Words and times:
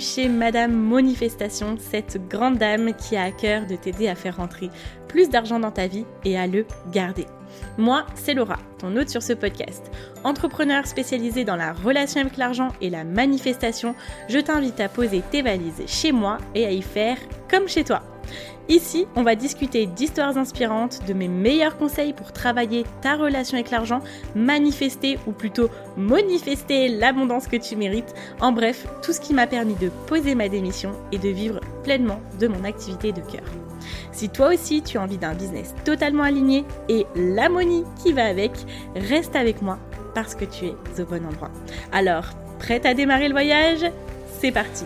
chez 0.00 0.28
Madame 0.28 0.72
Manifestation, 0.72 1.76
cette 1.78 2.28
grande 2.28 2.58
dame 2.58 2.94
qui 2.94 3.16
a 3.16 3.24
à 3.24 3.30
cœur 3.30 3.66
de 3.66 3.76
t'aider 3.76 4.08
à 4.08 4.14
faire 4.14 4.36
rentrer 4.36 4.70
plus 5.08 5.30
d'argent 5.30 5.58
dans 5.58 5.70
ta 5.70 5.86
vie 5.86 6.04
et 6.24 6.38
à 6.38 6.46
le 6.46 6.66
garder. 6.92 7.26
Moi, 7.78 8.04
c'est 8.14 8.34
Laura, 8.34 8.58
ton 8.78 8.94
hôte 8.96 9.08
sur 9.08 9.22
ce 9.22 9.32
podcast. 9.32 9.90
Entrepreneur 10.24 10.86
spécialisé 10.86 11.44
dans 11.44 11.56
la 11.56 11.72
relation 11.72 12.20
avec 12.20 12.36
l'argent 12.36 12.68
et 12.80 12.90
la 12.90 13.04
manifestation, 13.04 13.94
je 14.28 14.38
t'invite 14.38 14.80
à 14.80 14.88
poser 14.88 15.22
tes 15.30 15.42
valises 15.42 15.82
chez 15.86 16.12
moi 16.12 16.38
et 16.54 16.66
à 16.66 16.72
y 16.72 16.82
faire 16.82 17.18
comme 17.50 17.68
chez 17.68 17.84
toi. 17.84 18.02
Ici, 18.68 19.06
on 19.16 19.22
va 19.22 19.34
discuter 19.34 19.86
d'histoires 19.86 20.36
inspirantes, 20.36 21.00
de 21.06 21.14
mes 21.14 21.28
meilleurs 21.28 21.78
conseils 21.78 22.12
pour 22.12 22.32
travailler 22.32 22.84
ta 23.00 23.16
relation 23.16 23.56
avec 23.56 23.70
l'argent, 23.70 24.00
manifester 24.34 25.18
ou 25.26 25.32
plutôt 25.32 25.70
manifester 25.96 26.88
l'abondance 26.88 27.46
que 27.46 27.56
tu 27.56 27.76
mérites. 27.76 28.14
En 28.40 28.52
bref, 28.52 28.86
tout 29.02 29.14
ce 29.14 29.20
qui 29.20 29.32
m'a 29.32 29.46
permis 29.46 29.74
de 29.76 29.88
poser 30.06 30.34
ma 30.34 30.50
démission 30.50 30.92
et 31.12 31.18
de 31.18 31.30
vivre 31.30 31.60
pleinement 31.82 32.20
de 32.38 32.46
mon 32.46 32.62
activité 32.64 33.10
de 33.10 33.22
cœur. 33.22 33.44
Si 34.12 34.28
toi 34.28 34.52
aussi 34.52 34.82
tu 34.82 34.98
as 34.98 35.02
envie 35.02 35.16
d'un 35.16 35.34
business 35.34 35.74
totalement 35.86 36.24
aligné 36.24 36.66
et 36.90 37.06
l'harmonie 37.16 37.84
qui 38.02 38.12
va 38.12 38.26
avec, 38.26 38.52
reste 38.94 39.34
avec 39.34 39.62
moi 39.62 39.78
parce 40.14 40.34
que 40.34 40.44
tu 40.44 40.66
es 40.66 41.00
au 41.00 41.06
bon 41.06 41.24
endroit. 41.24 41.50
Alors, 41.90 42.26
prête 42.58 42.84
à 42.84 42.92
démarrer 42.92 43.28
le 43.28 43.34
voyage? 43.34 43.90
C'est 44.40 44.52
parti 44.52 44.84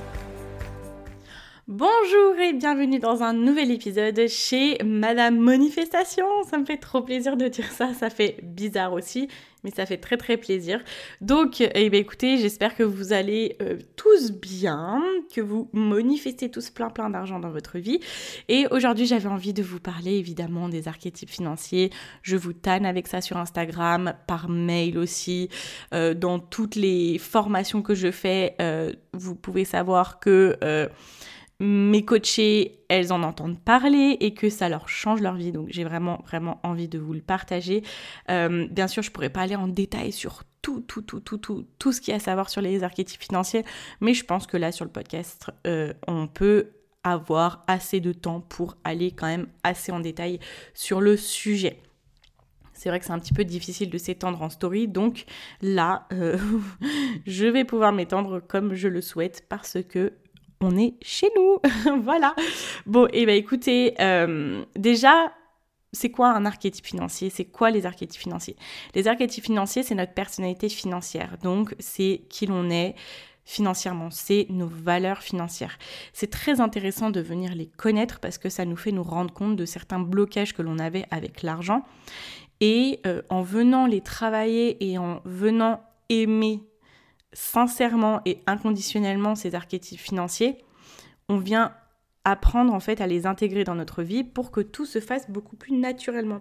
Bonjour 1.68 2.40
et 2.40 2.52
bienvenue 2.54 2.98
dans 2.98 3.22
un 3.22 3.32
nouvel 3.32 3.70
épisode 3.70 4.26
chez 4.26 4.78
Madame 4.84 5.38
Manifestation. 5.38 6.26
Ça 6.50 6.58
me 6.58 6.64
fait 6.64 6.76
trop 6.76 7.02
plaisir 7.02 7.36
de 7.36 7.46
dire 7.46 7.70
ça, 7.70 7.94
ça 7.94 8.10
fait 8.10 8.40
bizarre 8.42 8.92
aussi, 8.92 9.28
mais 9.62 9.70
ça 9.70 9.86
fait 9.86 9.98
très 9.98 10.16
très 10.16 10.36
plaisir. 10.36 10.82
Donc, 11.20 11.60
eh 11.60 11.88
bien, 11.88 12.00
écoutez, 12.00 12.36
j'espère 12.38 12.74
que 12.74 12.82
vous 12.82 13.12
allez 13.12 13.56
euh, 13.62 13.78
tous 13.94 14.32
bien, 14.32 15.00
que 15.32 15.40
vous 15.40 15.70
manifestez 15.72 16.50
tous 16.50 16.68
plein 16.70 16.90
plein 16.90 17.08
d'argent 17.10 17.38
dans 17.38 17.50
votre 17.50 17.78
vie. 17.78 18.00
Et 18.48 18.66
aujourd'hui, 18.72 19.06
j'avais 19.06 19.28
envie 19.28 19.52
de 19.52 19.62
vous 19.62 19.78
parler 19.78 20.16
évidemment 20.16 20.68
des 20.68 20.88
archétypes 20.88 21.30
financiers. 21.30 21.90
Je 22.22 22.36
vous 22.36 22.54
tanne 22.54 22.84
avec 22.84 23.06
ça 23.06 23.20
sur 23.20 23.36
Instagram, 23.36 24.14
par 24.26 24.48
mail 24.48 24.98
aussi, 24.98 25.48
euh, 25.94 26.12
dans 26.12 26.40
toutes 26.40 26.74
les 26.74 27.18
formations 27.18 27.82
que 27.82 27.94
je 27.94 28.10
fais. 28.10 28.56
Euh, 28.60 28.92
vous 29.12 29.36
pouvez 29.36 29.64
savoir 29.64 30.18
que 30.18 30.58
mes 31.62 32.04
coachées, 32.04 32.80
elles 32.88 33.12
en 33.12 33.22
entendent 33.22 33.60
parler 33.60 34.16
et 34.18 34.34
que 34.34 34.50
ça 34.50 34.68
leur 34.68 34.88
change 34.88 35.20
leur 35.20 35.34
vie. 35.34 35.52
Donc 35.52 35.68
j'ai 35.70 35.84
vraiment, 35.84 36.20
vraiment 36.26 36.58
envie 36.64 36.88
de 36.88 36.98
vous 36.98 37.12
le 37.12 37.20
partager. 37.20 37.82
Euh, 38.30 38.66
bien 38.68 38.88
sûr, 38.88 39.02
je 39.02 39.12
pourrais 39.12 39.30
pas 39.30 39.42
aller 39.42 39.54
en 39.54 39.68
détail 39.68 40.10
sur 40.10 40.42
tout, 40.60 40.80
tout, 40.80 41.02
tout, 41.02 41.20
tout, 41.20 41.38
tout, 41.38 41.66
tout 41.78 41.92
ce 41.92 42.00
qu'il 42.00 42.10
y 42.10 42.14
a 42.14 42.16
à 42.16 42.20
savoir 42.20 42.50
sur 42.50 42.60
les 42.60 42.82
archétypes 42.82 43.22
financiers, 43.22 43.64
mais 44.00 44.12
je 44.12 44.24
pense 44.24 44.46
que 44.48 44.56
là, 44.56 44.72
sur 44.72 44.84
le 44.84 44.90
podcast, 44.90 45.50
euh, 45.66 45.92
on 46.08 46.26
peut 46.26 46.70
avoir 47.04 47.64
assez 47.68 48.00
de 48.00 48.12
temps 48.12 48.40
pour 48.40 48.76
aller 48.82 49.12
quand 49.12 49.26
même 49.26 49.46
assez 49.62 49.92
en 49.92 50.00
détail 50.00 50.40
sur 50.74 51.00
le 51.00 51.16
sujet. 51.16 51.80
C'est 52.72 52.88
vrai 52.88 52.98
que 52.98 53.06
c'est 53.06 53.12
un 53.12 53.18
petit 53.20 53.34
peu 53.34 53.44
difficile 53.44 53.90
de 53.90 53.98
s'étendre 53.98 54.42
en 54.42 54.50
story, 54.50 54.88
donc 54.88 55.26
là, 55.60 56.06
euh, 56.12 56.36
je 57.26 57.46
vais 57.46 57.64
pouvoir 57.64 57.92
m'étendre 57.92 58.40
comme 58.40 58.74
je 58.74 58.88
le 58.88 59.00
souhaite 59.00 59.46
parce 59.48 59.78
que 59.88 60.12
on 60.62 60.76
est 60.76 60.94
chez 61.02 61.28
nous. 61.36 61.58
voilà. 62.02 62.34
Bon, 62.86 63.06
et 63.06 63.22
eh 63.22 63.26
ben 63.26 63.36
écoutez, 63.36 63.94
euh, 64.00 64.64
déjà, 64.76 65.32
c'est 65.92 66.10
quoi 66.10 66.30
un 66.30 66.44
archétype 66.46 66.86
financier? 66.86 67.30
C'est 67.30 67.44
quoi 67.44 67.70
les 67.70 67.86
archétypes 67.86 68.20
financiers? 68.20 68.56
Les 68.94 69.08
archétypes 69.08 69.44
financiers, 69.44 69.82
c'est 69.82 69.94
notre 69.94 70.14
personnalité 70.14 70.68
financière. 70.68 71.36
Donc, 71.42 71.74
c'est 71.78 72.22
qui 72.28 72.46
l'on 72.46 72.70
est 72.70 72.94
financièrement, 73.44 74.10
c'est 74.10 74.46
nos 74.50 74.68
valeurs 74.68 75.22
financières. 75.22 75.78
C'est 76.12 76.30
très 76.30 76.60
intéressant 76.60 77.10
de 77.10 77.20
venir 77.20 77.54
les 77.54 77.66
connaître 77.66 78.20
parce 78.20 78.38
que 78.38 78.48
ça 78.48 78.64
nous 78.64 78.76
fait 78.76 78.92
nous 78.92 79.02
rendre 79.02 79.34
compte 79.34 79.56
de 79.56 79.64
certains 79.64 79.98
blocages 79.98 80.54
que 80.54 80.62
l'on 80.62 80.78
avait 80.78 81.06
avec 81.10 81.42
l'argent. 81.42 81.82
Et 82.60 83.00
euh, 83.06 83.22
en 83.28 83.42
venant 83.42 83.86
les 83.86 84.00
travailler 84.00 84.88
et 84.88 84.96
en 84.96 85.20
venant 85.24 85.82
aimer 86.08 86.62
sincèrement 87.32 88.20
et 88.24 88.40
inconditionnellement 88.46 89.34
ces 89.34 89.54
archétypes 89.54 90.00
financiers, 90.00 90.58
on 91.28 91.38
vient 91.38 91.74
apprendre 92.24 92.72
en 92.72 92.80
fait 92.80 93.00
à 93.00 93.06
les 93.06 93.26
intégrer 93.26 93.64
dans 93.64 93.74
notre 93.74 94.02
vie 94.02 94.24
pour 94.24 94.50
que 94.50 94.60
tout 94.60 94.86
se 94.86 95.00
fasse 95.00 95.30
beaucoup 95.30 95.56
plus 95.56 95.72
naturellement. 95.72 96.40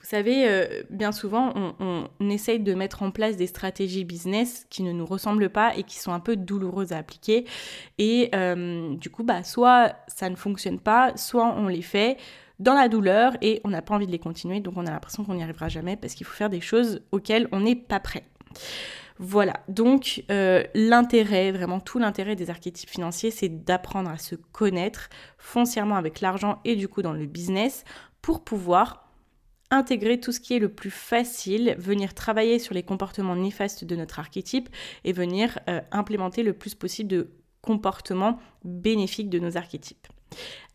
Vous 0.00 0.06
savez, 0.06 0.48
euh, 0.48 0.82
bien 0.88 1.12
souvent, 1.12 1.52
on, 1.78 2.30
essaye 2.30 2.58
de 2.58 2.72
mettre 2.72 3.02
en 3.02 3.10
place 3.10 3.36
des 3.36 3.46
stratégies 3.46 4.04
business 4.04 4.66
qui 4.70 4.82
ne 4.82 4.92
nous 4.92 5.04
ressemblent 5.04 5.50
pas 5.50 5.76
et 5.76 5.82
qui 5.82 5.98
sont 5.98 6.12
un 6.12 6.20
peu 6.20 6.36
douloureuses 6.36 6.92
à 6.92 6.98
appliquer. 6.98 7.44
Et 7.98 8.30
euh, 8.34 8.94
du 8.96 9.10
coup, 9.10 9.24
bah, 9.24 9.42
soit 9.42 9.96
ça 10.08 10.30
ne 10.30 10.36
fonctionne 10.36 10.80
pas, 10.80 11.14
soit 11.16 11.54
on 11.54 11.68
les 11.68 11.82
fait 11.82 12.16
dans 12.60 12.74
la 12.74 12.88
douleur 12.88 13.36
et 13.42 13.60
on 13.64 13.68
n'a 13.68 13.82
pas 13.82 13.94
envie 13.94 14.06
de 14.06 14.12
les 14.12 14.18
continuer, 14.18 14.60
donc 14.60 14.74
on 14.76 14.86
a 14.86 14.90
l'impression 14.90 15.24
qu'on 15.24 15.34
n'y 15.34 15.42
arrivera 15.42 15.68
jamais 15.68 15.96
parce 15.96 16.14
qu'il 16.14 16.26
faut 16.26 16.34
faire 16.34 16.50
des 16.50 16.60
choses 16.60 17.02
auxquelles 17.12 17.48
on 17.52 17.60
n'est 17.60 17.76
pas 17.76 18.00
prêt. 18.00 18.24
Voilà, 19.22 19.60
donc 19.68 20.24
euh, 20.30 20.64
l'intérêt, 20.74 21.52
vraiment 21.52 21.78
tout 21.78 21.98
l'intérêt 21.98 22.36
des 22.36 22.48
archétypes 22.48 22.88
financiers, 22.88 23.30
c'est 23.30 23.50
d'apprendre 23.50 24.08
à 24.08 24.16
se 24.16 24.34
connaître 24.34 25.10
foncièrement 25.36 25.96
avec 25.96 26.22
l'argent 26.22 26.58
et 26.64 26.74
du 26.74 26.88
coup 26.88 27.02
dans 27.02 27.12
le 27.12 27.26
business 27.26 27.84
pour 28.22 28.42
pouvoir 28.42 29.10
intégrer 29.70 30.20
tout 30.20 30.32
ce 30.32 30.40
qui 30.40 30.54
est 30.54 30.58
le 30.58 30.70
plus 30.70 30.90
facile, 30.90 31.76
venir 31.78 32.14
travailler 32.14 32.58
sur 32.58 32.72
les 32.72 32.82
comportements 32.82 33.36
néfastes 33.36 33.84
de 33.84 33.94
notre 33.94 34.20
archétype 34.20 34.70
et 35.04 35.12
venir 35.12 35.58
euh, 35.68 35.82
implémenter 35.92 36.42
le 36.42 36.54
plus 36.54 36.74
possible 36.74 37.10
de 37.10 37.30
comportements 37.60 38.38
bénéfiques 38.64 39.28
de 39.28 39.38
nos 39.38 39.58
archétypes. 39.58 40.06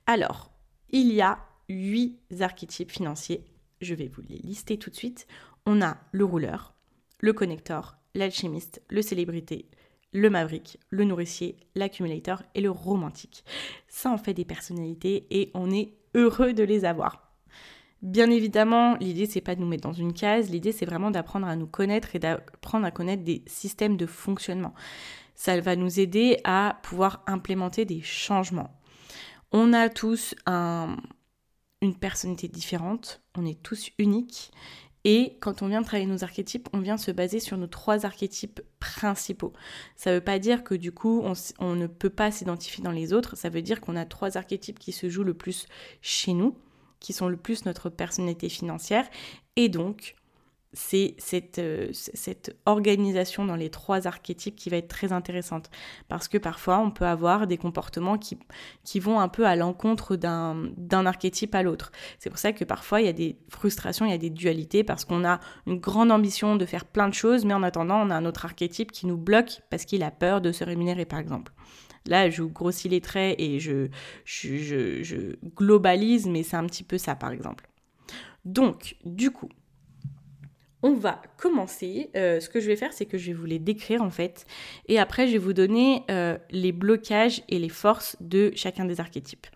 Alors, 0.06 0.52
il 0.92 1.12
y 1.12 1.20
a 1.20 1.40
huit 1.68 2.20
archétypes 2.40 2.92
financiers. 2.92 3.44
Je 3.82 3.96
vais 3.96 4.08
vous 4.08 4.22
les 4.22 4.38
lister 4.38 4.78
tout 4.78 4.92
de 4.92 4.96
suite. 4.96 5.26
On 5.66 5.82
a 5.82 5.98
le 6.12 6.26
rouleur, 6.26 6.76
le 7.22 7.34
connecteur, 7.34 7.98
l'alchimiste, 8.16 8.82
le 8.90 9.04
célébrité, 9.04 9.70
le 10.12 10.30
maverick, 10.30 10.80
le 10.90 11.04
nourricier, 11.04 11.58
l'accumulateur 11.76 12.42
et 12.56 12.62
le 12.62 12.72
romantique. 12.72 13.44
Ça 13.88 14.10
en 14.10 14.18
fait 14.18 14.34
des 14.34 14.46
personnalités 14.46 15.28
et 15.30 15.52
on 15.54 15.70
est 15.70 15.94
heureux 16.16 16.54
de 16.54 16.64
les 16.64 16.86
avoir. 16.86 17.34
Bien 18.02 18.30
évidemment, 18.30 18.96
l'idée 18.98 19.26
c'est 19.26 19.42
pas 19.42 19.56
de 19.56 19.62
nous 19.62 19.68
mettre 19.68 19.88
dans 19.88 19.94
une 19.94 20.14
case, 20.14 20.50
l'idée 20.50 20.72
c'est 20.72 20.86
vraiment 20.86 21.12
d'apprendre 21.12 21.48
à 21.48 21.56
nous 21.56 21.68
connaître 21.68 22.16
et 22.16 22.20
d'apprendre 22.20 22.86
à 22.86 22.92
connaître 22.92 23.24
des 23.24 23.44
systèmes 23.48 23.98
de 23.98 24.06
fonctionnement. 24.06 24.74
Ça 25.34 25.60
va 25.60 25.76
nous 25.76 26.00
aider 26.00 26.40
à 26.44 26.80
pouvoir 26.84 27.24
implémenter 27.28 27.84
des 27.84 28.02
changements. 28.02 28.80
On 29.52 29.74
a 29.74 29.90
tous 29.90 30.36
une 30.46 31.96
personnalité 32.00 32.48
différente, 32.48 33.22
on 33.36 33.46
est 33.46 33.62
tous 33.62 33.90
uniques 34.00 34.52
et 35.06 35.38
quand 35.40 35.62
on 35.62 35.68
vient 35.68 35.84
travailler 35.84 36.10
nos 36.10 36.24
archétypes, 36.24 36.68
on 36.74 36.80
vient 36.80 36.98
se 36.98 37.12
baser 37.12 37.40
sur 37.40 37.58
nos 37.58 37.68
trois 37.68 38.08
archétypes 38.08 38.60
principaux. 38.80 39.54
Ça 39.96 40.10
ne 40.10 40.16
veut 40.16 40.24
pas 40.24 40.40
dire 40.40 40.64
que 40.64 40.74
du 40.74 40.92
coup, 40.92 41.24
on, 41.60 41.76
ne 41.76 41.86
peut 41.86 42.10
pas 42.10 42.32
s'identifier 42.32 42.84
dans 42.84 42.92
les 42.92 43.14
autres. 43.14 43.38
Ça 43.38 43.50
veut 43.50 43.62
dire 43.62 43.82
qu'on 43.82 43.96
a 43.96 44.06
trois 44.06 44.36
archétypes 44.36 44.80
qui 44.80 44.92
se 44.92 45.08
jouent 45.08 45.24
le 45.24 45.36
plus 45.36 45.68
chez 46.02 46.34
nous, 46.34 46.58
qui 47.00 47.14
sont 47.14 47.30
le 47.30 47.38
plus 47.38 47.66
notre 47.66 47.90
personnalité 47.92 48.50
financière. 48.50 49.08
Et 49.56 49.70
donc, 49.70 50.16
c'est 50.76 51.16
cette, 51.18 51.58
euh, 51.60 51.88
cette, 51.94 52.56
organisation 52.66 53.46
dans 53.46 53.56
les 53.56 53.70
trois 53.70 54.08
archétypes 54.08 54.56
qui 54.56 54.70
va 54.70 54.78
être 54.78 54.90
très 54.90 55.14
intéressante. 55.14 55.70
Parce 56.10 56.28
que 56.28 56.38
parfois, 56.38 56.80
on 56.80 56.92
peut 56.92 57.06
avoir 57.06 57.48
des 57.48 57.58
comportements 57.58 58.18
qui, 58.18 58.38
qui 58.84 59.00
vont 59.00 59.20
un 59.20 59.30
peu 59.30 59.48
à 59.48 59.56
l'encontre 59.56 60.18
d'un 60.18 61.06
archétype 61.06 61.56
à 61.56 61.64
l'autre. 61.64 61.92
C'est 62.20 62.30
pour 62.30 62.40
ça 62.40 62.52
que 62.52 62.66
parfois, 62.66 63.00
il 63.00 63.06
y 63.06 63.10
a 63.10 63.14
des 63.14 63.38
frustrations, 63.50 64.06
il 64.06 64.12
y 64.12 64.16
a 64.16 64.20
des 64.20 64.30
dualités, 64.30 64.84
parce 64.84 65.06
qu'on 65.06 65.26
a 65.26 65.40
une 65.66 65.80
grande 65.80 66.12
ambition 66.12 66.58
de 66.58 66.66
faire 66.66 66.86
plein 66.86 67.08
de 67.08 67.14
choses, 67.14 67.46
mais 67.46 67.54
en 67.54 67.64
attendant, 67.64 68.06
on 68.06 68.10
a 68.10 68.16
un 68.16 68.26
autre 68.26 68.46
archétype 68.46 68.92
qui 68.92 69.08
nous 69.08 69.18
bloque 69.18 69.62
parce 69.70 69.86
qu'il 69.86 70.04
a 70.04 70.12
peur 70.12 70.42
de 70.42 70.52
se 70.52 70.64
rémunérer, 70.66 71.06
par 71.06 71.20
exemple. 71.20 71.54
Là, 72.06 72.30
je 72.30 72.44
grossis 72.44 72.90
les 72.90 73.02
traits 73.02 73.36
et 73.40 73.60
je, 73.60 73.88
je, 74.26 75.02
je 75.04 75.38
globalise, 75.56 76.28
mais 76.28 76.44
c'est 76.44 76.58
un 76.58 76.66
petit 76.66 76.84
peu 76.84 76.98
ça, 76.98 77.16
par 77.16 77.32
exemple. 77.32 77.68
Donc, 78.44 78.98
du 79.06 79.32
coup, 79.32 79.50
on 80.86 80.94
va 80.94 81.20
commencer. 81.38 82.12
Euh, 82.16 82.40
ce 82.40 82.48
que 82.48 82.60
je 82.60 82.68
vais 82.68 82.76
faire, 82.76 82.94
c'est 82.94 83.08
que 83.08 83.18
je 83.18 83.32
vais 83.32 83.34
vous 83.34 83.48
les 83.48 83.58
décrire 83.58 84.04
en 84.04 84.12
fait. 84.12 84.46
Et 84.88 85.00
après, 85.00 85.28
je 85.28 85.34
vais 85.34 85.40
vous 85.40 85.54
donner 85.54 86.04
euh, 86.12 86.38
les 86.52 86.72
blocages 86.72 87.42
et 87.50 87.58
les 87.58 87.70
forces 87.70 88.16
de 88.22 88.52
chacun 88.56 88.86
des 88.86 89.00
archétypes. 89.00 89.48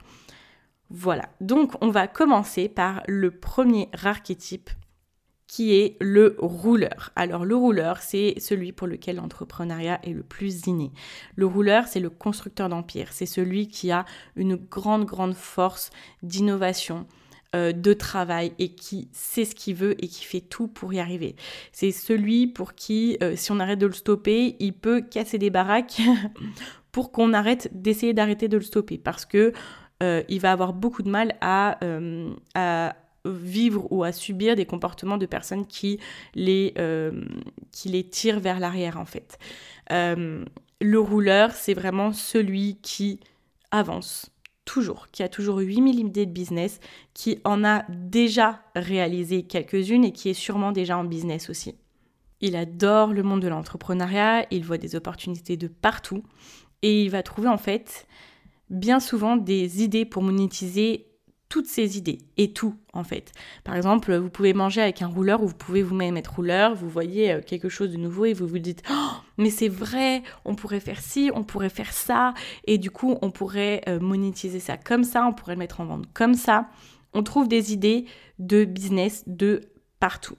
Voilà. 0.90 1.30
Donc, 1.40 1.74
on 1.82 1.90
va 1.90 2.08
commencer 2.08 2.68
par 2.68 3.04
le 3.08 3.30
premier 3.30 3.90
archétype 4.04 4.72
qui 5.46 5.76
est 5.76 5.98
le 6.00 6.36
rouleur. 6.40 7.12
Alors 7.16 7.44
le 7.44 7.56
rouleur, 7.56 8.02
c'est 8.02 8.36
celui 8.40 8.72
pour 8.72 8.86
lequel 8.86 9.16
l'entrepreneuriat 9.16 10.00
est 10.04 10.14
le 10.14 10.22
plus 10.22 10.68
inné. 10.68 10.92
Le 11.36 11.48
rouleur, 11.48 11.88
c'est 11.88 12.00
le 12.00 12.12
constructeur 12.12 12.70
d'empire, 12.70 13.12
c'est 13.12 13.26
celui 13.26 13.68
qui 13.68 13.92
a 13.92 14.06
une 14.36 14.56
grande, 14.56 15.06
grande 15.06 15.34
force 15.34 15.90
d'innovation, 16.22 17.08
euh, 17.56 17.72
de 17.72 17.94
travail 17.94 18.54
et 18.60 18.76
qui 18.76 19.10
sait 19.12 19.44
ce 19.44 19.56
qu'il 19.56 19.74
veut 19.74 19.96
et 20.04 20.08
qui 20.08 20.24
fait 20.24 20.40
tout 20.40 20.68
pour 20.68 20.94
y 20.94 21.00
arriver. 21.00 21.36
C'est 21.72 21.90
celui 21.90 22.46
pour 22.46 22.76
qui, 22.76 23.18
euh, 23.24 23.36
si 23.36 23.52
on 23.52 23.60
arrête 23.60 23.80
de 23.80 23.88
le 23.88 23.94
stopper, 23.94 24.56
il 24.60 24.72
peut 24.72 25.02
casser 25.02 25.40
des 25.40 25.50
baraques 25.50 26.00
pour 26.92 27.12
qu'on 27.12 27.34
arrête 27.34 27.68
d'essayer 27.74 28.14
d'arrêter 28.14 28.50
de 28.50 28.58
le 28.58 28.62
stopper 28.62 29.00
parce 29.00 29.26
que 29.26 29.52
euh, 30.04 30.22
il 30.30 30.40
va 30.40 30.52
avoir 30.52 30.74
beaucoup 30.74 31.02
de 31.02 31.10
mal 31.10 31.38
à, 31.42 31.80
vivre 33.26 33.92
ou 33.92 34.04
à 34.04 34.12
subir 34.12 34.56
des 34.56 34.66
comportements 34.68 35.18
de 35.18 35.26
personnes 35.26 35.66
qui 35.66 36.00
les, 36.36 36.76
qui 37.72 37.90
les 37.90 38.04
tirent 38.04 38.40
vers 38.40 38.60
l'arrière 38.60 39.00
en 39.00 39.06
fait. 39.06 39.40
le 39.90 41.00
rouleur, 41.00 41.54
c'est 41.54 41.74
vraiment 41.74 42.14
celui 42.14 42.78
qui 42.84 43.20
avance, 43.72 44.32
toujours, 44.70 45.08
qui 45.12 45.24
a 45.24 45.30
toujours 45.30 45.58
8000 45.58 46.00
idées 46.00 46.28
de 46.28 46.32
business, 46.32 46.80
qui 47.16 47.40
en 47.44 47.64
a 47.64 47.86
déjà 47.90 48.62
réalisé 48.76 49.42
quelques-unes 49.42 50.06
et 50.06 50.12
qui 50.12 50.30
est 50.30 50.36
sûrement 50.36 50.72
déjà 50.72 50.96
en 50.96 51.06
business 51.06 51.50
aussi. 51.50 51.74
Il 52.40 52.56
adore 52.56 53.12
le 53.12 53.24
monde 53.24 53.42
de 53.42 53.48
l'entrepreneuriat, 53.48 54.46
il 54.52 54.64
voit 54.64 54.78
des 54.78 54.96
opportunités 54.96 55.58
de 55.58 55.68
partout 55.68 56.22
et 56.84 57.02
il 57.02 57.10
va 57.10 57.24
trouver 57.24 57.48
en 57.48 57.58
fait 57.58 58.08
bien 58.70 59.00
souvent 59.00 59.38
des 59.38 59.82
idées 59.82 60.06
pour 60.06 60.22
monétiser 60.22 61.08
toutes 61.50 61.66
ces 61.66 61.98
idées 61.98 62.20
et 62.38 62.54
tout 62.54 62.76
en 62.94 63.04
fait. 63.04 63.32
Par 63.64 63.76
exemple, 63.76 64.16
vous 64.16 64.30
pouvez 64.30 64.54
manger 64.54 64.82
avec 64.82 65.02
un 65.02 65.08
rouleur 65.08 65.44
ou 65.44 65.48
vous 65.48 65.56
pouvez 65.56 65.82
vous-même 65.82 66.16
être 66.16 66.36
rouleur, 66.36 66.76
vous 66.76 66.90
voyez 66.90 67.34
euh, 67.34 67.42
quelque 67.42 67.70
chose 67.70 67.92
de 67.92 67.98
nouveau 67.98 68.26
et 68.26 68.34
vous 68.34 68.48
vous 68.48 68.60
dites 68.60 68.84
oh, 68.90 69.12
mais 69.38 69.50
c'est 69.50 69.68
vrai, 69.68 70.22
on 70.46 70.56
pourrait 70.56 70.80
faire 70.80 71.02
ci, 71.02 71.32
on 71.34 71.44
pourrait 71.44 71.70
faire 71.70 71.92
ça 71.92 72.34
et 72.66 72.78
du 72.78 72.92
coup 72.92 73.18
on 73.22 73.32
pourrait 73.32 73.82
euh, 73.88 74.00
monétiser 74.00 74.60
ça 74.60 74.78
comme 74.78 75.04
ça, 75.04 75.26
on 75.26 75.34
pourrait 75.34 75.56
le 75.56 75.60
mettre 75.60 75.82
en 75.82 75.86
vente 75.86 76.06
comme 76.14 76.36
ça. 76.36 76.70
On 77.14 77.24
trouve 77.24 77.48
des 77.48 77.74
idées 77.74 78.06
de 78.38 78.64
business 78.66 79.24
de 79.26 79.62
partout. 80.00 80.38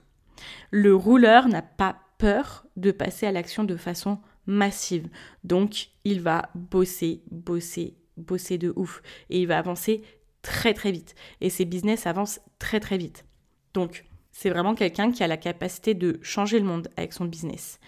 Le 0.71 0.95
rouleur 0.95 1.49
n'a 1.49 1.61
pas 1.61 1.97
peur 2.17 2.65
de 2.77 2.91
passer 2.91 3.25
à 3.27 3.31
l'action 3.31 3.65
de 3.65 3.75
façon 3.75 4.19
massive. 4.45 5.09
Donc, 5.43 5.89
il 6.03 6.21
va 6.21 6.49
bosser, 6.55 7.23
bosser, 7.29 7.95
bosser 8.17 8.57
de 8.57 8.73
ouf 8.75 9.01
et 9.29 9.41
il 9.41 9.47
va 9.47 9.57
avancer 9.57 10.03
très 10.41 10.73
très 10.73 10.91
vite. 10.91 11.15
Et 11.39 11.49
ses 11.49 11.65
business 11.65 12.07
avancent 12.07 12.39
très 12.59 12.79
très 12.79 12.97
vite. 12.97 13.25
Donc, 13.73 14.05
c'est 14.31 14.49
vraiment 14.49 14.75
quelqu'un 14.75 15.11
qui 15.11 15.23
a 15.23 15.27
la 15.27 15.37
capacité 15.37 15.93
de 15.93 16.19
changer 16.21 16.59
le 16.59 16.65
monde 16.65 16.87
avec 16.97 17.13
son 17.13 17.25
business. 17.25 17.79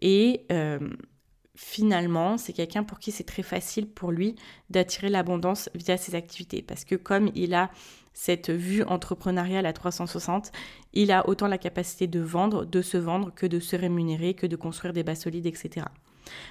Et 0.00 0.46
euh, 0.52 0.78
finalement, 1.54 2.38
c'est 2.38 2.52
quelqu'un 2.52 2.84
pour 2.84 2.98
qui 2.98 3.10
c'est 3.10 3.24
très 3.24 3.42
facile 3.42 3.88
pour 3.88 4.12
lui 4.12 4.36
d'attirer 4.70 5.08
l'abondance 5.08 5.68
via 5.74 5.96
ses 5.96 6.14
activités. 6.14 6.62
Parce 6.62 6.84
que 6.84 6.94
comme 6.94 7.30
il 7.34 7.54
a 7.54 7.70
cette 8.12 8.50
vue 8.50 8.82
entrepreneuriale 8.84 9.66
à 9.66 9.72
360, 9.72 10.50
il 10.92 11.12
a 11.12 11.28
autant 11.28 11.46
la 11.46 11.58
capacité 11.58 12.06
de 12.06 12.20
vendre, 12.20 12.64
de 12.64 12.82
se 12.82 12.96
vendre, 12.96 13.32
que 13.34 13.46
de 13.46 13.60
se 13.60 13.76
rémunérer, 13.76 14.34
que 14.34 14.46
de 14.46 14.56
construire 14.56 14.92
des 14.92 15.02
bases 15.02 15.20
solides, 15.20 15.46
etc. 15.46 15.86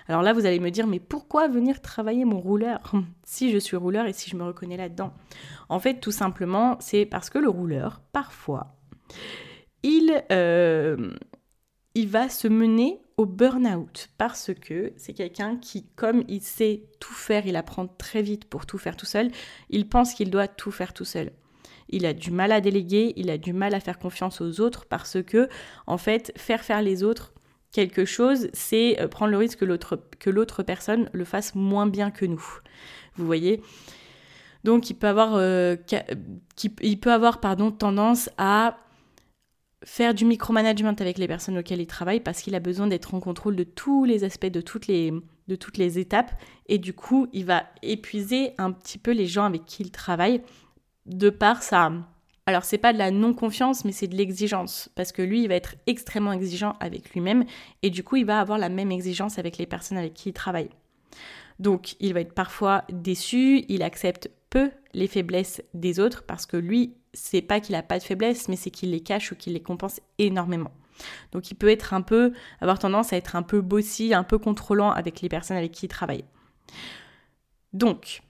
Alors 0.08 0.22
là, 0.22 0.34
vous 0.34 0.46
allez 0.46 0.60
me 0.60 0.72
dire, 0.72 0.88
mais 0.88 1.00
pourquoi 1.00 1.48
venir 1.48 1.82
travailler 1.82 2.26
mon 2.26 2.40
rouleur 2.40 2.92
si 3.24 3.52
je 3.52 3.58
suis 3.58 3.78
rouleur 3.78 4.06
et 4.06 4.14
si 4.14 4.30
je 4.30 4.36
me 4.36 4.44
reconnais 4.44 4.78
là-dedans? 4.78 5.14
En 5.70 5.80
fait, 5.80 6.00
tout 6.00 6.12
simplement, 6.12 6.78
c'est 6.80 7.06
parce 7.06 7.30
que 7.30 7.38
le 7.38 7.50
rouleur, 7.50 8.02
parfois, 8.12 8.78
il, 9.84 10.24
euh, 10.32 11.14
il 11.96 12.08
va 12.08 12.30
se 12.30 12.48
mener 12.48 13.02
au 13.18 13.26
burn-out 13.26 14.10
parce 14.18 14.52
que 14.54 14.94
c'est 14.96 15.14
quelqu'un 15.14 15.58
qui, 15.58 15.88
comme 15.96 16.24
il 16.28 16.42
sait 16.42 16.84
tout 17.00 17.14
faire, 17.14 17.48
il 17.48 17.56
apprend 17.56 17.88
très 17.88 18.22
vite 18.22 18.46
pour 18.46 18.66
tout 18.66 18.78
faire 18.78 18.96
tout 18.96 19.08
seul, 19.08 19.32
il 19.70 19.90
pense 19.90 20.14
qu'il 20.14 20.30
doit 20.30 20.48
tout 20.48 20.72
faire 20.72 20.94
tout 20.94 21.06
seul. 21.06 21.32
Il 21.90 22.06
a 22.06 22.14
du 22.14 22.32
mal 22.32 22.52
à 22.52 22.62
déléguer, 22.62 23.14
il 23.16 23.30
a 23.30 23.38
du 23.38 23.54
mal 23.54 23.74
à 23.74 23.80
faire 23.80 23.98
confiance 23.98 24.42
aux 24.42 24.60
autres 24.60 24.86
parce 24.86 25.24
que, 25.24 25.50
en 25.88 25.98
fait, 25.98 26.32
faire 26.36 26.64
faire 26.64 26.82
les 26.82 27.04
autres, 27.04 27.34
quelque 27.78 28.06
chose, 28.06 28.50
c'est 28.54 29.00
euh, 29.00 29.08
prendre 29.08 29.30
le 29.30 29.38
risque 29.38 29.60
que 29.60 30.30
l'autre 30.32 30.64
personne 30.64 31.12
le 31.14 31.26
fasse 31.26 31.54
moins 31.54 31.86
bien 31.86 32.10
que 32.10 32.26
nous. 32.26 32.44
Vous 33.18 33.26
voyez? 33.28 33.62
Donc 34.64 34.90
il 34.90 34.96
peut 34.96 35.08
avoir, 35.08 35.36
euh, 35.36 35.76
il 36.82 37.00
peut 37.00 37.14
avoir 37.14 37.40
pardon, 37.40 37.70
tendance 37.70 38.32
à 38.40 38.80
faire 39.86 40.16
du 40.16 40.26
micromanagement 40.26 40.96
avec 41.00 41.20
les 41.20 41.28
personnes 41.28 41.60
auxquelles 41.60 41.80
il 41.80 41.86
travaille 41.86 42.20
parce 42.20 42.42
qu'il 42.42 42.56
a 42.56 42.60
besoin 42.60 42.88
d'être 42.88 43.14
en 43.14 43.20
contrôle 43.20 43.56
de 43.56 43.64
tous 43.64 44.06
les 44.06 44.24
aspects, 44.24 44.48
de 44.48 44.62
toutes 44.62 44.88
les, 44.88 45.14
de 45.48 45.56
toutes 45.56 45.78
les 45.78 46.00
étapes. 46.00 46.32
Et 46.66 46.80
du 46.80 46.94
coup, 46.94 47.28
il 47.32 47.46
va 47.46 47.66
épuiser 47.84 48.54
un 48.58 48.72
petit 48.72 48.98
peu 48.98 49.12
les 49.12 49.28
gens 49.28 49.46
avec 49.46 49.66
qui 49.66 49.84
il 49.84 49.92
travaille 49.92 50.42
de 51.06 51.30
par 51.30 51.62
sa, 51.62 51.92
alors 52.48 52.64
c'est 52.64 52.78
pas 52.78 52.94
de 52.94 52.98
la 52.98 53.12
non-confiance, 53.12 53.84
mais 53.84 53.92
c'est 53.92 54.08
de 54.08 54.16
l'exigence, 54.16 54.90
parce 54.96 55.12
que 55.12 55.22
lui, 55.22 55.44
il 55.44 55.50
va 55.50 55.56
être 55.56 55.76
extrêmement 55.86 56.32
exigeant 56.32 56.78
avec 56.80 57.10
lui-même, 57.12 57.44
et 57.84 57.90
du 57.90 58.06
coup, 58.06 58.16
il 58.16 58.26
va 58.26 58.40
avoir 58.40 58.58
la 58.58 58.70
même 58.70 58.90
exigence 58.90 59.38
avec 59.38 59.58
les 59.58 59.66
personnes 59.66 59.98
avec 59.98 60.14
qui 60.14 60.30
il 60.30 60.34
travaille. 60.34 60.70
Donc, 61.60 61.98
il 62.00 62.14
va 62.14 62.22
être 62.22 62.34
parfois 62.34 62.86
déçu, 62.90 63.66
il 63.68 63.84
accepte 63.84 64.32
peu 64.50 64.72
les 64.94 65.08
faiblesses 65.08 65.62
des 65.74 66.00
autres, 66.00 66.24
parce 66.24 66.46
que 66.46 66.56
lui, 66.56 66.96
c'est 67.14 67.42
pas 67.42 67.60
qu'il 67.60 67.76
a 67.76 67.84
pas 67.84 68.00
de 68.00 68.04
faiblesses, 68.04 68.48
mais 68.48 68.56
c'est 68.56 68.72
qu'il 68.72 68.92
les 68.92 69.02
cache 69.02 69.34
ou 69.34 69.36
qu'il 69.36 69.52
les 69.52 69.62
compense 69.62 70.00
énormément. 70.18 70.72
Donc, 71.34 71.52
il 71.52 71.56
peut 71.56 71.70
être 71.70 71.94
un 71.94 72.02
peu, 72.02 72.32
avoir 72.62 72.80
tendance 72.80 73.12
à 73.12 73.18
être 73.18 73.36
un 73.36 73.44
peu 73.44 73.60
bossy, 73.60 74.14
un 74.14 74.24
peu 74.24 74.38
contrôlant 74.38 74.92
avec 74.92 75.20
les 75.20 75.28
personnes 75.28 75.58
avec 75.58 75.74
qui 75.74 75.88
il 75.88 75.90
travaille. 75.90 76.24
Donc, 77.74 78.22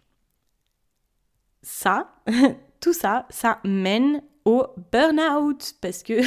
ça, 1.62 2.16
tout 2.80 2.94
ça, 2.94 3.26
ça 3.30 3.60
mène 3.64 4.22
au 4.46 4.66
burn-out. 4.92 5.74
Parce 5.82 6.04
que, 6.04 6.22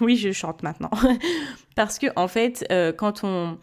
oui, 0.00 0.16
je 0.16 0.32
chante 0.32 0.62
maintenant. 0.62 0.90
parce 1.76 1.98
que, 1.98 2.06
en 2.16 2.28
fait, 2.28 2.64
euh, 2.72 2.92
quand, 2.92 3.24
on, 3.24 3.58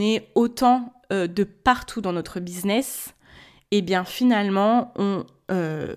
est 0.00 0.28
autant 0.34 0.92
euh, 1.12 1.26
de 1.26 1.44
partout 1.44 2.00
dans 2.00 2.12
notre 2.12 2.40
business, 2.40 3.14
eh 3.70 3.82
bien, 3.82 4.04
finalement, 4.04 4.92
on, 4.96 5.24
euh, 5.50 5.94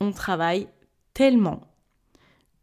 on 0.00 0.12
travaille 0.12 0.68
tellement 1.14 1.60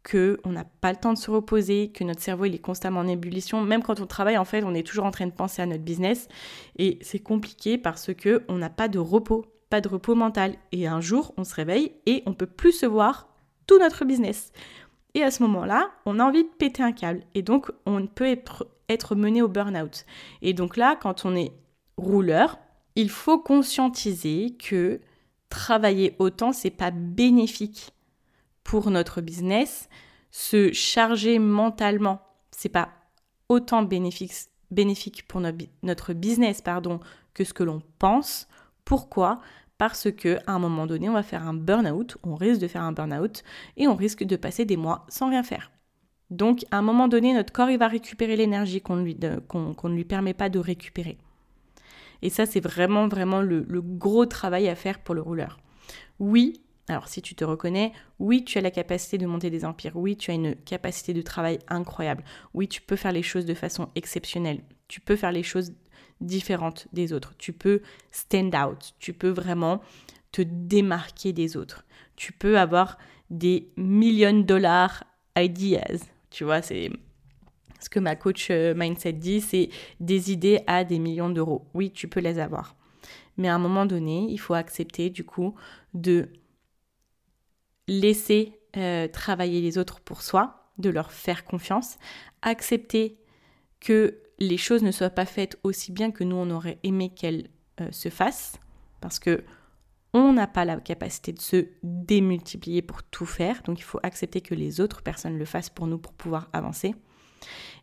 que 0.02 0.38
on 0.44 0.50
n'a 0.50 0.64
pas 0.64 0.92
le 0.92 0.98
temps 0.98 1.14
de 1.14 1.18
se 1.18 1.30
reposer, 1.30 1.88
que 1.88 2.04
notre 2.04 2.20
cerveau 2.20 2.44
il 2.44 2.54
est 2.54 2.58
constamment 2.58 3.00
en 3.00 3.08
ébullition. 3.08 3.62
Même 3.62 3.82
quand 3.82 4.00
on 4.00 4.06
travaille, 4.06 4.36
en 4.36 4.44
fait, 4.44 4.62
on 4.62 4.74
est 4.74 4.86
toujours 4.86 5.06
en 5.06 5.10
train 5.10 5.26
de 5.26 5.32
penser 5.32 5.62
à 5.62 5.66
notre 5.66 5.82
business 5.82 6.28
et 6.76 6.98
c'est 7.00 7.18
compliqué 7.18 7.78
parce 7.78 8.12
que 8.14 8.44
on 8.48 8.58
n'a 8.58 8.68
pas 8.68 8.88
de 8.88 8.98
repos 8.98 9.46
pas 9.70 9.80
de 9.80 9.88
repos 9.88 10.14
mental. 10.14 10.56
Et 10.72 10.86
un 10.86 11.00
jour, 11.00 11.34
on 11.36 11.44
se 11.44 11.54
réveille 11.54 11.92
et 12.06 12.22
on 12.26 12.34
peut 12.34 12.46
plus 12.46 12.72
se 12.72 12.86
voir 12.86 13.28
tout 13.66 13.78
notre 13.78 14.04
business. 14.04 14.52
Et 15.14 15.22
à 15.22 15.30
ce 15.30 15.42
moment-là, 15.44 15.92
on 16.06 16.18
a 16.18 16.24
envie 16.24 16.42
de 16.42 16.48
péter 16.48 16.82
un 16.82 16.92
câble. 16.92 17.22
Et 17.34 17.42
donc, 17.42 17.70
on 17.86 18.06
peut 18.06 18.26
être, 18.88 19.14
mené 19.14 19.42
au 19.42 19.48
burn-out. 19.48 20.04
Et 20.42 20.52
donc 20.52 20.76
là, 20.76 20.96
quand 21.00 21.24
on 21.24 21.36
est 21.36 21.52
rouleur, 21.96 22.58
il 22.96 23.10
faut 23.10 23.38
conscientiser 23.38 24.56
que 24.58 25.00
travailler 25.48 26.16
autant, 26.18 26.52
c'est 26.52 26.70
pas 26.70 26.90
bénéfique 26.90 27.92
pour 28.64 28.90
notre 28.90 29.20
business. 29.20 29.88
Se 30.30 30.72
charger 30.72 31.38
mentalement, 31.38 32.20
c'est 32.50 32.68
pas 32.68 32.88
autant 33.48 33.82
bénéfique, 33.82 34.32
bénéfique 34.70 35.28
pour 35.28 35.40
notre, 35.40 35.64
notre 35.82 36.12
business 36.12 36.60
pardon, 36.60 36.98
que 37.34 37.44
ce 37.44 37.54
que 37.54 37.62
l'on 37.62 37.82
pense. 37.98 38.48
Pourquoi? 38.84 39.40
Parce 39.78 40.10
que 40.10 40.38
à 40.46 40.52
un 40.52 40.58
moment 40.58 40.86
donné, 40.86 41.08
on 41.08 41.14
va 41.14 41.22
faire 41.22 41.46
un 41.46 41.54
burn-out, 41.54 42.16
on 42.22 42.34
risque 42.34 42.60
de 42.60 42.68
faire 42.68 42.82
un 42.82 42.92
burn-out 42.92 43.42
et 43.76 43.88
on 43.88 43.94
risque 43.94 44.24
de 44.24 44.36
passer 44.36 44.64
des 44.64 44.76
mois 44.76 45.04
sans 45.08 45.30
rien 45.30 45.42
faire. 45.42 45.70
Donc, 46.30 46.64
à 46.70 46.78
un 46.78 46.82
moment 46.82 47.08
donné, 47.08 47.32
notre 47.34 47.52
corps 47.52 47.70
il 47.70 47.78
va 47.78 47.88
récupérer 47.88 48.36
l'énergie 48.36 48.80
qu'on 48.80 48.96
ne 48.96 49.94
lui 49.94 50.04
permet 50.04 50.34
pas 50.34 50.48
de 50.48 50.58
récupérer. 50.58 51.18
Et 52.22 52.30
ça, 52.30 52.46
c'est 52.46 52.60
vraiment, 52.60 53.08
vraiment 53.08 53.42
le, 53.42 53.64
le, 53.68 53.82
gros 53.82 54.24
travail 54.24 54.68
à 54.68 54.74
faire 54.74 55.00
pour 55.00 55.14
le 55.14 55.20
rouleur. 55.20 55.58
Oui, 56.18 56.62
alors 56.88 57.08
si 57.08 57.20
tu 57.22 57.34
te 57.34 57.44
reconnais, 57.44 57.92
oui, 58.18 58.44
tu 58.44 58.58
as 58.58 58.62
la 58.62 58.70
capacité 58.70 59.18
de 59.18 59.26
monter 59.26 59.50
des 59.50 59.64
empires, 59.64 59.96
oui, 59.96 60.16
tu 60.16 60.30
as 60.30 60.34
une 60.34 60.54
capacité 60.54 61.12
de 61.12 61.22
travail 61.22 61.58
incroyable, 61.68 62.24
oui, 62.52 62.68
tu 62.68 62.80
peux 62.80 62.96
faire 62.96 63.12
les 63.12 63.22
choses 63.22 63.44
de 63.44 63.54
façon 63.54 63.88
exceptionnelle, 63.94 64.62
tu 64.88 65.00
peux 65.00 65.16
faire 65.16 65.32
les 65.32 65.42
choses 65.42 65.72
différente 66.24 66.88
des 66.92 67.12
autres. 67.12 67.34
Tu 67.38 67.52
peux 67.52 67.82
stand 68.10 68.54
out, 68.54 68.94
tu 68.98 69.12
peux 69.12 69.30
vraiment 69.30 69.80
te 70.32 70.42
démarquer 70.42 71.32
des 71.32 71.56
autres. 71.56 71.84
Tu 72.16 72.32
peux 72.32 72.58
avoir 72.58 72.98
des 73.30 73.72
millions 73.76 74.36
de 74.36 74.42
dollars 74.42 75.04
ideas. 75.36 76.04
Tu 76.30 76.44
vois, 76.44 76.62
c'est 76.62 76.90
ce 77.80 77.88
que 77.88 78.00
ma 78.00 78.16
coach 78.16 78.48
euh, 78.50 78.74
mindset 78.74 79.12
dit, 79.12 79.40
c'est 79.40 79.68
des 80.00 80.32
idées 80.32 80.60
à 80.66 80.84
des 80.84 80.98
millions 80.98 81.30
d'euros. 81.30 81.66
Oui, 81.74 81.90
tu 81.90 82.08
peux 82.08 82.20
les 82.20 82.38
avoir. 82.38 82.76
Mais 83.36 83.48
à 83.48 83.54
un 83.54 83.58
moment 83.58 83.86
donné, 83.86 84.26
il 84.30 84.38
faut 84.38 84.54
accepter 84.54 85.10
du 85.10 85.24
coup 85.24 85.54
de 85.92 86.28
laisser 87.86 88.58
euh, 88.76 89.08
travailler 89.08 89.60
les 89.60 89.78
autres 89.78 90.00
pour 90.00 90.22
soi, 90.22 90.70
de 90.78 90.90
leur 90.90 91.12
faire 91.12 91.44
confiance, 91.44 91.98
accepter 92.42 93.18
que 93.80 94.18
les 94.38 94.56
choses 94.56 94.82
ne 94.82 94.90
soient 94.90 95.10
pas 95.10 95.26
faites 95.26 95.58
aussi 95.62 95.92
bien 95.92 96.10
que 96.10 96.24
nous 96.24 96.36
on 96.36 96.50
aurait 96.50 96.78
aimé 96.82 97.10
qu'elles 97.10 97.48
euh, 97.80 97.88
se 97.92 98.08
fassent, 98.08 98.54
parce 99.00 99.18
que 99.18 99.44
On 100.16 100.32
n'a 100.32 100.46
pas 100.46 100.64
la 100.64 100.76
capacité 100.76 101.32
de 101.32 101.40
se 101.40 101.66
démultiplier 101.82 102.82
pour 102.82 103.02
tout 103.02 103.26
faire, 103.26 103.62
donc 103.64 103.80
il 103.80 103.82
faut 103.82 103.98
accepter 104.04 104.40
que 104.40 104.54
les 104.54 104.80
autres 104.80 105.02
personnes 105.02 105.36
le 105.36 105.44
fassent 105.44 105.70
pour 105.70 105.88
nous 105.88 105.98
pour 105.98 106.12
pouvoir 106.12 106.48
avancer. 106.52 106.94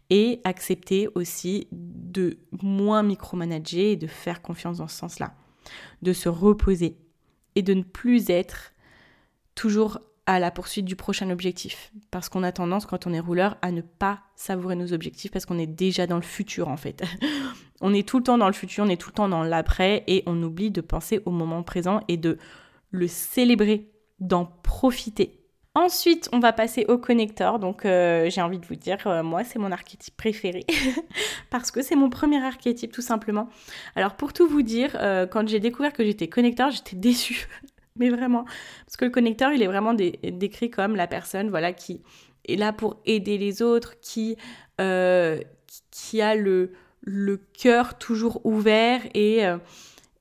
Et 0.09 0.39
accepter 0.45 1.09
aussi 1.13 1.67
de 1.73 2.39
moins 2.61 3.03
micromanager 3.03 3.91
et 3.91 3.95
de 3.97 4.07
faire 4.07 4.41
confiance 4.41 4.77
dans 4.77 4.87
ce 4.87 4.95
sens-là. 4.95 5.35
De 6.01 6.13
se 6.13 6.29
reposer 6.29 6.97
et 7.55 7.63
de 7.63 7.73
ne 7.73 7.83
plus 7.83 8.29
être 8.29 8.71
toujours 9.53 9.99
à 10.31 10.39
la 10.39 10.49
poursuite 10.49 10.85
du 10.85 10.95
prochain 10.95 11.29
objectif. 11.29 11.91
Parce 12.09 12.29
qu'on 12.29 12.43
a 12.43 12.53
tendance, 12.53 12.85
quand 12.85 13.05
on 13.05 13.11
est 13.11 13.19
rouleur, 13.19 13.57
à 13.61 13.71
ne 13.71 13.81
pas 13.81 14.21
savourer 14.37 14.77
nos 14.77 14.93
objectifs 14.93 15.29
parce 15.29 15.45
qu'on 15.45 15.59
est 15.59 15.67
déjà 15.67 16.07
dans 16.07 16.15
le 16.15 16.21
futur 16.21 16.69
en 16.69 16.77
fait. 16.77 17.03
on 17.81 17.93
est 17.93 18.07
tout 18.07 18.17
le 18.17 18.23
temps 18.23 18.37
dans 18.37 18.47
le 18.47 18.53
futur, 18.53 18.85
on 18.85 18.89
est 18.89 18.95
tout 18.95 19.09
le 19.09 19.15
temps 19.15 19.27
dans 19.27 19.43
l'après 19.43 20.05
et 20.07 20.23
on 20.27 20.41
oublie 20.41 20.71
de 20.71 20.79
penser 20.79 21.21
au 21.25 21.31
moment 21.31 21.63
présent 21.63 21.99
et 22.07 22.15
de 22.15 22.37
le 22.91 23.07
célébrer, 23.09 23.89
d'en 24.21 24.45
profiter. 24.45 25.41
Ensuite, 25.73 26.29
on 26.31 26.39
va 26.39 26.53
passer 26.53 26.85
au 26.87 26.97
connecteur. 26.97 27.59
Donc, 27.59 27.85
euh, 27.85 28.29
j'ai 28.29 28.41
envie 28.41 28.59
de 28.59 28.65
vous 28.65 28.75
dire, 28.75 28.99
euh, 29.07 29.23
moi, 29.23 29.43
c'est 29.43 29.59
mon 29.59 29.71
archétype 29.71 30.15
préféré 30.15 30.65
parce 31.49 31.71
que 31.71 31.81
c'est 31.81 31.95
mon 31.95 32.09
premier 32.09 32.43
archétype, 32.43 32.91
tout 32.91 33.01
simplement. 33.01 33.49
Alors, 33.95 34.15
pour 34.15 34.33
tout 34.33 34.47
vous 34.47 34.63
dire, 34.63 34.97
euh, 34.99 35.25
quand 35.25 35.47
j'ai 35.47 35.59
découvert 35.59 35.93
que 35.93 36.03
j'étais 36.03 36.27
connecteur, 36.27 36.71
j'étais 36.71 36.97
déçue 36.97 37.47
mais 37.95 38.09
vraiment. 38.09 38.45
Parce 38.85 38.97
que 38.97 39.05
le 39.05 39.11
connecteur, 39.11 39.51
il 39.51 39.61
est 39.61 39.67
vraiment 39.67 39.93
décrit 39.93 40.69
comme 40.69 40.95
la 40.95 41.07
personne 41.07 41.49
voilà, 41.49 41.73
qui 41.73 42.01
est 42.47 42.55
là 42.55 42.73
pour 42.73 42.99
aider 43.05 43.37
les 43.37 43.61
autres, 43.61 43.99
qui, 44.01 44.37
euh, 44.79 45.39
qui 45.91 46.21
a 46.21 46.35
le, 46.35 46.71
le 47.01 47.37
cœur 47.37 47.97
toujours 47.97 48.45
ouvert 48.45 49.01
et, 49.13 49.45
euh, 49.45 49.57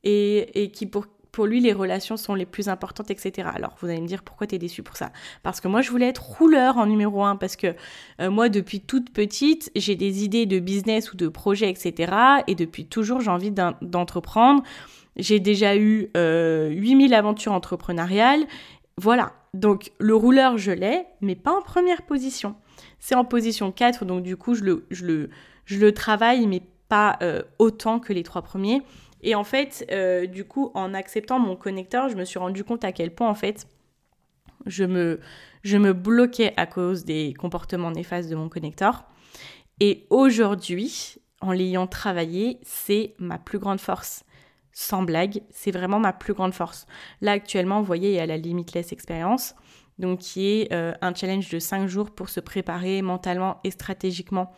et, 0.04 0.62
et, 0.62 0.70
qui, 0.70 0.86
pour, 0.86 1.06
pour 1.32 1.46
lui, 1.46 1.60
les 1.60 1.72
relations 1.72 2.16
sont 2.16 2.34
les 2.34 2.46
plus 2.46 2.68
importantes, 2.68 3.10
etc. 3.10 3.48
Alors, 3.54 3.76
vous 3.80 3.88
allez 3.88 4.00
me 4.00 4.06
dire 4.06 4.22
pourquoi 4.22 4.46
tu 4.46 4.56
es 4.56 4.58
déçu 4.58 4.82
pour 4.82 4.96
ça? 4.96 5.12
Parce 5.42 5.60
que 5.60 5.68
moi, 5.68 5.80
je 5.80 5.90
voulais 5.90 6.08
être 6.08 6.22
rouleur 6.22 6.76
en 6.76 6.86
numéro 6.86 7.24
un, 7.24 7.36
parce 7.36 7.56
que 7.56 7.74
euh, 8.20 8.30
moi, 8.30 8.48
depuis 8.48 8.80
toute 8.80 9.12
petite, 9.12 9.70
j'ai 9.76 9.96
des 9.96 10.24
idées 10.24 10.46
de 10.46 10.58
business 10.58 11.12
ou 11.12 11.16
de 11.16 11.28
projet, 11.28 11.70
etc. 11.70 12.12
Et 12.46 12.54
depuis 12.54 12.86
toujours, 12.86 13.20
j'ai 13.20 13.30
envie 13.30 13.52
d'entreprendre. 13.52 14.62
J'ai 15.20 15.38
déjà 15.38 15.76
eu 15.76 16.10
8000 16.14 16.14
euh, 16.16 17.16
aventures 17.16 17.52
entrepreneuriales. 17.52 18.44
Voilà. 18.96 19.32
Donc 19.54 19.92
le 19.98 20.14
rouleur, 20.14 20.58
je 20.58 20.72
l'ai, 20.72 21.04
mais 21.20 21.36
pas 21.36 21.52
en 21.52 21.62
première 21.62 22.02
position. 22.02 22.56
C'est 22.98 23.14
en 23.14 23.24
position 23.24 23.72
4, 23.72 24.04
donc 24.04 24.22
du 24.22 24.36
coup, 24.36 24.54
je 24.54 24.64
le 24.64 25.92
travaille, 25.92 26.46
mais 26.46 26.62
pas 26.90 27.16
euh, 27.22 27.42
autant 27.58 28.00
que 28.00 28.12
les 28.12 28.22
trois 28.22 28.42
premiers. 28.42 28.82
Et 29.22 29.34
en 29.34 29.44
fait, 29.44 29.86
euh, 29.90 30.26
du 30.26 30.44
coup, 30.44 30.70
en 30.74 30.92
acceptant 30.92 31.38
mon 31.38 31.56
connecteur, 31.56 32.08
je 32.08 32.16
me 32.16 32.24
suis 32.24 32.38
rendu 32.38 32.64
compte 32.64 32.84
à 32.84 32.92
quel 32.92 33.14
point, 33.14 33.28
en 33.28 33.34
fait, 33.34 33.66
je 34.66 34.84
me, 34.84 35.20
je 35.62 35.78
me 35.78 35.92
bloquais 35.92 36.52
à 36.56 36.66
cause 36.66 37.04
des 37.04 37.34
comportements 37.38 37.90
néfastes 37.90 38.28
de 38.28 38.34
mon 38.34 38.48
connecteur. 38.48 39.04
Et 39.78 40.06
aujourd'hui, 40.10 41.16
en 41.40 41.52
l'ayant 41.52 41.86
travaillé, 41.86 42.58
c'est 42.62 43.14
ma 43.18 43.38
plus 43.38 43.58
grande 43.58 43.80
force 43.80 44.24
sans 44.72 45.02
blague, 45.02 45.42
c'est 45.50 45.70
vraiment 45.70 45.98
ma 46.00 46.12
plus 46.12 46.34
grande 46.34 46.54
force. 46.54 46.86
Là, 47.20 47.32
actuellement, 47.32 47.80
vous 47.80 47.86
voyez, 47.86 48.10
il 48.10 48.14
y 48.14 48.20
a 48.20 48.26
la 48.26 48.36
Limitless 48.36 48.92
Experience, 48.92 49.54
donc 49.98 50.20
qui 50.20 50.48
est 50.48 50.72
euh, 50.72 50.92
un 51.00 51.14
challenge 51.14 51.48
de 51.50 51.58
5 51.58 51.86
jours 51.86 52.10
pour 52.10 52.28
se 52.28 52.40
préparer 52.40 53.02
mentalement 53.02 53.60
et 53.64 53.70
stratégiquement 53.70 54.52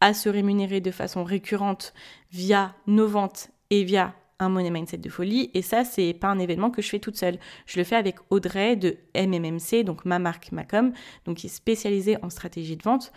à 0.00 0.14
se 0.14 0.28
rémunérer 0.28 0.80
de 0.80 0.90
façon 0.90 1.24
récurrente 1.24 1.92
via 2.32 2.74
nos 2.86 3.06
ventes 3.06 3.50
et 3.70 3.84
via 3.84 4.14
un 4.38 4.48
money 4.48 4.70
mindset 4.70 4.98
de 4.98 5.10
folie. 5.10 5.50
Et 5.54 5.62
ça, 5.62 5.84
c'est 5.84 6.14
pas 6.14 6.28
un 6.28 6.38
événement 6.38 6.70
que 6.70 6.82
je 6.82 6.88
fais 6.88 6.98
toute 6.98 7.16
seule. 7.16 7.38
Je 7.66 7.78
le 7.78 7.84
fais 7.84 7.96
avec 7.96 8.16
Audrey 8.30 8.76
de 8.76 8.96
MMMC, 9.14 9.84
donc 9.84 10.04
ma 10.04 10.18
marque 10.18 10.50
Macom, 10.52 10.92
donc 11.26 11.38
qui 11.38 11.46
est 11.46 11.50
spécialisée 11.50 12.16
en 12.22 12.30
stratégie 12.30 12.76
de 12.76 12.82
vente. 12.82 13.12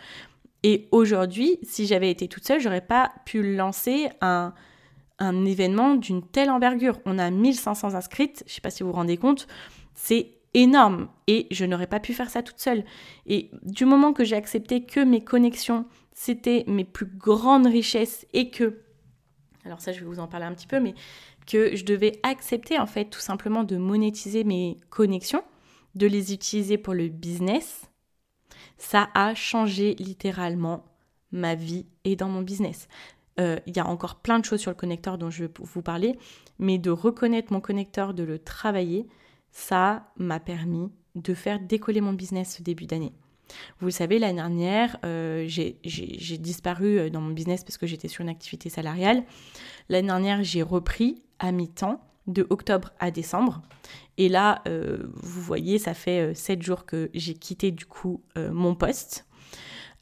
Et 0.62 0.88
aujourd'hui, 0.92 1.58
si 1.62 1.86
j'avais 1.86 2.10
été 2.10 2.28
toute 2.28 2.46
seule, 2.46 2.60
j'aurais 2.60 2.80
pas 2.80 3.12
pu 3.24 3.54
lancer 3.54 4.08
un 4.20 4.54
un 5.18 5.44
événement 5.44 5.94
d'une 5.94 6.26
telle 6.26 6.50
envergure. 6.50 7.00
On 7.04 7.18
a 7.18 7.30
1500 7.30 7.94
inscrites, 7.94 8.42
je 8.46 8.52
ne 8.52 8.54
sais 8.54 8.60
pas 8.60 8.70
si 8.70 8.82
vous 8.82 8.90
vous 8.90 8.96
rendez 8.96 9.16
compte, 9.16 9.46
c'est 9.94 10.32
énorme 10.54 11.08
et 11.26 11.46
je 11.50 11.64
n'aurais 11.64 11.86
pas 11.86 12.00
pu 12.00 12.14
faire 12.14 12.30
ça 12.30 12.42
toute 12.42 12.58
seule. 12.58 12.84
Et 13.26 13.50
du 13.62 13.84
moment 13.84 14.12
que 14.12 14.24
j'ai 14.24 14.36
accepté 14.36 14.84
que 14.84 15.00
mes 15.00 15.22
connexions, 15.22 15.86
c'était 16.12 16.64
mes 16.66 16.84
plus 16.84 17.06
grandes 17.06 17.66
richesses 17.66 18.26
et 18.32 18.50
que, 18.50 18.80
alors 19.64 19.80
ça 19.80 19.92
je 19.92 20.00
vais 20.00 20.06
vous 20.06 20.20
en 20.20 20.28
parler 20.28 20.46
un 20.46 20.54
petit 20.54 20.66
peu, 20.66 20.80
mais 20.80 20.94
que 21.46 21.76
je 21.76 21.84
devais 21.84 22.20
accepter 22.22 22.78
en 22.78 22.86
fait 22.86 23.06
tout 23.06 23.20
simplement 23.20 23.64
de 23.64 23.76
monétiser 23.76 24.44
mes 24.44 24.78
connexions, 24.90 25.42
de 25.94 26.06
les 26.06 26.32
utiliser 26.32 26.78
pour 26.78 26.94
le 26.94 27.08
business, 27.08 27.82
ça 28.78 29.10
a 29.14 29.34
changé 29.34 29.94
littéralement 29.98 30.84
ma 31.32 31.54
vie 31.54 31.86
et 32.04 32.16
dans 32.16 32.28
mon 32.28 32.42
business. 32.42 32.88
Euh, 33.40 33.58
il 33.66 33.76
y 33.76 33.80
a 33.80 33.86
encore 33.86 34.16
plein 34.16 34.38
de 34.38 34.44
choses 34.44 34.60
sur 34.60 34.70
le 34.70 34.76
connecteur 34.76 35.18
dont 35.18 35.30
je 35.30 35.44
vais 35.44 35.50
vous 35.58 35.82
parler, 35.82 36.16
mais 36.58 36.78
de 36.78 36.90
reconnaître 36.90 37.52
mon 37.52 37.60
connecteur, 37.60 38.14
de 38.14 38.22
le 38.22 38.38
travailler, 38.38 39.06
ça 39.50 40.10
m'a 40.16 40.40
permis 40.40 40.90
de 41.14 41.34
faire 41.34 41.60
décoller 41.60 42.00
mon 42.00 42.12
business 42.12 42.56
ce 42.56 42.62
début 42.62 42.86
d'année. 42.86 43.12
Vous 43.78 43.86
le 43.86 43.92
savez, 43.92 44.18
l'année 44.18 44.36
dernière, 44.36 44.98
euh, 45.04 45.44
j'ai 45.46 46.38
disparu 46.38 46.98
euh, 46.98 47.10
dans 47.10 47.20
mon 47.20 47.32
business 47.32 47.62
parce 47.62 47.76
que 47.76 47.86
j'étais 47.86 48.08
sur 48.08 48.22
une 48.22 48.28
activité 48.28 48.68
salariale. 48.68 49.24
L'année 49.88 50.08
dernière, 50.08 50.42
j'ai 50.42 50.62
repris 50.62 51.22
à 51.38 51.52
mi-temps 51.52 52.00
de 52.26 52.46
octobre 52.50 52.92
à 53.00 53.10
décembre. 53.10 53.60
Et 54.16 54.30
là, 54.30 54.62
vous 54.66 55.42
voyez, 55.42 55.78
ça 55.78 55.92
fait 55.92 56.34
sept 56.34 56.62
jours 56.62 56.86
que 56.86 57.10
j'ai 57.12 57.34
quitté 57.34 57.70
du 57.70 57.84
coup 57.84 58.22
mon 58.36 58.74
poste. 58.74 59.26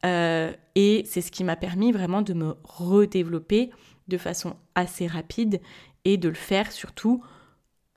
Euh, 0.04 0.52
et 0.74 1.04
c'est 1.06 1.20
ce 1.20 1.30
qui 1.30 1.44
m'a 1.44 1.56
permis 1.56 1.92
vraiment 1.92 2.22
de 2.22 2.34
me 2.34 2.54
redévelopper 2.64 3.70
de 4.08 4.18
façon 4.18 4.56
assez 4.74 5.06
rapide 5.06 5.60
et 6.04 6.16
de 6.16 6.28
le 6.28 6.34
faire 6.34 6.72
surtout 6.72 7.24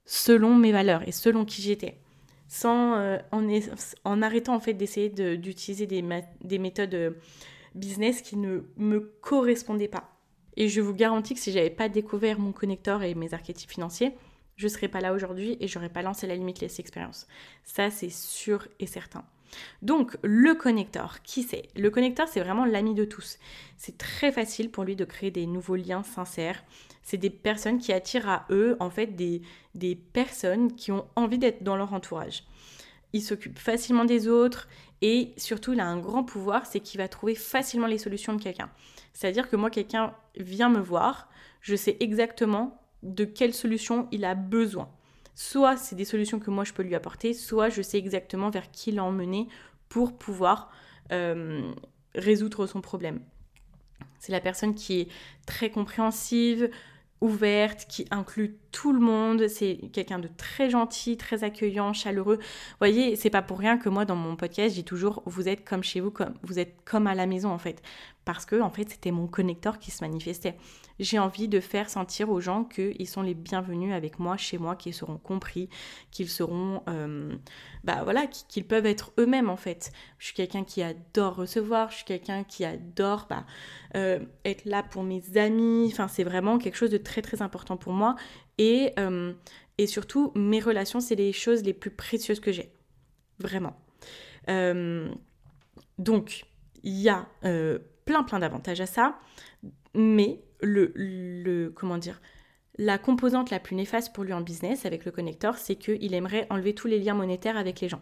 selon 0.05 0.55
mes 0.55 0.71
valeurs 0.71 1.07
et 1.07 1.12
selon 1.12 1.45
qui 1.45 1.62
j'étais. 1.62 2.00
Sans, 2.47 2.95
euh, 2.95 3.17
en, 3.31 4.21
arrêtant 4.21 4.55
en 4.55 4.59
fait 4.59 4.74
d'essayer 4.74 5.09
d'utiliser 5.09 5.88
des, 5.88 6.03
des, 6.41 6.59
méthodes 6.59 6.93
euh, 6.93 7.12
business 7.74 8.21
qui 8.21 8.38
ne 8.38 8.62
me 8.77 9.00
correspondaient 9.21 9.88
pas. 9.88 10.12
Et 10.55 10.69
je 10.69 10.79
vous 10.79 10.93
garantis 10.93 11.33
que 11.33 11.39
si 11.39 11.51
j'avais 11.51 11.71
pas 11.71 11.89
découvert 11.89 12.39
mon 12.39 12.51
connecteur 12.51 13.01
et 13.01 13.15
mes 13.15 13.33
archétypes 13.33 13.71
financiers, 13.71 14.13
je 14.55 14.67
serais 14.67 14.88
pas 14.88 15.01
là 15.01 15.12
aujourd'hui 15.13 15.57
et 15.59 15.67
j'aurais 15.67 15.89
pas 15.89 16.03
lancé 16.03 16.27
la 16.27 16.35
Limitless 16.35 16.79
Experience. 16.79 17.27
Ça, 17.63 17.89
c'est 17.89 18.12
sûr 18.12 18.67
et 18.79 18.85
certain. 18.85 19.25
Donc, 19.81 20.17
le 20.23 20.53
connecteur, 20.53 21.21
qui 21.23 21.43
c'est? 21.43 21.69
Le 21.75 21.89
connecteur, 21.89 22.27
c'est 22.27 22.39
vraiment 22.39 22.65
l'ami 22.65 22.93
de 22.93 23.05
tous. 23.05 23.37
C'est 23.77 23.97
très 23.97 24.31
facile 24.31 24.71
pour 24.71 24.83
lui 24.83 24.95
de 24.95 25.05
créer 25.05 25.31
des 25.31 25.45
nouveaux 25.45 25.75
liens 25.75 26.03
sincères. 26.03 26.63
C'est 27.03 27.17
des 27.17 27.29
personnes 27.29 27.77
qui 27.77 27.93
attirent 27.93 28.29
à 28.29 28.45
eux, 28.49 28.77
en 28.79 28.89
fait, 28.89 29.07
des, 29.07 29.41
des 29.75 29.95
personnes 29.95 30.75
qui 30.75 30.91
ont 30.91 31.05
envie 31.15 31.37
d'être 31.37 31.63
dans 31.63 31.75
leur 31.75 31.93
entourage. 31.93 32.43
Il 33.13 33.21
s'occupe 33.21 33.59
facilement 33.59 34.05
des 34.05 34.27
autres 34.27 34.67
et 35.01 35.33
surtout, 35.37 35.73
il 35.73 35.79
a 35.79 35.87
un 35.87 35.99
grand 35.99 36.23
pouvoir, 36.23 36.65
c'est 36.65 36.79
qu'il 36.79 36.99
va 36.99 37.07
trouver 37.07 37.35
facilement 37.35 37.87
les 37.87 37.97
solutions 37.97 38.33
de 38.33 38.41
quelqu'un. 38.41 38.69
C'est-à-dire 39.13 39.49
que 39.49 39.55
moi, 39.55 39.69
quelqu'un 39.69 40.13
vient 40.35 40.69
me 40.69 40.79
voir, 40.79 41.29
je 41.61 41.75
sais 41.75 41.95
exactement 41.99 42.81
de 43.03 43.23
quelle 43.23 43.53
solution 43.53 44.07
il 44.11 44.25
a 44.25 44.35
besoin. 44.35 44.89
Soit 45.35 45.77
c'est 45.77 45.95
des 45.95 46.05
solutions 46.05 46.39
que 46.39 46.49
moi 46.49 46.63
je 46.63 46.73
peux 46.73 46.83
lui 46.83 46.95
apporter, 46.95 47.33
soit 47.33 47.69
je 47.69 47.81
sais 47.81 47.97
exactement 47.97 48.49
vers 48.49 48.71
qui 48.71 48.91
l'emmener 48.91 49.47
pour 49.89 50.17
pouvoir 50.17 50.71
euh, 51.11 51.71
résoudre 52.15 52.65
son 52.67 52.81
problème. 52.81 53.19
C'est 54.19 54.31
la 54.31 54.39
personne 54.39 54.73
qui 54.73 55.01
est 55.01 55.07
très 55.45 55.69
compréhensive, 55.69 56.69
ouverte, 57.21 57.85
qui 57.87 58.05
inclut 58.11 58.57
tout 58.71 58.93
le 58.93 58.99
monde. 58.99 59.47
C'est 59.47 59.77
quelqu'un 59.91 60.19
de 60.19 60.29
très 60.37 60.69
gentil, 60.69 61.17
très 61.17 61.43
accueillant, 61.43 61.93
chaleureux. 61.93 62.37
Vous 62.37 62.77
voyez, 62.79 63.15
c'est 63.15 63.29
pas 63.29 63.41
pour 63.41 63.59
rien 63.59 63.77
que 63.77 63.89
moi 63.89 64.05
dans 64.05 64.15
mon 64.15 64.35
podcast, 64.35 64.75
j'ai 64.75 64.83
toujours 64.83 65.21
vous 65.25 65.47
êtes 65.47 65.63
comme 65.65 65.83
chez 65.83 65.99
vous, 65.99 66.11
comme 66.11 66.33
vous 66.43 66.59
êtes 66.59 66.75
comme 66.85 67.07
à 67.07 67.15
la 67.15 67.25
maison 67.25 67.49
en 67.49 67.59
fait 67.59 67.81
parce 68.25 68.46
que 68.46 68.60
en 68.60 68.72
fait 68.72 68.89
c'était 68.89 69.12
mon 69.12 69.27
connecteur 69.27 69.79
qui 69.79 69.91
se 69.91 70.03
manifestait. 70.03 70.58
J'ai 71.00 71.20
envie 71.20 71.48
de 71.48 71.60
faire 71.60 71.89
sentir 71.89 72.29
aux 72.29 72.39
gens 72.39 72.63
qu'ils 72.63 73.08
sont 73.08 73.22
les 73.22 73.34
bienvenus 73.34 73.94
avec 73.94 74.17
moi, 74.17 74.38
chez 74.38 74.58
moi, 74.58 74.75
qu'ils 74.75 74.94
seront 74.94 75.17
compris, 75.17 75.70
qu'ils 76.10 76.29
seront, 76.29 76.82
euh, 76.88 77.36
bah 77.84 78.01
voilà, 78.03 78.27
qu'ils 78.27 78.65
peuvent 78.65 78.86
être 78.86 79.13
eux-mêmes 79.20 79.50
en 79.50 79.58
fait. 79.58 79.91
Je 80.17 80.27
suis 80.27 80.36
quelqu'un 80.36 80.63
qui 80.63 80.82
adore 80.82 81.36
recevoir, 81.36 81.91
je 81.91 81.98
suis 81.98 82.05
quelqu'un 82.05 82.44
qui 82.44 82.65
adore 82.65 83.27
bah, 83.29 83.46
euh, 83.96 84.20
être 84.44 84.65
là 84.65 84.84
pour 84.84 85.03
mes 85.03 85.22
amis. 85.38 85.89
Enfin 85.91 86.08
c'est 86.08 86.24
vraiment 86.24 86.58
quelque 86.58 86.77
chose 86.77 86.91
de 86.91 86.98
très 86.98 87.22
très 87.22 87.41
important 87.41 87.77
pour 87.77 87.94
moi 87.94 88.15
et 88.58 88.91
euh, 88.98 89.34
et 89.77 89.88
surtout 89.88 90.32
mes 90.36 90.62
relations 90.62 91.00
c'est 91.01 91.15
les 91.15 91.34
choses 91.34 91.62
les 91.63 91.74
plus 91.74 91.91
précieuses 91.91 92.39
que 92.39 92.51
j'ai, 92.51 92.72
vraiment. 93.39 93.75
donc 95.98 96.46
il 96.84 96.94
y 96.94 97.10
a 97.10 97.27
plein 98.05 98.24
plein 98.24 98.39
d'avantages 98.39 98.81
à 98.81 98.85
ça, 98.85 99.19
mais 99.93 100.41
le, 100.62 100.91
le 100.95 101.69
comment 101.69 101.97
dire 101.97 102.21
La 102.77 102.97
composante 102.97 103.50
la 103.50 103.59
plus 103.59 103.75
néfaste 103.75 104.13
pour 104.13 104.24
lui 104.24 104.33
en 104.33 104.41
business 104.41 104.85
avec 104.85 105.05
le 105.05 105.12
connecteur, 105.12 105.57
c'est 105.57 105.75
qu'il 105.75 106.13
aimerait 106.13 106.47
enlever 106.50 106.74
tous 106.74 106.88
les 106.88 107.00
liens 107.00 107.13
monétaires 107.13 107.57
avec 107.57 107.81
les 107.81 107.89
gens. 107.89 108.01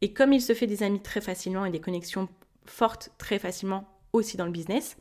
Et 0.00 0.12
comme 0.12 0.32
il 0.32 0.40
se 0.40 0.54
fait 0.54 0.66
des 0.66 0.82
amis 0.82 1.02
très 1.02 1.20
facilement 1.20 1.64
et 1.64 1.70
des 1.70 1.80
connexions 1.80 2.28
fortes 2.64 3.10
très 3.18 3.38
facilement 3.38 3.88
aussi 4.12 4.36
dans 4.36 4.46
le 4.46 4.52
business, 4.52 4.96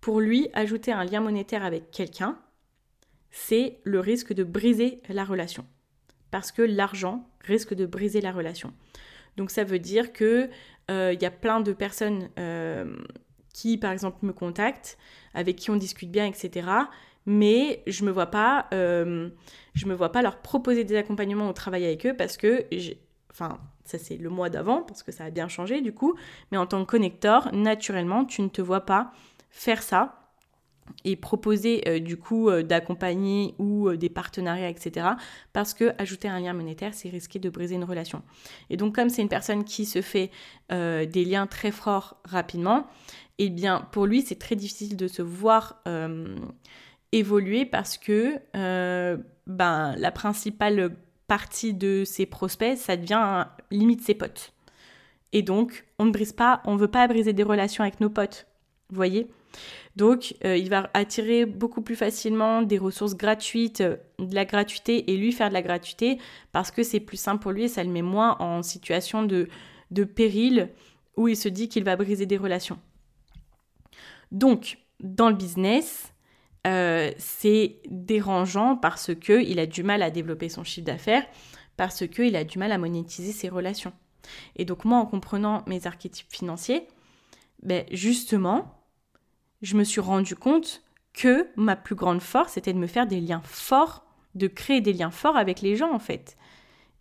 pour 0.00 0.20
lui, 0.20 0.48
ajouter 0.52 0.92
un 0.92 1.04
lien 1.04 1.20
monétaire 1.20 1.64
avec 1.64 1.90
quelqu'un, 1.90 2.38
c'est 3.30 3.78
le 3.84 4.00
risque 4.00 4.32
de 4.32 4.44
briser 4.44 5.02
la 5.08 5.24
relation. 5.24 5.66
Parce 6.30 6.52
que 6.52 6.62
l'argent 6.62 7.28
risque 7.40 7.74
de 7.74 7.86
briser 7.86 8.20
la 8.20 8.32
relation. 8.32 8.72
Donc 9.36 9.50
ça 9.50 9.64
veut 9.64 9.78
dire 9.78 10.12
que 10.12 10.48
il 10.88 11.20
y 11.20 11.26
a 11.26 11.30
plein 11.30 11.60
de 11.60 11.72
personnes 11.72 12.30
euh, 12.38 12.96
qui, 13.52 13.76
par 13.78 13.92
exemple, 13.92 14.18
me 14.22 14.32
contactent, 14.32 14.98
avec 15.34 15.56
qui 15.56 15.70
on 15.70 15.76
discute 15.76 16.10
bien, 16.10 16.26
etc. 16.26 16.68
Mais 17.26 17.82
je 17.86 18.04
me 18.04 18.10
vois 18.10 18.26
pas, 18.26 18.66
euh, 18.72 19.28
je 19.74 19.86
me 19.86 19.94
vois 19.94 20.12
pas 20.12 20.22
leur 20.22 20.38
proposer 20.38 20.84
des 20.84 20.96
accompagnements 20.96 21.48
au 21.48 21.52
travail 21.52 21.84
avec 21.84 22.06
eux 22.06 22.14
parce 22.16 22.36
que, 22.36 22.64
enfin, 23.30 23.58
ça 23.84 23.98
c'est 23.98 24.16
le 24.16 24.30
mois 24.30 24.48
d'avant 24.48 24.82
parce 24.82 25.02
que 25.02 25.12
ça 25.12 25.24
a 25.24 25.30
bien 25.30 25.48
changé 25.48 25.80
du 25.80 25.92
coup. 25.92 26.14
Mais 26.50 26.58
en 26.58 26.66
tant 26.66 26.84
que 26.84 26.90
connecteur, 26.90 27.52
naturellement, 27.52 28.24
tu 28.24 28.40
ne 28.42 28.48
te 28.48 28.62
vois 28.62 28.86
pas 28.86 29.12
faire 29.50 29.82
ça 29.82 30.17
et 31.04 31.16
proposer 31.16 31.82
euh, 31.86 31.98
du 31.98 32.16
coup 32.16 32.48
euh, 32.48 32.62
d'accompagner 32.62 33.54
ou 33.58 33.88
euh, 33.88 33.96
des 33.96 34.08
partenariats, 34.08 34.68
etc. 34.68 35.06
Parce 35.52 35.74
que 35.74 35.92
ajouter 35.98 36.28
un 36.28 36.40
lien 36.40 36.52
monétaire, 36.52 36.94
c'est 36.94 37.08
risquer 37.08 37.38
de 37.38 37.50
briser 37.50 37.74
une 37.74 37.84
relation. 37.84 38.22
Et 38.70 38.76
donc 38.76 38.94
comme 38.94 39.08
c'est 39.08 39.22
une 39.22 39.28
personne 39.28 39.64
qui 39.64 39.86
se 39.86 40.02
fait 40.02 40.30
des 40.70 41.24
liens 41.24 41.46
très 41.46 41.70
forts 41.70 42.20
rapidement, 42.24 42.86
eh 43.38 43.48
bien 43.48 43.88
pour 43.92 44.06
lui 44.06 44.20
c'est 44.20 44.38
très 44.38 44.54
difficile 44.54 44.96
de 44.96 45.08
se 45.08 45.22
voir 45.22 45.82
évoluer 47.12 47.64
parce 47.64 47.96
que 47.96 48.38
ben, 49.46 49.94
la 49.96 50.10
principale 50.10 50.94
partie 51.26 51.72
de 51.72 52.04
ses 52.04 52.26
prospects, 52.26 52.76
ça 52.76 52.96
devient 52.96 53.46
limite 53.70 54.02
ses 54.02 54.14
potes. 54.14 54.52
Et 55.32 55.42
donc 55.42 55.86
on 55.98 56.04
ne 56.04 56.10
brise 56.10 56.32
pas, 56.32 56.60
on 56.64 56.74
ne 56.74 56.78
veut 56.80 56.88
pas 56.88 57.06
briser 57.08 57.32
des 57.32 57.42
relations 57.42 57.82
avec 57.82 58.00
nos 58.00 58.10
potes. 58.10 58.46
Vous 58.90 58.96
voyez? 58.96 59.26
Donc, 59.98 60.36
euh, 60.44 60.56
il 60.56 60.70
va 60.70 60.88
attirer 60.94 61.44
beaucoup 61.44 61.82
plus 61.82 61.96
facilement 61.96 62.62
des 62.62 62.78
ressources 62.78 63.16
gratuites, 63.16 63.80
euh, 63.80 63.96
de 64.20 64.32
la 64.32 64.44
gratuité, 64.44 65.10
et 65.10 65.16
lui 65.16 65.32
faire 65.32 65.48
de 65.48 65.54
la 65.54 65.60
gratuité 65.60 66.18
parce 66.52 66.70
que 66.70 66.84
c'est 66.84 67.00
plus 67.00 67.16
simple 67.16 67.42
pour 67.42 67.50
lui 67.50 67.64
et 67.64 67.68
ça 67.68 67.82
le 67.82 67.90
met 67.90 68.00
moins 68.00 68.36
en 68.38 68.62
situation 68.62 69.24
de, 69.24 69.48
péril 70.04 70.70
où 71.16 71.26
il 71.26 71.36
se 71.36 71.48
dit 71.48 71.68
qu'il 71.68 71.82
va 71.82 71.96
briser 71.96 72.26
des 72.26 72.36
relations. 72.36 72.78
Donc, 74.30 74.78
dans 75.00 75.30
le 75.30 75.34
business, 75.34 76.12
euh, 76.68 77.10
c'est 77.18 77.80
dérangeant 77.90 78.76
parce 78.76 79.12
qu'il 79.16 79.58
a 79.58 79.66
du 79.66 79.82
mal 79.82 80.02
à 80.02 80.12
développer 80.12 80.48
son 80.48 80.62
chiffre 80.62 80.86
d'affaires, 80.86 81.26
parce 81.76 82.06
qu'il 82.06 82.36
a 82.36 82.44
du 82.44 82.60
mal 82.60 82.70
à 82.70 82.78
monétiser 82.78 83.32
ses 83.32 83.48
relations. 83.48 83.92
Et 84.54 84.64
donc 84.64 84.84
moi, 84.84 84.98
en 84.98 85.06
comprenant 85.06 85.64
mes 85.66 85.88
archétypes 85.88 86.30
financiers, 86.30 86.86
ben 87.64 87.84
justement, 87.90 88.77
je 89.62 89.76
me 89.76 89.84
suis 89.84 90.00
rendu 90.00 90.36
compte 90.36 90.82
que 91.12 91.48
ma 91.56 91.76
plus 91.76 91.94
grande 91.94 92.22
force 92.22 92.56
était 92.56 92.72
de 92.72 92.78
me 92.78 92.86
faire 92.86 93.06
des 93.06 93.20
liens 93.20 93.42
forts, 93.44 94.04
de 94.34 94.46
créer 94.46 94.80
des 94.80 94.92
liens 94.92 95.10
forts 95.10 95.36
avec 95.36 95.60
les 95.60 95.76
gens 95.76 95.92
en 95.92 95.98
fait. 95.98 96.36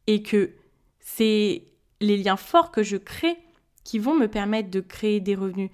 Et 0.08 0.24
que 0.24 0.54
c'est 1.00 1.64
les 2.02 2.18
liens 2.18 2.38
forts 2.38 2.72
que 2.72 2.84
je 2.84 2.98
crée 2.98 3.38
qui 3.84 4.00
vont 4.00 4.16
me 4.16 4.28
permettre 4.28 4.70
de 4.70 4.82
créer 4.82 5.20
des 5.20 5.36
revenus. 5.36 5.70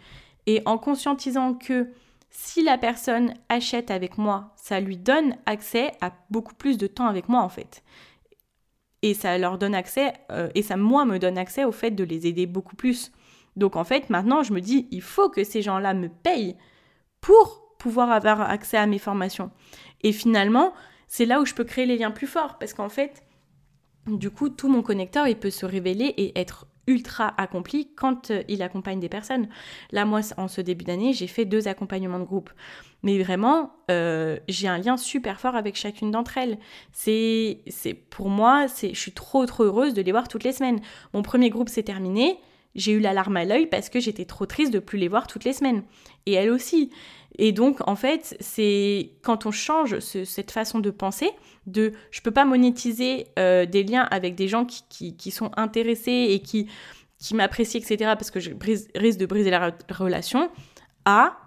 Et 0.46 0.62
en 0.66 0.78
conscientisant 0.78 1.54
que 1.54 1.90
si 2.30 2.64
la 2.64 2.78
personne 2.78 3.34
achète 3.48 3.92
avec 3.92 4.18
moi, 4.18 4.54
ça 4.56 4.80
lui 4.80 4.98
donne 4.98 5.38
accès 5.46 5.92
à 6.02 6.12
beaucoup 6.30 6.56
plus 6.56 6.78
de 6.78 6.88
temps 6.88 7.08
avec 7.08 7.30
moi 7.30 7.42
en 7.42 7.50
fait. 7.50 7.84
Et 9.04 9.14
ça 9.14 9.38
leur 9.38 9.58
donne 9.58 9.76
accès, 9.76 10.14
euh, 10.32 10.50
et 10.56 10.64
ça 10.64 10.78
moi 10.78 11.06
me 11.06 11.20
donne 11.20 11.38
accès 11.38 11.64
au 11.64 11.72
fait 11.72 11.92
de 11.92 12.04
les 12.04 12.28
aider 12.28 12.46
beaucoup 12.46 12.76
plus. 12.76 13.12
Donc 13.56 13.76
en 13.76 13.84
fait 13.84 14.10
maintenant 14.10 14.44
je 14.44 14.54
me 14.54 14.62
dis, 14.62 14.88
il 14.92 15.02
faut 15.02 15.30
que 15.30 15.44
ces 15.44 15.62
gens-là 15.62 15.94
me 15.94 16.10
payent 16.10 16.56
pour 17.24 17.74
pouvoir 17.80 18.12
avoir 18.12 18.42
accès 18.42 18.78
à 18.78 18.86
mes 18.86 19.00
formations. 19.00 19.50
Et 20.04 20.12
finalement, 20.12 20.74
c'est 21.08 21.26
là 21.26 21.40
où 21.40 21.46
je 21.46 21.54
peux 21.54 21.64
créer 21.64 21.86
les 21.86 21.98
liens 21.98 22.12
plus 22.12 22.28
forts 22.28 22.60
parce 22.60 22.74
qu'en 22.74 22.90
fait, 22.90 23.24
du 24.08 24.30
coup, 24.30 24.50
tout 24.50 24.68
mon 24.68 24.82
connecteur, 24.82 25.28
il 25.28 25.38
peut 25.38 25.50
se 25.50 25.66
révéler 25.66 26.14
et 26.18 26.38
être 26.38 26.68
ultra 26.86 27.34
accompli 27.42 27.94
quand 27.96 28.30
euh, 28.30 28.44
il 28.50 28.62
accompagne 28.62 29.00
des 29.00 29.08
personnes. 29.08 29.48
Là, 29.94 30.04
moi, 30.04 30.20
en 30.36 30.50
ce 30.50 30.60
début 30.60 30.84
d'année, 30.84 31.14
j'ai 31.14 31.28
fait 31.28 31.46
deux 31.46 31.70
accompagnements 31.70 32.20
de 32.20 32.26
groupe. 32.26 32.50
Mais 33.04 33.24
vraiment, 33.24 33.72
euh, 33.90 34.38
j'ai 34.50 34.68
un 34.68 34.78
lien 34.78 34.98
super 34.98 35.40
fort 35.40 35.56
avec 35.56 35.78
chacune 35.78 36.12
d'entre 36.12 36.38
elles. 36.38 36.58
C'est, 36.92 37.62
c'est 37.68 37.94
pour 37.94 38.28
moi, 38.28 38.68
c'est, 38.68 38.94
je 38.94 39.00
suis 39.00 39.14
trop 39.14 39.46
trop 39.46 39.64
heureuse 39.64 39.94
de 39.94 40.02
les 40.02 40.12
voir 40.12 40.28
toutes 40.28 40.44
les 40.44 40.52
semaines. 40.52 40.82
Mon 41.14 41.22
premier 41.22 41.50
groupe 41.50 41.70
s'est 41.70 41.84
terminé 41.84 42.38
j'ai 42.76 42.94
eu 42.94 43.00
la 43.00 43.14
larme 43.14 43.38
à 43.38 43.46
l'œil 43.46 43.68
parce 43.68 43.90
que 43.90 44.00
j'étais 44.00 44.26
trop 44.26 44.46
triste 44.46 44.74
de 44.74 44.80
plus 44.80 44.98
les 44.98 45.08
voir 45.08 45.28
toutes 45.28 45.44
les 45.44 45.54
semaines. 45.54 45.84
Et 46.26 46.34
elle 46.34 46.52
aussi. 46.52 46.92
Et 47.38 47.52
donc, 47.52 47.80
en 47.88 47.96
fait, 47.96 48.38
c'est 48.40 49.12
quand 49.24 49.46
on 49.46 49.52
change 49.52 50.00
cette 50.00 50.52
façon 50.52 50.80
de 50.80 50.92
penser, 50.92 51.32
de 51.66 51.94
je 52.12 52.22
peux 52.22 52.32
pas 52.32 52.46
monétiser 52.46 53.28
euh, 53.40 53.66
des 53.66 53.84
liens 53.84 54.08
avec 54.12 54.36
des 54.36 54.48
gens 54.48 54.66
qui, 54.66 55.16
qui, 55.16 55.32
sont 55.32 55.52
intéressés 55.58 56.28
et 56.30 56.40
qui, 56.40 56.68
qui 57.18 57.34
m'apprécient, 57.34 57.80
etc., 57.80 57.98
parce 58.16 58.30
que 58.30 58.40
je 58.40 58.52
risque 58.96 59.20
de 59.20 59.26
briser 59.26 59.50
la 59.50 59.72
relation, 59.90 60.52
à 61.06 61.38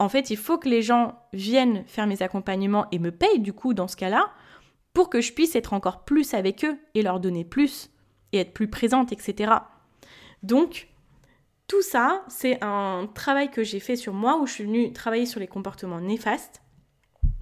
en 0.00 0.08
fait, 0.08 0.30
il 0.30 0.36
faut 0.36 0.58
que 0.58 0.68
les 0.68 0.82
gens 0.82 1.14
viennent 1.32 1.84
faire 1.86 2.06
mes 2.06 2.22
accompagnements 2.22 2.86
et 2.90 2.98
me 2.98 3.12
payent, 3.12 3.38
du 3.38 3.52
coup, 3.52 3.74
dans 3.74 3.86
ce 3.86 3.96
cas-là, 3.96 4.30
pour 4.92 5.08
que 5.08 5.20
je 5.20 5.32
puisse 5.32 5.54
être 5.54 5.72
encore 5.72 6.04
plus 6.04 6.34
avec 6.34 6.64
eux 6.64 6.78
et 6.94 7.02
leur 7.02 7.20
donner 7.20 7.44
plus 7.44 7.90
et 8.32 8.38
être 8.38 8.52
plus 8.52 8.68
présente, 8.68 9.12
etc. 9.12 9.52
Donc, 10.42 10.88
tout 11.66 11.82
ça, 11.82 12.24
c'est 12.28 12.62
un 12.62 13.08
travail 13.14 13.50
que 13.50 13.62
j'ai 13.62 13.80
fait 13.80 13.96
sur 13.96 14.12
moi 14.12 14.38
où 14.38 14.46
je 14.46 14.52
suis 14.52 14.64
venue 14.64 14.92
travailler 14.92 15.26
sur 15.26 15.40
les 15.40 15.46
comportements 15.46 16.00
néfastes 16.00 16.62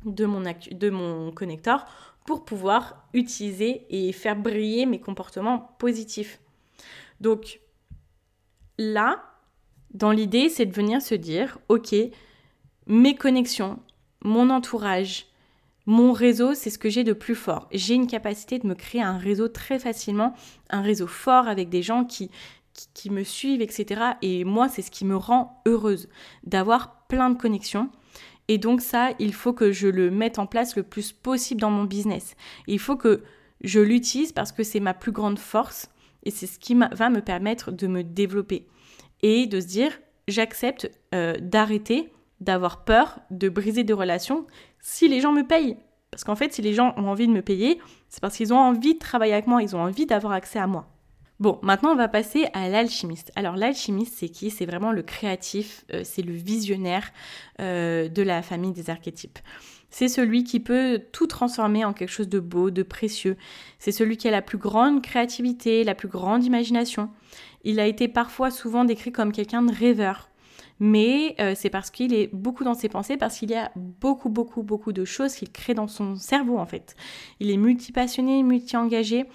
de 0.04 0.26
mon, 0.26 0.40
de 0.40 1.30
connecteur 1.30 1.87
pour 2.24 2.44
pouvoir 2.44 3.08
utiliser 3.14 3.85
et 3.90 4.12
faire 4.12 4.37
briller 4.37 4.87
mes 4.87 5.00
comportements 5.00 5.74
positifs. 5.78 6.40
Donc 7.20 7.61
là, 8.78 9.22
dans 9.92 10.12
l'idée, 10.12 10.48
c'est 10.48 10.66
de 10.66 10.72
venir 10.72 11.02
se 11.02 11.14
dire, 11.14 11.58
ok, 11.68 11.94
mes 12.87 13.14
connexions, 13.16 13.80
mon 14.22 14.50
entourage, 14.50 15.26
mon 15.87 16.12
réseau, 16.12 16.54
c'est 16.54 16.70
ce 16.70 16.78
que 16.78 16.88
j'ai 16.88 17.02
de 17.02 17.12
plus 17.12 17.35
fort. 17.35 17.68
J'ai 17.72 17.94
une 17.94 18.06
capacité 18.06 18.61
de 18.61 18.66
me 18.68 18.74
créer 18.74 19.02
un 19.02 19.18
réseau 19.18 19.48
très 19.48 19.80
facilement, 19.80 20.35
un 20.70 20.80
réseau 20.80 21.08
fort 21.08 21.48
avec 21.48 21.68
des 21.68 21.82
gens 21.82 22.04
qui, 22.04 22.30
qui, 22.95 23.11
me 23.11 23.25
suivent, 23.25 23.62
etc. 23.62 24.03
Et 24.23 24.45
moi, 24.45 24.68
c'est 24.68 24.83
ce 24.83 24.90
qui 24.90 25.05
me 25.05 25.16
rend 25.16 25.62
heureuse, 25.66 26.09
d'avoir 26.45 27.07
plein 27.07 27.31
de 27.31 27.38
connexions. 27.38 27.90
Et 28.49 28.59
donc 28.59 28.81
ça, 28.81 29.11
il 29.18 29.33
faut 29.35 29.53
que 29.53 29.73
je 29.73 29.88
le 29.88 30.11
mette 30.11 30.38
en 30.38 30.47
place 30.47 30.77
le 30.77 30.83
plus 30.83 31.12
possible 31.12 31.61
dans 31.61 31.71
mon 31.71 31.85
business. 31.85 32.35
il 32.66 32.79
faut 32.79 32.97
que 32.97 33.23
je 33.62 33.81
l'utilise 33.81 34.33
parce 34.33 34.51
que 34.51 34.64
c'est 34.64 34.81
ma 34.81 34.92
plus 34.92 35.12
grande 35.12 35.38
force 35.38 35.88
et 36.25 36.31
c'est 36.31 36.47
ce 36.47 36.59
qui 36.59 36.75
va 36.75 37.11
me 37.11 37.21
permettre 37.21 37.71
de 37.71 37.87
me 37.87 38.03
développer. 38.03 38.66
Et 39.23 39.47
de 39.47 39.61
se 39.61 39.66
dire, 39.66 39.92
j'accepte 40.29 40.90
euh, 41.14 41.35
d'arrêter 41.40 42.12
d'avoir 42.40 42.85
peur 42.85 43.21
de 43.31 43.49
briser 43.49 43.85
des 43.85 43.92
relations 43.92 44.47
si 44.81 45.09
les 45.09 45.21
gens 45.21 45.33
me 45.33 45.47
payent. 45.47 45.77
Parce 46.11 46.25
qu'en 46.25 46.35
fait, 46.35 46.53
si 46.53 46.61
les 46.61 46.75
gens 46.75 46.92
ont 46.97 47.07
envie 47.07 47.27
de 47.27 47.33
me 47.33 47.40
payer, 47.40 47.81
c'est 48.09 48.21
parce 48.21 48.37
qu'ils 48.37 48.53
ont 48.53 48.59
envie 48.59 48.95
de 48.95 48.99
travailler 48.99 49.33
avec 49.33 49.47
moi, 49.47 49.62
ils 49.62 49.75
ont 49.75 49.81
envie 49.81 50.07
d'avoir 50.07 50.35
accès 50.35 50.59
à 50.59 50.66
moi. 50.66 50.91
Bon, 51.42 51.59
maintenant 51.62 51.90
on 51.90 51.96
va 51.96 52.07
passer 52.07 52.46
à 52.52 52.68
l'alchimiste. 52.68 53.33
Alors 53.35 53.57
l'alchimiste, 53.57 54.14
c'est 54.16 54.28
qui? 54.28 54.48
C'est 54.48 54.64
vraiment 54.64 54.92
le 54.92 55.02
créatif, 55.02 55.85
euh, 55.92 56.02
c'est 56.05 56.22
le 56.22 56.35
visionnaire 56.35 57.11
euh, 57.59 58.09
de 58.09 58.22
la 58.22 58.42
famille 58.42 58.70
des 58.70 58.90
archétypes. 58.90 59.40
C'est 59.90 60.07
celui 60.07 60.44
qui 60.44 60.61
peut 60.61 61.02
tout 61.11 61.26
transformer 61.26 61.85
en 61.85 61.94
quelque 61.94 62.12
chose 62.12 62.28
de 62.28 62.38
beau, 62.38 62.70
de 62.70 62.85
précieux. 62.85 63.37
C'est 63.81 63.90
celui 63.90 64.16
qui 64.18 64.28
a 64.28 64.31
la 64.31 64.40
plus 64.40 64.57
grande 64.57 65.02
créativité, 65.02 65.83
la 65.83 65.96
plus 65.96 66.07
grande 66.07 66.44
imagination. 66.44 67.11
Il 67.64 67.81
a 67.81 67.88
été 67.88 68.07
parfois 68.07 68.52
souvent 68.52 68.85
décrit 68.85 69.11
comme 69.11 69.33
quelqu'un 69.33 69.62
de 69.62 69.74
rêveur. 69.74 70.31
Mais 70.78 71.35
euh, 71.40 71.55
c'est 71.57 71.70
parce 71.70 71.90
qu'il 71.90 72.14
est 72.14 72.33
beaucoup 72.33 72.62
dans 72.62 72.74
ses 72.74 72.88
pensées, 72.88 73.16
parce 73.16 73.37
qu'il 73.37 73.50
y 73.50 73.57
a 73.57 73.72
beaucoup, 73.74 74.28
beaucoup, 74.28 74.62
beaucoup 74.62 74.92
de 74.92 75.05
choses 75.05 75.35
qu'il 75.35 75.50
crée 75.50 75.74
dans 75.74 75.88
son 75.88 76.14
cerveau 76.14 76.59
en 76.59 76.66
fait. 76.66 76.94
Il 77.40 77.50
est 77.50 77.57
multipassionné, 77.57 78.44
multi-engagé. 78.44 79.26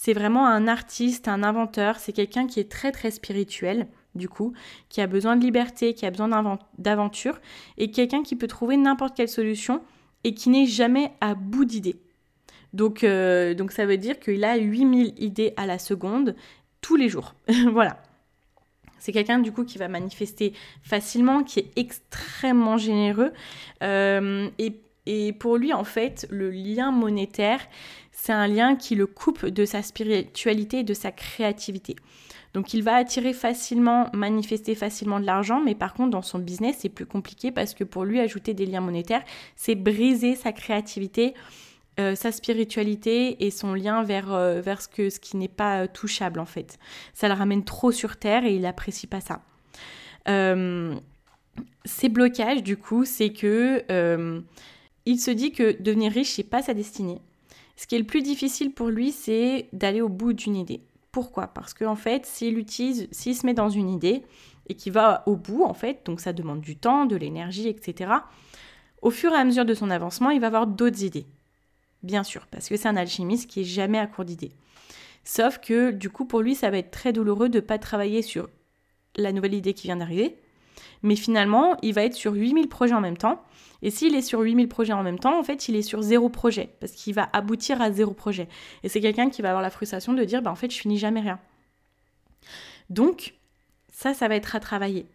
C'est 0.00 0.12
vraiment 0.12 0.46
un 0.46 0.68
artiste, 0.68 1.26
un 1.26 1.42
inventeur, 1.42 1.96
c'est 1.98 2.12
quelqu'un 2.12 2.46
qui 2.46 2.60
est 2.60 2.70
très 2.70 2.92
très 2.92 3.10
spirituel 3.10 3.88
du 4.14 4.28
coup, 4.28 4.52
qui 4.88 5.00
a 5.00 5.08
besoin 5.08 5.34
de 5.34 5.42
liberté, 5.42 5.92
qui 5.92 6.06
a 6.06 6.10
besoin 6.10 6.58
d'aventure, 6.78 7.40
et 7.78 7.90
quelqu'un 7.90 8.22
qui 8.22 8.36
peut 8.36 8.46
trouver 8.46 8.76
n'importe 8.76 9.16
quelle 9.16 9.28
solution 9.28 9.82
et 10.22 10.34
qui 10.34 10.50
n'est 10.50 10.66
jamais 10.66 11.10
à 11.20 11.34
bout 11.34 11.64
d'idées. 11.64 11.96
Donc, 12.72 13.02
euh, 13.02 13.54
ça 13.70 13.86
veut 13.86 13.96
dire 13.96 14.20
qu'il 14.20 14.44
a 14.44 14.56
8000 14.56 15.14
idées 15.18 15.52
à 15.56 15.66
la 15.66 15.80
seconde 15.80 16.36
tous 16.80 16.94
les 16.94 17.08
jours. 17.08 17.34
voilà. 17.72 18.00
C'est 19.00 19.12
quelqu'un 19.12 19.40
du 19.40 19.50
coup 19.50 19.64
qui 19.64 19.78
va 19.78 19.88
manifester 19.88 20.52
facilement, 20.82 21.42
qui 21.42 21.58
est 21.58 21.70
extrêmement 21.76 22.76
généreux 22.76 23.32
euh, 23.82 24.48
et 24.58 24.80
et 25.10 25.32
pour 25.32 25.56
lui, 25.56 25.72
en 25.72 25.84
fait, 25.84 26.26
le 26.28 26.50
lien 26.50 26.92
monétaire, 26.92 27.60
c'est 28.20 28.32
un 28.32 28.48
lien 28.48 28.74
qui 28.74 28.96
le 28.96 29.06
coupe 29.06 29.46
de 29.46 29.64
sa 29.64 29.80
spiritualité 29.80 30.80
et 30.80 30.84
de 30.84 30.92
sa 30.92 31.12
créativité. 31.12 31.94
Donc 32.52 32.74
il 32.74 32.82
va 32.82 32.96
attirer 32.96 33.32
facilement, 33.32 34.10
manifester 34.12 34.74
facilement 34.74 35.20
de 35.20 35.24
l'argent, 35.24 35.62
mais 35.64 35.76
par 35.76 35.94
contre 35.94 36.10
dans 36.10 36.22
son 36.22 36.40
business 36.40 36.78
c'est 36.80 36.88
plus 36.88 37.06
compliqué 37.06 37.52
parce 37.52 37.74
que 37.74 37.84
pour 37.84 38.04
lui 38.04 38.18
ajouter 38.18 38.54
des 38.54 38.66
liens 38.66 38.80
monétaires, 38.80 39.22
c'est 39.54 39.76
briser 39.76 40.34
sa 40.34 40.50
créativité, 40.50 41.34
euh, 42.00 42.16
sa 42.16 42.32
spiritualité 42.32 43.46
et 43.46 43.52
son 43.52 43.72
lien 43.72 44.02
vers, 44.02 44.32
euh, 44.32 44.60
vers 44.60 44.82
ce, 44.82 44.88
que, 44.88 45.10
ce 45.10 45.20
qui 45.20 45.36
n'est 45.36 45.46
pas 45.46 45.84
euh, 45.84 45.86
touchable 45.86 46.40
en 46.40 46.46
fait. 46.46 46.76
Ça 47.14 47.28
le 47.28 47.34
ramène 47.34 47.64
trop 47.64 47.92
sur 47.92 48.16
terre 48.16 48.44
et 48.44 48.52
il 48.52 48.62
n'apprécie 48.62 49.06
pas 49.06 49.20
ça. 49.20 49.42
ces 51.84 52.08
blocages 52.08 52.64
du 52.64 52.76
coup, 52.76 53.04
c'est 53.04 53.30
que 53.32 53.84
il 55.06 55.18
se 55.20 55.30
dit 55.30 55.52
que 55.52 55.80
devenir 55.80 56.10
riche 56.12 56.32
c'est 56.32 56.42
pas 56.42 56.62
sa 56.62 56.74
destinée. 56.74 57.20
Ce 57.78 57.86
qui 57.86 57.94
est 57.94 58.00
le 58.00 58.04
plus 58.04 58.22
difficile 58.22 58.72
pour 58.72 58.88
lui, 58.88 59.12
c'est 59.12 59.68
d'aller 59.72 60.00
au 60.00 60.08
bout 60.08 60.32
d'une 60.32 60.56
idée. 60.56 60.82
Pourquoi? 61.12 61.46
Parce 61.46 61.74
qu'en 61.74 61.94
fait, 61.94 62.26
s'il 62.26 62.58
utilise, 62.58 63.06
s'il 63.12 63.36
se 63.36 63.46
met 63.46 63.54
dans 63.54 63.68
une 63.68 63.88
idée 63.88 64.24
et 64.68 64.74
qu'il 64.74 64.92
va 64.92 65.22
au 65.26 65.36
bout, 65.36 65.62
en 65.62 65.74
fait, 65.74 66.00
donc 66.04 66.18
ça 66.18 66.32
demande 66.32 66.60
du 66.60 66.76
temps, 66.76 67.06
de 67.06 67.14
l'énergie, 67.14 67.68
etc., 67.68 68.10
au 69.00 69.10
fur 69.10 69.32
et 69.32 69.36
à 69.36 69.44
mesure 69.44 69.64
de 69.64 69.74
son 69.74 69.90
avancement, 69.90 70.30
il 70.30 70.40
va 70.40 70.48
avoir 70.48 70.66
d'autres 70.66 71.04
idées. 71.04 71.26
Bien 72.02 72.24
sûr, 72.24 72.48
parce 72.48 72.68
que 72.68 72.76
c'est 72.76 72.88
un 72.88 72.96
alchimiste 72.96 73.48
qui 73.48 73.60
est 73.60 73.64
jamais 73.64 73.98
à 73.98 74.08
court 74.08 74.24
d'idées. 74.24 74.50
Sauf 75.22 75.58
que 75.58 75.92
du 75.92 76.10
coup, 76.10 76.24
pour 76.24 76.40
lui, 76.40 76.56
ça 76.56 76.70
va 76.70 76.78
être 76.78 76.90
très 76.90 77.12
douloureux 77.12 77.48
de 77.48 77.58
ne 77.58 77.64
pas 77.64 77.78
travailler 77.78 78.22
sur 78.22 78.48
la 79.14 79.30
nouvelle 79.30 79.54
idée 79.54 79.72
qui 79.72 79.86
vient 79.86 79.96
d'arriver. 79.98 80.36
Mais 81.02 81.16
finalement, 81.16 81.76
il 81.82 81.94
va 81.94 82.04
être 82.04 82.14
sur 82.14 82.32
8000 82.32 82.68
projets 82.68 82.94
en 82.94 83.00
même 83.00 83.16
temps. 83.16 83.42
Et 83.82 83.90
s'il 83.90 84.14
est 84.14 84.22
sur 84.22 84.40
8000 84.40 84.68
projets 84.68 84.92
en 84.92 85.02
même 85.02 85.18
temps, 85.18 85.38
en 85.38 85.44
fait, 85.44 85.68
il 85.68 85.76
est 85.76 85.82
sur 85.82 86.02
zéro 86.02 86.28
projet, 86.28 86.70
parce 86.80 86.92
qu'il 86.92 87.14
va 87.14 87.28
aboutir 87.32 87.80
à 87.80 87.92
zéro 87.92 88.12
projet. 88.12 88.48
Et 88.82 88.88
c'est 88.88 89.00
quelqu'un 89.00 89.30
qui 89.30 89.42
va 89.42 89.50
avoir 89.50 89.62
la 89.62 89.70
frustration 89.70 90.12
de 90.14 90.24
dire, 90.24 90.42
bah, 90.42 90.50
en 90.50 90.56
fait, 90.56 90.70
je 90.70 90.78
finis 90.78 90.98
jamais 90.98 91.20
rien. 91.20 91.38
Donc, 92.90 93.34
ça, 93.92 94.14
ça 94.14 94.28
va 94.28 94.34
être 94.34 94.56
à 94.56 94.60
travailler. 94.60 95.06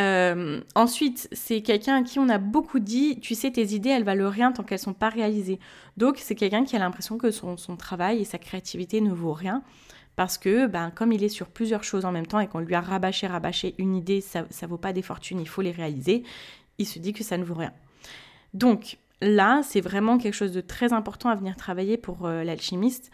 Euh, 0.00 0.60
ensuite, 0.74 1.28
c'est 1.32 1.62
quelqu'un 1.62 1.96
à 1.96 2.02
qui 2.02 2.18
on 2.18 2.28
a 2.28 2.38
beaucoup 2.38 2.80
dit, 2.80 3.20
tu 3.20 3.34
sais, 3.34 3.50
tes 3.52 3.74
idées, 3.74 3.90
elles 3.90 4.04
valent 4.04 4.28
rien 4.28 4.52
tant 4.52 4.64
qu'elles 4.64 4.78
sont 4.78 4.92
pas 4.92 5.08
réalisées. 5.08 5.60
Donc, 5.96 6.18
c'est 6.18 6.34
quelqu'un 6.34 6.64
qui 6.64 6.74
a 6.76 6.78
l'impression 6.78 7.18
que 7.18 7.30
son, 7.30 7.56
travail 7.76 8.20
et 8.20 8.24
sa 8.24 8.38
créativité 8.38 9.00
ne 9.00 9.12
vaut 9.12 9.32
rien. 9.32 9.62
Parce 10.16 10.38
que, 10.38 10.66
ben, 10.66 10.90
comme 10.90 11.10
il 11.10 11.24
est 11.24 11.28
sur 11.28 11.48
plusieurs 11.48 11.82
choses 11.82 12.04
en 12.04 12.12
même 12.12 12.26
temps 12.26 12.38
et 12.38 12.46
qu'on 12.46 12.60
lui 12.60 12.74
a 12.74 12.80
rabâché, 12.80 13.26
rabâché 13.26 13.74
une 13.78 13.96
idée, 13.96 14.20
ça 14.20 14.42
ne 14.62 14.66
vaut 14.68 14.78
pas 14.78 14.92
des 14.92 15.02
fortunes, 15.02 15.40
il 15.40 15.48
faut 15.48 15.62
les 15.62 15.72
réaliser 15.72 16.22
il 16.78 16.86
se 16.86 16.98
dit 16.98 17.12
que 17.12 17.24
ça 17.24 17.38
ne 17.38 17.44
vaut 17.44 17.54
rien. 17.54 17.72
Donc 18.52 18.98
là, 19.20 19.62
c'est 19.62 19.80
vraiment 19.80 20.18
quelque 20.18 20.34
chose 20.34 20.52
de 20.52 20.60
très 20.60 20.92
important 20.92 21.28
à 21.28 21.34
venir 21.34 21.56
travailler 21.56 21.96
pour 21.96 22.26
euh, 22.26 22.44
l'alchimiste, 22.44 23.10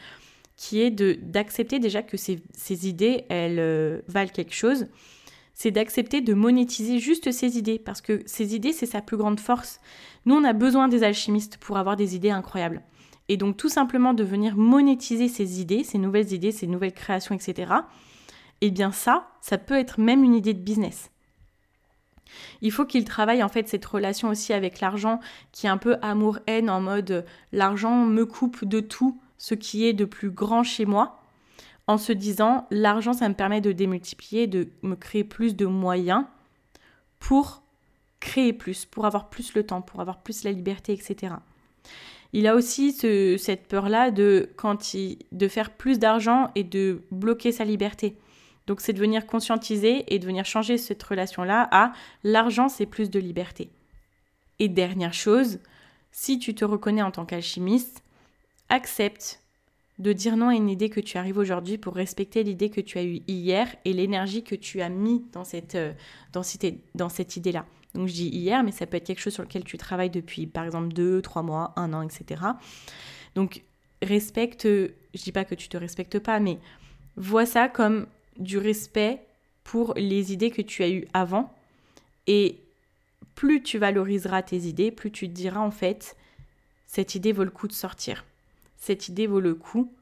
qui 0.57 0.81
est 0.81 0.91
d'accepter 0.91 1.79
déjà 1.79 2.03
que 2.03 2.17
ces, 2.17 2.43
idées, 2.87 3.25
elles 3.31 3.59
euh, 3.59 4.01
valent 4.09 4.31
quelque 4.31 4.55
chose. 4.55 4.89
C'est 5.55 5.71
d'accepter 5.71 6.21
de 6.21 6.35
monétiser 6.35 6.99
juste 6.99 7.33
ces 7.33 7.59
idées, 7.59 7.79
parce 7.79 8.01
que 8.01 8.23
ces 8.27 8.55
idées, 8.55 8.73
c'est 8.73 8.87
sa 8.87 9.01
plus 9.01 9.17
grande 9.17 9.41
force. 9.41 9.81
Nous, 10.27 10.35
on 10.35 10.45
a 10.45 10.53
besoin 10.53 10.89
des 10.89 11.03
alchimistes 11.03 11.57
pour 11.59 11.79
avoir 11.79 11.97
des 11.97 12.15
idées 12.15 12.31
incroyables. 12.31 12.83
Et 13.31 13.37
donc 13.37 13.57
tout 13.57 13.69
simplement 13.69 14.13
de 14.13 14.25
venir 14.25 14.57
monétiser 14.57 15.29
ces 15.29 15.61
idées, 15.61 15.85
ces 15.85 15.99
nouvelles 15.99 16.33
idées, 16.33 16.51
ces 16.51 16.67
nouvelles 16.67 16.93
créations, 16.93 17.33
etc. 17.33 17.73
Eh 18.61 18.73
bien 18.73 18.91
ça, 18.91 19.29
ça 19.41 19.57
peut 19.57 19.79
être 19.79 20.01
même 20.01 20.25
une 20.25 20.35
idée 20.35 20.53
de 20.53 20.59
business. 20.59 21.13
Il 22.61 22.73
faut 22.73 22.85
qu'il 22.85 23.05
travaille 23.05 23.45
en 23.45 23.49
fait 23.49 23.69
cette 23.69 23.85
relation 23.85 24.31
aussi 24.31 24.53
avec 24.53 24.81
l'argent 24.81 25.21
qui 25.53 25.67
est 25.67 25.71
un 25.71 25.77
peu 25.77 25.97
amour-haine 26.03 26.69
en 26.69 26.81
mode 26.81 27.25
l'argent 27.53 28.05
me 28.05 28.27
coupe 28.27 28.65
de 28.65 28.81
tout 28.81 29.21
ce 29.39 29.55
qui 29.55 29.87
est 29.87 29.93
de 29.93 30.05
plus 30.05 30.33
grand 30.33 30.65
chez 30.65 30.85
moi 30.85 31.23
en 31.87 31.99
se 31.99 32.13
disant 32.13 32.67
l'argent 32.73 33.13
ça 33.13 33.29
me 33.29 33.35
permet 33.35 33.61
de 33.61 33.71
démultiplier, 33.71 34.49
de 34.49 34.71
me 34.83 34.97
créer 34.97 35.23
plus 35.23 35.55
de 35.55 35.67
moyens 35.67 36.25
pour 37.21 37.63
créer 38.19 38.53
plus, 38.53 38.87
pour 38.87 39.07
avoir 39.07 39.31
plus 39.31 39.55
le 39.55 39.65
temps, 39.65 39.83
pour 39.83 40.01
avoir 40.01 40.19
plus 40.19 40.43
la 40.43 40.51
liberté, 40.51 40.93
etc. 40.93 41.35
Il 42.33 42.47
a 42.47 42.55
aussi 42.55 42.93
cette 42.93 43.67
peur-là 43.67 44.11
de, 44.11 44.51
quand 44.57 44.95
de 45.33 45.49
faire 45.49 45.71
plus 45.71 45.99
d'argent 45.99 46.51
et 46.55 46.65
de 46.65 47.03
bloquer 47.11 47.53
sa 47.53 47.65
liberté. 47.65 48.17
Donc 48.67 48.81
c'est 48.81 48.93
de 48.93 49.01
venir 49.01 49.27
conscientiser 49.27 50.05
et 50.15 50.19
de 50.19 50.27
venir 50.27 50.45
changer 50.45 50.79
cette 50.79 51.03
relation-là 51.03 51.69
à 51.73 51.93
l'argent, 52.23 52.69
c'est 52.69 52.87
plus 52.87 53.11
de 53.11 53.19
liberté. 53.19 53.69
Et 54.61 54.69
dernière 54.69 55.15
chose, 55.15 55.59
si 56.13 56.39
tu 56.39 56.55
te 56.55 56.65
reconnais 56.65 57.03
en 57.03 57.11
tant 57.11 57.25
qu'alchimiste, 57.25 58.05
accepte 58.69 59.41
de 59.99 60.13
dire 60.13 60.37
non 60.37 60.49
à 60.49 60.55
une 60.55 60.71
idée 60.71 60.89
que 60.89 61.01
tu 61.01 61.19
arrives 61.19 61.37
aujourd'hui 61.37 61.79
pour 61.79 61.95
respecter 61.95 62.43
l'idée 62.43 62.71
que 62.71 62.81
tu 62.81 62.97
as 62.99 63.05
eue 63.05 63.21
hier 63.27 63.75
et 63.85 63.93
l'énergie 63.93 64.45
que 64.45 64.55
tu 64.55 64.81
as 64.81 64.89
mis 64.89 65.25
dans 65.33 65.45
cette, 65.45 65.75
euh, 65.75 65.93
dans 66.33 66.43
dans 66.95 67.09
cette 67.09 67.37
idée-là. 67.37 67.67
Donc 67.95 68.09
je 68.09 68.13
dis 68.13 68.29
hier, 68.29 68.63
mais 68.63 68.73
ça 68.73 68.87
peut 68.87 68.97
être 68.97 69.07
quelque 69.07 69.21
chose 69.21 69.35
sur 69.35 69.43
lequel 69.43 69.65
tu 69.65 69.77
travailles 69.77 70.11
depuis 70.11 70.47
par 70.47 70.65
exemple 70.65 70.93
deux, 70.93 71.21
trois 71.23 71.43
mois, 71.43 71.73
un 71.77 71.93
an, 71.93 72.03
etc. 72.03 72.43
Donc 73.35 73.63
respecte, 74.03 74.65
je 74.67 74.93
dis 75.23 75.33
pas 75.33 75.45
que 75.45 75.55
tu 75.55 75.69
te 75.69 75.77
respectes 75.77 76.19
pas, 76.19 76.41
mais 76.41 76.59
vois 77.17 77.47
ça 77.47 77.69
comme 77.69 78.07
du 78.39 78.59
respect 78.59 79.27
pour 79.65 79.95
les 79.97 80.33
idées 80.33 80.51
que 80.51 80.63
tu 80.63 80.83
as 80.83 80.91
eues 80.91 81.07
avant. 81.13 81.53
Et 82.27 82.61
plus 83.35 83.63
tu 83.63 83.79
valoriseras 83.79 84.43
tes 84.43 84.59
idées, 84.59 84.91
plus 84.91 85.11
tu 85.11 85.29
te 85.29 85.33
diras 85.35 85.61
en 85.61 85.71
fait, 85.71 86.17
cette 86.87 87.15
idée 87.15 87.33
vaut 87.33 87.45
le 87.45 87.51
coup 87.51 87.69
de 87.69 87.73
sortir. 87.73 88.25
Cette 88.77 89.09
idée 89.09 89.27
vaut 89.27 89.41
le 89.41 89.55
coup 89.55 89.93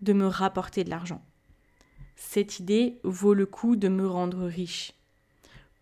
de 0.00 0.12
me 0.12 0.26
rapporter 0.26 0.84
de 0.84 0.90
l'argent. 0.90 1.22
Cette 2.16 2.58
idée 2.58 2.98
vaut 3.04 3.34
le 3.34 3.46
coup 3.46 3.76
de 3.76 3.88
me 3.88 4.06
rendre 4.06 4.46
riche. 4.46 4.92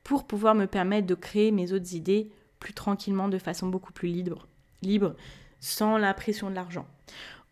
Pour 0.07 0.23
pouvoir 0.23 0.55
me 0.55 0.67
permettre 0.67 1.09
de 1.09 1.17
créer 1.17 1.51
mes 1.51 1.73
autres 1.73 1.97
idées 1.97 2.31
plus 2.61 2.73
tranquillement, 2.73 3.29
de 3.29 3.39
façon 3.39 3.67
beaucoup 3.67 3.93
plus 3.93 4.07
libre, 4.07 4.47
libre 4.81 5.17
sans 5.59 5.99
la 5.99 6.15
pression 6.15 6.49
de 6.49 6.55
l'argent. 6.55 6.87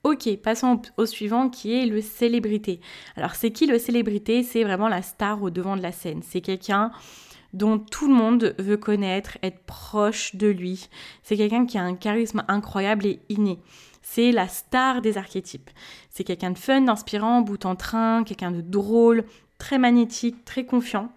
Ok, 0.05 0.29
passons 0.37 0.81
au 0.97 1.05
suivant 1.05 1.49
qui 1.49 1.75
est 1.75 1.85
le 1.85 2.01
célébrité. 2.01 2.81
Alors 3.17 3.35
c'est 3.35 3.51
qui 3.51 3.67
le 3.67 3.81
célébrité? 3.81 4.45
C'est 4.45 4.62
vraiment 4.62 4.87
la 4.87 5.03
star 5.03 5.43
au 5.43 5.51
devant 5.51 5.77
de 5.77 5.83
la 5.83 5.90
scène. 5.90 6.23
C'est 6.23 6.43
quelqu'un 6.43 6.93
dont 7.55 7.77
tout 7.77 8.07
le 8.07 8.14
monde 8.14 8.55
veut 8.61 8.77
connaître, 8.77 9.37
être 9.43 9.64
proche 9.64 10.37
de 10.37 10.47
lui. 10.47 10.88
C'est 11.25 11.37
quelqu'un 11.37 11.67
qui 11.67 11.77
a 11.77 11.83
un 11.83 11.97
charisme 11.97 12.45
incroyable 12.47 13.05
et 13.05 13.21
inné. 13.31 13.59
C'est 14.01 14.31
la 14.31 14.47
star 14.47 15.03
des 15.03 15.19
archétypes. 15.19 15.71
C'est 16.09 16.23
quelqu'un 16.23 16.53
de 16.53 16.59
fun, 16.59 16.83
d'inspirant, 16.83 17.40
bout 17.40 17.67
en 17.67 17.75
train, 17.75 18.23
quelqu'un 18.23 18.53
de 18.53 18.61
drôle, 18.61 19.25
très 19.59 19.79
magnétique, 19.79 20.45
très 20.45 20.64
confiant 20.64 21.11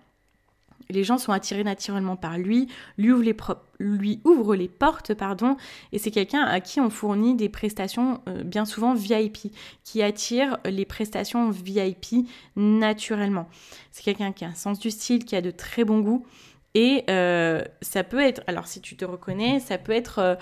les 0.90 1.04
gens 1.04 1.18
sont 1.18 1.32
attirés 1.32 1.64
naturellement 1.64 2.16
par 2.16 2.38
lui, 2.38 2.68
lui 2.98 3.12
ouvre 3.12 4.56
les, 4.56 4.68
portes, 4.68 5.14
pardon, 5.14 5.58
et 5.92 6.00
c'est 6.00 6.12
quelqu'un 6.12 6.42
à 6.42 6.60
qui 6.60 6.80
on 6.80 6.90
fournit 6.90 7.36
des 7.36 7.50
prestations 7.50 8.22
euh, 8.28 8.44
bien 8.44 8.66
souvent 8.66 8.94
VIP, 8.94 9.52
qui 9.84 10.02
attire 10.02 10.58
les 10.66 10.86
prestations 10.86 11.50
VIP 11.50 12.28
naturellement. 12.56 13.48
C'est 13.92 14.04
quelqu'un 14.04 14.32
qui 14.32 14.46
a 14.46 14.50
un 14.50 14.56
sens 14.56 14.80
du 14.80 14.92
style, 14.92 15.26
qui 15.26 15.36
a 15.36 15.42
de 15.42 15.52
très 15.52 15.84
bons 15.84 16.00
goûts, 16.00 16.26
et 16.74 17.04
euh, 17.10 17.64
ça 17.82 18.04
peut 18.04 18.20
être, 18.20 18.42
alors 18.48 18.68
si 18.68 18.82
tu 18.82 18.96
te 18.96 19.06
reconnais, 19.06 19.60
ça 19.60 19.78
peut 19.78 19.94
être... 19.94 20.20
Euh, 20.20 20.36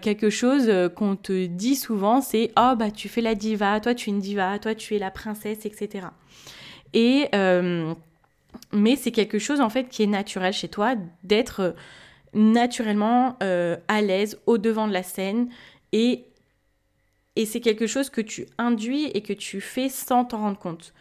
quelque 0.00 0.30
chose 0.30 0.70
qu'on 0.94 1.16
te 1.16 1.46
dit 1.46 1.74
souvent, 1.74 2.20
c'est 2.20 2.52
oh 2.56 2.74
bah 2.78 2.92
tu 2.92 3.08
fais 3.08 3.20
la 3.20 3.34
diva, 3.34 3.80
toi 3.80 3.92
tu 3.92 4.08
es 4.08 4.12
une 4.12 4.20
diva, 4.20 4.56
toi 4.60 4.76
tu 4.76 4.94
es 4.94 5.00
la 5.00 5.10
princesse, 5.10 5.66
etc. 5.66 6.06
Et 6.92 7.28
mais 8.72 8.96
c'est 8.96 9.12
quelque 9.12 9.38
chose 9.38 9.60
en 9.60 9.68
fait 9.68 9.88
qui 9.88 10.02
est 10.02 10.08
naturel 10.08 10.52
chez 10.52 10.68
toi 10.68 10.94
d'être 11.22 11.60
euh, 11.60 11.72
naturellement 12.32 13.36
euh, 13.42 13.76
à 13.88 14.00
l'aise 14.00 14.38
au 14.46 14.58
devant 14.58 14.88
de 14.88 14.92
la 14.92 15.02
scène 15.02 15.48
et, 15.92 16.24
et 17.36 17.46
c'est 17.46 17.60
quelque 17.60 17.86
chose 17.86 18.10
que 18.10 18.20
tu 18.20 18.46
induis 18.58 19.06
et 19.14 19.22
que 19.22 19.32
tu 19.32 19.60
fais 19.60 19.88
sans 19.88 20.24
t'en 20.24 20.38
rendre 20.38 20.58
compte 20.58 20.92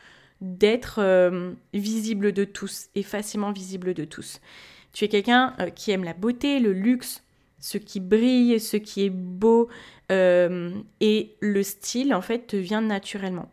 d'être 0.41 0.99
euh, 0.99 1.53
visible 1.73 2.33
de 2.33 2.43
tous 2.43 2.89
et 2.95 3.03
facilement 3.03 3.51
visible 3.51 3.93
de 3.93 4.03
tous. 4.03 4.41
Tu 4.91 5.05
es 5.05 5.07
quelqu'un 5.07 5.55
qui 5.73 5.91
aime 5.91 6.03
la 6.03 6.13
beauté, 6.13 6.59
le 6.59 6.73
luxe, 6.73 7.23
ce 7.59 7.77
qui 7.77 7.99
brille, 7.99 8.59
ce 8.59 8.77
qui 8.77 9.05
est 9.05 9.09
beau 9.09 9.69
et 10.11 11.35
le 11.39 11.63
style 11.63 12.13
en 12.13 12.21
fait 12.21 12.45
te 12.45 12.55
vient 12.55 12.81
naturellement. 12.81 13.49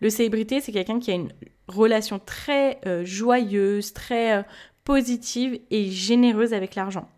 Le 0.00 0.08
célébrité, 0.08 0.60
c'est 0.60 0.72
quelqu'un 0.72 0.98
qui 0.98 1.10
a 1.10 1.14
une 1.14 1.32
relation 1.70 2.18
très 2.18 2.80
euh, 2.86 3.04
joyeuse, 3.04 3.92
très 3.92 4.38
euh, 4.38 4.42
positive 4.84 5.60
et 5.70 5.90
généreuse 5.90 6.52
avec 6.52 6.74
l'argent. 6.74 7.08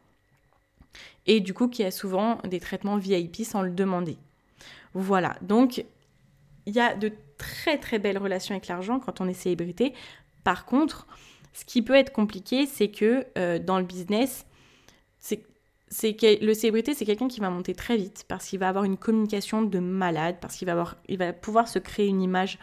Et 1.26 1.40
du 1.40 1.54
coup, 1.54 1.68
qui 1.68 1.84
a 1.84 1.90
souvent 1.90 2.38
des 2.44 2.60
traitements 2.60 2.96
VIP 2.96 3.44
sans 3.44 3.62
le 3.62 3.70
demander. 3.70 4.16
Voilà, 4.94 5.36
donc 5.40 5.84
il 6.66 6.74
y 6.74 6.80
a 6.80 6.94
de 6.94 7.12
très 7.38 7.78
très 7.78 7.98
belles 7.98 8.18
relations 8.18 8.54
avec 8.54 8.68
l'argent 8.68 9.00
quand 9.00 9.20
on 9.20 9.28
est 9.28 9.34
célébrité. 9.34 9.94
Par 10.44 10.64
contre, 10.66 11.06
ce 11.52 11.64
qui 11.64 11.82
peut 11.82 11.94
être 11.94 12.12
compliqué, 12.12 12.66
c'est 12.66 12.88
que 12.88 13.26
euh, 13.38 13.58
dans 13.58 13.78
le 13.78 13.84
business, 13.84 14.46
c'est 15.92 16.14
que 16.14 16.42
le 16.42 16.54
célébrité, 16.54 16.94
c'est 16.94 17.04
quelqu'un 17.04 17.28
qui 17.28 17.40
va 17.40 17.50
monter 17.50 17.74
très 17.74 17.98
vite 17.98 18.24
parce 18.26 18.46
qu'il 18.46 18.58
va 18.58 18.68
avoir 18.68 18.84
une 18.84 18.96
communication 18.96 19.62
de 19.62 19.78
malade, 19.78 20.36
parce 20.40 20.56
qu'il 20.56 20.66
va, 20.66 20.72
avoir, 20.72 20.96
il 21.06 21.18
va 21.18 21.34
pouvoir 21.34 21.68
se 21.68 21.78
créer 21.78 22.06
une 22.06 22.22
image 22.22 22.58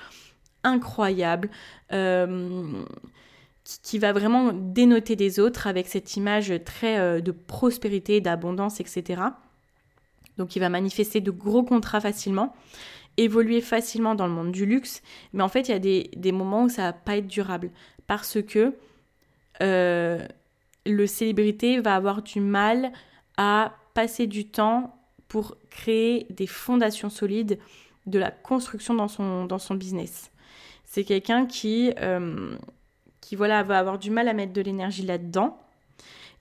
incroyable, 0.64 1.50
euh, 1.92 2.84
qui, 3.84 4.00
va 4.00 4.14
vraiment 4.14 4.52
dénoter 4.54 5.16
des 5.16 5.40
autres 5.40 5.68
avec 5.68 5.88
cette 5.88 6.16
image 6.16 6.54
très 6.66 6.98
euh, 6.98 7.22
de 7.22 7.32
prospérité, 7.32 8.22
d'abondance, 8.22 8.80
etc. 8.80 9.22
Donc 10.38 10.56
il 10.56 10.60
va 10.60 10.70
manifester 10.70 11.22
de 11.22 11.32
gros 11.32 11.64
contrats 11.64 12.02
facilement, 12.02 12.56
évoluer 13.18 13.62
facilement 13.62 14.16
dans 14.16 14.28
le 14.28 14.34
monde 14.34 14.52
du 14.52 14.66
luxe, 14.66 15.02
mais 15.34 15.44
en 15.44 15.50
fait 15.50 15.68
il 15.68 15.72
y 15.72 15.74
a 15.74 15.80
des, 16.16 16.32
moments 16.32 16.64
où 16.64 16.70
ça 16.70 16.84
va 16.84 16.94
pas 16.94 17.18
être 17.18 17.28
durable 17.28 17.70
parce 18.08 18.42
que 18.42 18.74
euh, 19.62 20.26
le 20.86 21.08
célébrité 21.08 21.80
va 21.82 21.96
avoir 21.96 22.22
du 22.22 22.40
mal 22.40 22.92
à 23.38 23.74
passer 23.94 24.28
du 24.28 24.46
temps 24.46 24.96
pour 25.28 25.58
créer 25.70 26.26
des 26.30 26.48
fondations 26.48 27.10
solides 27.10 27.60
de 28.06 28.18
la 28.18 28.32
construction 28.32 28.94
dans 28.94 29.08
son, 29.08 29.46
dans 29.46 29.60
son 29.60 29.76
business. 29.76 30.32
C'est 30.90 31.04
quelqu'un 31.04 31.46
qui, 31.46 31.94
euh, 32.02 32.58
va 33.34 33.78
avoir 33.78 34.00
du 34.00 34.10
mal 34.10 34.28
à 34.28 34.34
mettre 34.34 34.54
de 34.54 34.62
l'énergie 34.62 35.04
là-dedans 35.04 35.56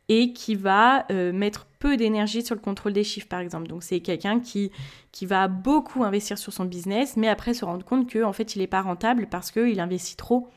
et 0.09 0.33
qui 0.33 0.55
va 0.55 1.05
euh, 1.13 1.35
mettre 1.35 1.67
peu 1.79 1.99
d'énergie 1.99 2.43
sur 2.43 2.55
le 2.55 2.61
contrôle 2.63 2.95
des 2.95 3.05
chiffres, 3.05 3.29
par 3.29 3.41
exemple. 3.41 3.69
Donc 3.69 3.83
c'est 3.83 4.01
quelqu'un 4.01 4.41
qui, 4.41 4.73
va 5.21 5.49
beaucoup 5.49 6.03
investir 6.03 6.39
sur 6.39 6.51
son 6.51 6.65
business, 6.65 7.19
mais 7.19 7.29
après 7.29 7.53
se 7.53 7.67
rendre 7.67 7.85
compte 7.85 8.11
qu'en 8.11 8.31
en 8.31 8.33
fait 8.33 8.57
il 8.57 8.61
n'est 8.61 8.67
pas 8.67 8.81
rentable 8.81 9.27
parce 9.31 9.51
qu'il 9.51 9.81
investit 9.81 10.17
trop. 10.17 10.49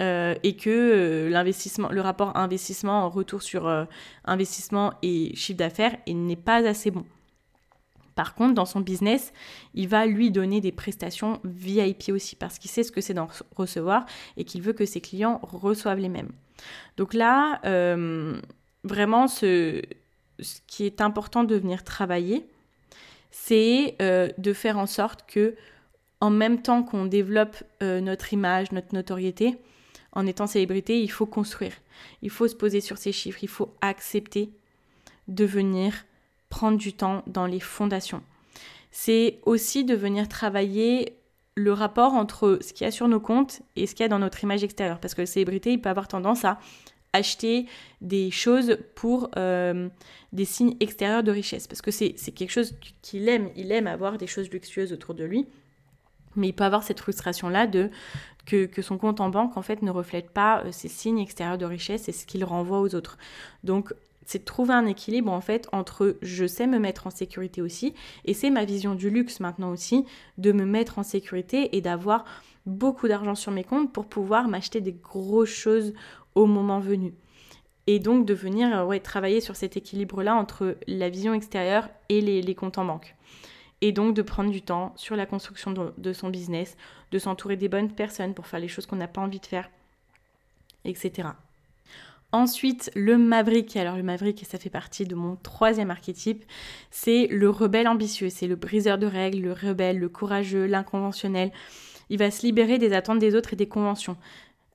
Euh, 0.00 0.34
et 0.42 0.56
que 0.56 1.28
le 1.30 2.00
rapport 2.00 2.36
investissement 2.38 3.08
retour 3.10 3.42
sur 3.42 3.86
investissement 4.24 4.94
et 5.02 5.36
chiffre 5.36 5.58
d'affaires 5.58 5.96
n'est 6.06 6.36
pas 6.36 6.66
assez 6.66 6.90
bon. 6.90 7.04
Par 8.16 8.34
contre, 8.34 8.54
dans 8.54 8.64
son 8.64 8.80
business, 8.80 9.32
il 9.74 9.88
va 9.88 10.06
lui 10.06 10.32
donner 10.32 10.60
des 10.60 10.72
prestations 10.72 11.38
VIP 11.44 12.08
aussi 12.08 12.34
parce 12.34 12.58
qu'il 12.58 12.70
sait 12.70 12.82
ce 12.82 12.90
que 12.90 13.02
c'est 13.02 13.14
d'en 13.14 13.28
recevoir 13.54 14.06
et 14.38 14.44
qu'il 14.44 14.62
veut 14.62 14.72
que 14.72 14.86
ses 14.86 15.02
clients 15.02 15.38
reçoivent 15.42 15.98
les 15.98 16.08
mêmes. 16.08 16.32
Donc 16.96 17.12
là, 17.12 17.60
euh, 17.66 18.40
vraiment, 18.84 19.28
ce, 19.28 19.82
qui 20.66 20.86
est 20.86 21.02
important 21.02 21.44
de 21.44 21.56
venir 21.56 21.84
travailler, 21.84 22.48
c'est 23.30 23.96
euh, 24.00 24.30
de 24.38 24.54
faire 24.54 24.78
en 24.78 24.86
sorte 24.86 25.26
que, 25.28 25.54
en 26.22 26.30
même 26.30 26.62
temps 26.62 26.82
qu'on 26.82 27.04
développe 27.04 27.62
euh, 27.82 28.00
notre 28.00 28.32
image, 28.32 28.72
notre 28.72 28.94
notoriété, 28.94 29.58
en 30.12 30.26
étant 30.26 30.46
célébrité, 30.46 31.02
il 31.02 31.10
faut 31.10 31.26
construire. 31.26 31.74
Il 32.22 32.30
faut 32.30 32.48
se 32.48 32.56
poser 32.56 32.80
sur 32.80 32.96
ses 32.96 33.12
chiffres. 33.12 33.40
Il 33.42 33.48
faut 33.50 33.74
accepter 33.82 34.48
de 35.28 35.44
venir 35.44 35.92
prendre 36.48 36.78
du 36.78 36.92
temps 36.92 37.22
dans 37.26 37.46
les 37.46 37.60
fondations. 37.60 38.22
C'est 38.90 39.40
aussi 39.44 39.84
de 39.84 39.94
venir 39.94 40.28
travailler 40.28 41.18
le 41.54 41.72
rapport 41.72 42.14
entre 42.14 42.58
ce 42.60 42.72
qu'il 42.72 42.84
y 42.84 42.88
a 42.88 42.90
sur 42.90 43.08
nos 43.08 43.20
comptes 43.20 43.62
et 43.76 43.86
ce 43.86 43.94
qu'il 43.94 44.04
y 44.04 44.06
a 44.06 44.08
dans 44.08 44.18
notre 44.18 44.42
image 44.44 44.62
extérieure. 44.62 45.00
Parce 45.00 45.14
que 45.14 45.22
le 45.22 45.26
célébrité, 45.26 45.72
il 45.72 45.80
peut 45.80 45.88
avoir 45.88 46.06
tendance 46.06 46.44
à 46.44 46.58
acheter 47.12 47.66
des 48.02 48.30
choses 48.30 48.78
pour 48.94 49.30
euh, 49.36 49.88
des 50.32 50.44
signes 50.44 50.76
extérieurs 50.80 51.22
de 51.22 51.30
richesse. 51.30 51.66
Parce 51.66 51.80
que 51.80 51.90
c'est 51.90 52.14
quelque 52.14 52.50
chose 52.50 52.74
qu'il 53.02 53.28
aime. 53.28 53.50
Il 53.56 53.72
aime 53.72 53.86
avoir 53.86 54.18
des 54.18 54.26
choses 54.26 54.50
luxueuses 54.50 54.92
autour 54.92 55.14
de 55.14 55.24
lui. 55.24 55.46
Mais 56.36 56.48
il 56.48 56.52
peut 56.52 56.64
avoir 56.64 56.82
cette 56.82 57.00
frustration-là 57.00 57.66
de 57.66 57.90
que, 58.44 58.66
que, 58.66 58.82
son 58.82 58.98
compte 58.98 59.20
en 59.20 59.30
banque, 59.30 59.56
en 59.56 59.62
fait, 59.62 59.82
ne 59.82 59.90
reflète 59.90 60.30
pas 60.30 60.62
euh, 60.62 60.72
ces 60.72 60.88
signes 60.88 61.18
extérieurs 61.18 61.58
de 61.58 61.64
richesse 61.64 62.08
et 62.08 62.12
ce 62.12 62.26
qu'il 62.26 62.44
renvoie 62.44 62.80
aux 62.80 62.94
autres. 62.94 63.16
Donc, 63.64 63.92
c'est 64.26 64.40
de 64.40 64.44
trouver 64.44 64.74
un 64.74 64.86
équilibre 64.86 65.32
en 65.32 65.40
fait 65.40 65.68
entre 65.72 66.18
je 66.20 66.46
sais 66.46 66.66
me 66.66 66.78
mettre 66.78 67.06
en 67.06 67.10
sécurité 67.10 67.62
aussi 67.62 67.94
et 68.24 68.34
c'est 68.34 68.50
ma 68.50 68.64
vision 68.64 68.94
du 68.94 69.08
luxe 69.08 69.40
maintenant 69.40 69.70
aussi 69.70 70.04
de 70.36 70.52
me 70.52 70.66
mettre 70.66 70.98
en 70.98 71.02
sécurité 71.02 71.74
et 71.76 71.80
d'avoir 71.80 72.24
beaucoup 72.66 73.08
d'argent 73.08 73.36
sur 73.36 73.52
mes 73.52 73.64
comptes 73.64 73.92
pour 73.92 74.06
pouvoir 74.06 74.48
m'acheter 74.48 74.80
des 74.80 74.92
grosses 74.92 75.48
choses 75.48 75.94
au 76.34 76.46
moment 76.46 76.80
venu. 76.80 77.14
Et 77.86 78.00
donc 78.00 78.26
de 78.26 78.34
venir 78.34 78.76
euh, 78.76 78.84
ouais, 78.84 78.98
travailler 78.98 79.40
sur 79.40 79.54
cet 79.54 79.76
équilibre-là 79.76 80.34
entre 80.34 80.76
la 80.88 81.08
vision 81.08 81.32
extérieure 81.32 81.88
et 82.08 82.20
les, 82.20 82.54
comptes 82.56 82.78
en 82.78 82.84
banque. 82.84 83.14
Et 83.80 83.92
donc 83.92 84.14
de 84.14 84.22
prendre 84.22 84.50
du 84.50 84.62
temps 84.62 84.92
sur 84.96 85.14
la 85.14 85.26
construction 85.26 85.72
de 85.96 86.12
son 86.12 86.30
business, 86.30 86.76
de 87.12 87.18
s'entourer 87.18 87.56
des 87.56 87.68
bonnes 87.68 87.92
personnes 87.92 88.34
pour 88.34 88.48
faire 88.48 88.58
les 88.58 88.68
choses 88.68 88.86
qu'on 88.86 88.96
n'a 88.96 89.06
pas 89.06 89.20
envie 89.20 89.38
de 89.38 89.46
faire, 89.46 89.70
etc. 90.84 91.28
Ensuite, 92.32 92.90
le 92.94 93.18
maverick. 93.18 93.76
Alors 93.76 93.96
le 93.96 94.02
maverick, 94.02 94.44
ça 94.48 94.58
fait 94.58 94.70
partie 94.70 95.04
de 95.04 95.14
mon 95.14 95.36
troisième 95.36 95.90
archétype. 95.90 96.44
C'est 96.90 97.28
le 97.30 97.48
rebelle 97.48 97.88
ambitieux. 97.88 98.30
C'est 98.30 98.46
le 98.46 98.56
briseur 98.56 98.98
de 98.98 99.06
règles, 99.06 99.40
le 99.40 99.52
rebelle, 99.52 99.98
le 99.98 100.08
courageux, 100.08 100.66
l'inconventionnel. 100.66 101.52
Il 102.10 102.18
va 102.18 102.30
se 102.30 102.42
libérer 102.42 102.78
des 102.78 102.92
attentes 102.92 103.18
des 103.18 103.34
autres 103.34 103.52
et 103.52 103.56
des 103.56 103.68
conventions 103.68 104.16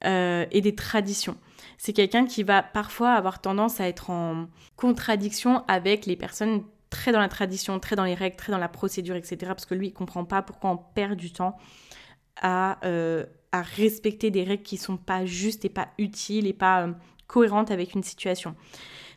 euh, 0.05 0.45
et 0.51 0.61
des 0.61 0.75
traditions. 0.75 1.37
C'est 1.77 1.93
quelqu'un 1.93 2.25
qui 2.25 2.43
va 2.43 2.63
parfois 2.63 3.11
avoir 3.13 3.41
tendance 3.41 3.79
à 3.79 3.87
être 3.87 4.09
en 4.09 4.47
contradiction 4.75 5.63
avec 5.67 6.05
les 6.05 6.15
personnes 6.15 6.63
très 6.89 7.11
dans 7.11 7.19
la 7.19 7.29
tradition, 7.29 7.79
très 7.79 7.95
dans 7.95 8.03
les 8.03 8.13
règles, 8.13 8.35
très 8.35 8.51
dans 8.51 8.57
la 8.59 8.67
procédure, 8.67 9.15
etc. 9.15 9.37
Parce 9.47 9.65
que 9.65 9.73
lui, 9.73 9.87
il 9.87 9.93
comprend 9.93 10.25
pas 10.25 10.41
pourquoi 10.43 10.69
on 10.69 10.77
perd 10.77 11.15
du 11.15 11.31
temps 11.31 11.57
à, 12.41 12.77
euh, 12.85 13.25
respecter 13.53 14.31
des 14.31 14.43
règles 14.43 14.63
qui 14.63 14.77
sont 14.77 14.97
pas 14.97 15.25
justes 15.25 15.65
et 15.65 15.69
pas 15.69 15.89
utiles 15.97 16.47
et 16.47 16.53
pas 16.53 16.87
euh, 16.87 16.93
cohérente 17.31 17.71
avec 17.71 17.93
une 17.93 18.03
situation. 18.03 18.55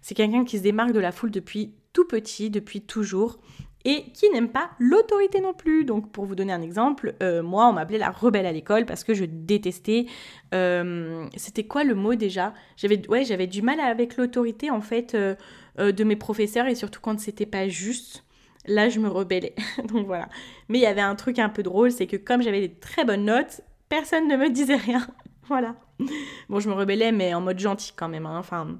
C'est 0.00 0.14
quelqu'un 0.14 0.44
qui 0.44 0.58
se 0.58 0.62
démarque 0.62 0.92
de 0.92 1.00
la 1.00 1.12
foule 1.12 1.32
depuis 1.32 1.74
tout 1.92 2.04
petit, 2.04 2.48
depuis 2.48 2.80
toujours, 2.80 3.38
et 3.84 4.04
qui 4.12 4.30
n'aime 4.30 4.48
pas 4.48 4.70
l'autorité 4.78 5.40
non 5.40 5.52
plus. 5.52 5.84
Donc 5.84 6.12
pour 6.12 6.24
vous 6.24 6.34
donner 6.34 6.52
un 6.52 6.62
exemple, 6.62 7.14
euh, 7.22 7.42
moi 7.42 7.68
on 7.68 7.72
m'appelait 7.72 7.98
la 7.98 8.10
rebelle 8.10 8.46
à 8.46 8.52
l'école 8.52 8.86
parce 8.86 9.04
que 9.04 9.14
je 9.14 9.24
détestais. 9.24 10.06
Euh, 10.54 11.26
c'était 11.36 11.64
quoi 11.64 11.84
le 11.84 11.94
mot 11.94 12.14
déjà? 12.14 12.54
J'avais 12.76 13.46
du 13.46 13.62
mal 13.62 13.80
avec 13.80 14.16
l'autorité 14.16 14.70
en 14.70 14.80
fait 14.80 15.14
euh, 15.14 15.34
de 15.78 16.04
mes 16.04 16.16
professeurs 16.16 16.66
et 16.66 16.74
surtout 16.74 17.00
quand 17.00 17.18
c'était 17.18 17.46
pas 17.46 17.68
juste. 17.68 18.24
Là 18.66 18.88
je 18.88 19.00
me 19.00 19.08
rebellais. 19.08 19.54
Donc 19.88 20.06
voilà. 20.06 20.28
Mais 20.68 20.78
il 20.78 20.82
y 20.82 20.86
avait 20.86 21.02
un 21.02 21.16
truc 21.16 21.38
un 21.38 21.50
peu 21.50 21.62
drôle, 21.62 21.90
c'est 21.90 22.06
que 22.06 22.16
comme 22.16 22.42
j'avais 22.42 22.60
des 22.60 22.74
très 22.74 23.04
bonnes 23.04 23.26
notes, 23.26 23.60
personne 23.90 24.28
ne 24.28 24.36
me 24.36 24.48
disait 24.48 24.76
rien. 24.76 25.06
voilà. 25.48 25.76
Bon, 26.48 26.60
je 26.60 26.68
me 26.68 26.74
rebellais, 26.74 27.12
mais 27.12 27.34
en 27.34 27.40
mode 27.40 27.58
gentil 27.58 27.92
quand 27.94 28.08
même. 28.08 28.26
Hein. 28.26 28.38
Enfin, 28.38 28.78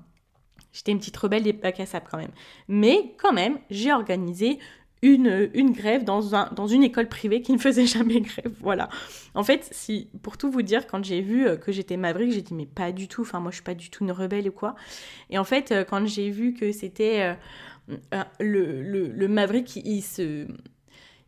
j'étais 0.72 0.92
une 0.92 0.98
petite 0.98 1.16
rebelle 1.16 1.42
des 1.42 1.52
bacs 1.52 1.80
à 1.80 2.00
quand 2.00 2.18
même. 2.18 2.32
Mais 2.68 3.14
quand 3.18 3.32
même, 3.32 3.58
j'ai 3.70 3.92
organisé 3.92 4.58
une, 5.04 5.72
grève 5.72 6.04
dans, 6.04 6.34
un, 6.34 6.50
dans 6.54 6.66
une 6.66 6.82
école 6.82 7.08
privée 7.08 7.42
qui 7.42 7.52
ne 7.52 7.58
faisait 7.58 7.86
jamais 7.86 8.20
grève. 8.20 8.52
Voilà. 8.60 8.88
En 9.34 9.44
fait, 9.44 9.68
si, 9.70 10.08
pour 10.22 10.38
tout 10.38 10.50
vous 10.50 10.62
dire, 10.62 10.86
quand 10.86 11.04
j'ai 11.04 11.20
vu 11.20 11.46
euh, 11.46 11.56
que 11.56 11.72
j'étais 11.72 11.96
Maverick, 11.96 12.32
j'ai 12.32 12.42
dit, 12.42 12.54
mais 12.54 12.66
pas 12.66 12.92
du 12.92 13.08
tout. 13.08 13.22
Enfin, 13.22 13.40
moi, 13.40 13.50
je 13.50 13.56
suis 13.56 13.64
pas 13.64 13.74
du 13.74 13.90
tout 13.90 14.04
une 14.04 14.12
rebelle 14.12 14.48
ou 14.48 14.52
quoi. 14.52 14.74
Et 15.30 15.38
en 15.38 15.44
fait, 15.44 15.72
euh, 15.72 15.84
quand 15.84 16.06
j'ai 16.06 16.30
vu 16.30 16.54
que 16.54 16.72
c'était 16.72 17.36
euh, 17.90 18.24
le, 18.40 18.82
le, 18.82 19.28
Maverick, 19.28 19.76
il 19.76 20.02
se 20.02 20.46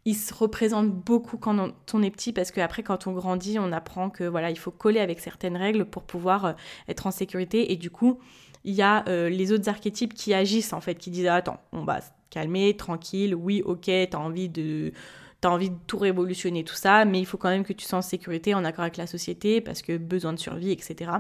il 0.07 0.15
se 0.15 0.33
représente 0.33 0.89
beaucoup 0.89 1.37
quand 1.37 1.73
on 1.93 2.03
est 2.03 2.11
petit 2.11 2.33
parce 2.33 2.53
qu'après 2.53 2.85
quand 2.85 3.09
on 3.09 3.13
grandit 3.13 3.59
on 3.59 3.73
apprend 3.73 4.09
que 4.09 4.25
voilà 4.25 4.51
il 4.51 4.59
faut 4.59 4.71
coller 4.71 5.01
avec 5.01 5.19
certaines 5.21 5.57
règles 5.57 5.85
pour 5.85 6.05
pouvoir 6.05 6.45
euh, 6.47 6.53
être 6.89 7.07
en 7.07 7.11
sécurité. 7.11 7.73
Et 7.73 7.77
du 7.77 7.91
coup 7.91 8.19
il 8.65 8.75
y 8.75 8.83
a 8.83 9.05
euh, 9.09 9.29
les 9.29 9.53
autres 9.53 9.69
archétypes 9.69 10.15
qui 10.15 10.33
agissent 10.33 10.73
en 10.73 10.81
fait 10.81 10.95
qui 10.95 11.11
disent 11.11 11.27
attends 11.27 11.61
on 11.73 11.85
va 11.85 12.01
se 12.01 12.09
calmer 12.31 12.77
tranquille 12.77 13.35
oui 13.35 13.63
ok 13.65 13.91
t'as 14.11 14.19
envie 14.19 14.49
de 14.49 14.93
t'as 15.41 15.51
envie 15.51 15.71
de 15.71 15.77
tout 15.89 15.99
révolutionner 15.99 16.63
tout 16.63 16.75
ça 16.75 17.05
mais 17.05 17.19
il 17.19 17.27
faut 17.27 17.37
quand 17.37 17.51
même 17.51 17.65
que 17.65 17.73
tu 17.73 17.85
sois 17.85 17.99
en 17.99 18.03
sécurité 18.03 18.55
en 18.55 18.65
accord 18.65 18.83
avec 18.83 18.97
la 18.97 19.07
société 19.09 19.61
parce 19.61 19.83
que 19.83 19.97
besoin 19.97 20.33
de 20.33 20.39
survie 20.39 20.71
etc 20.71 21.11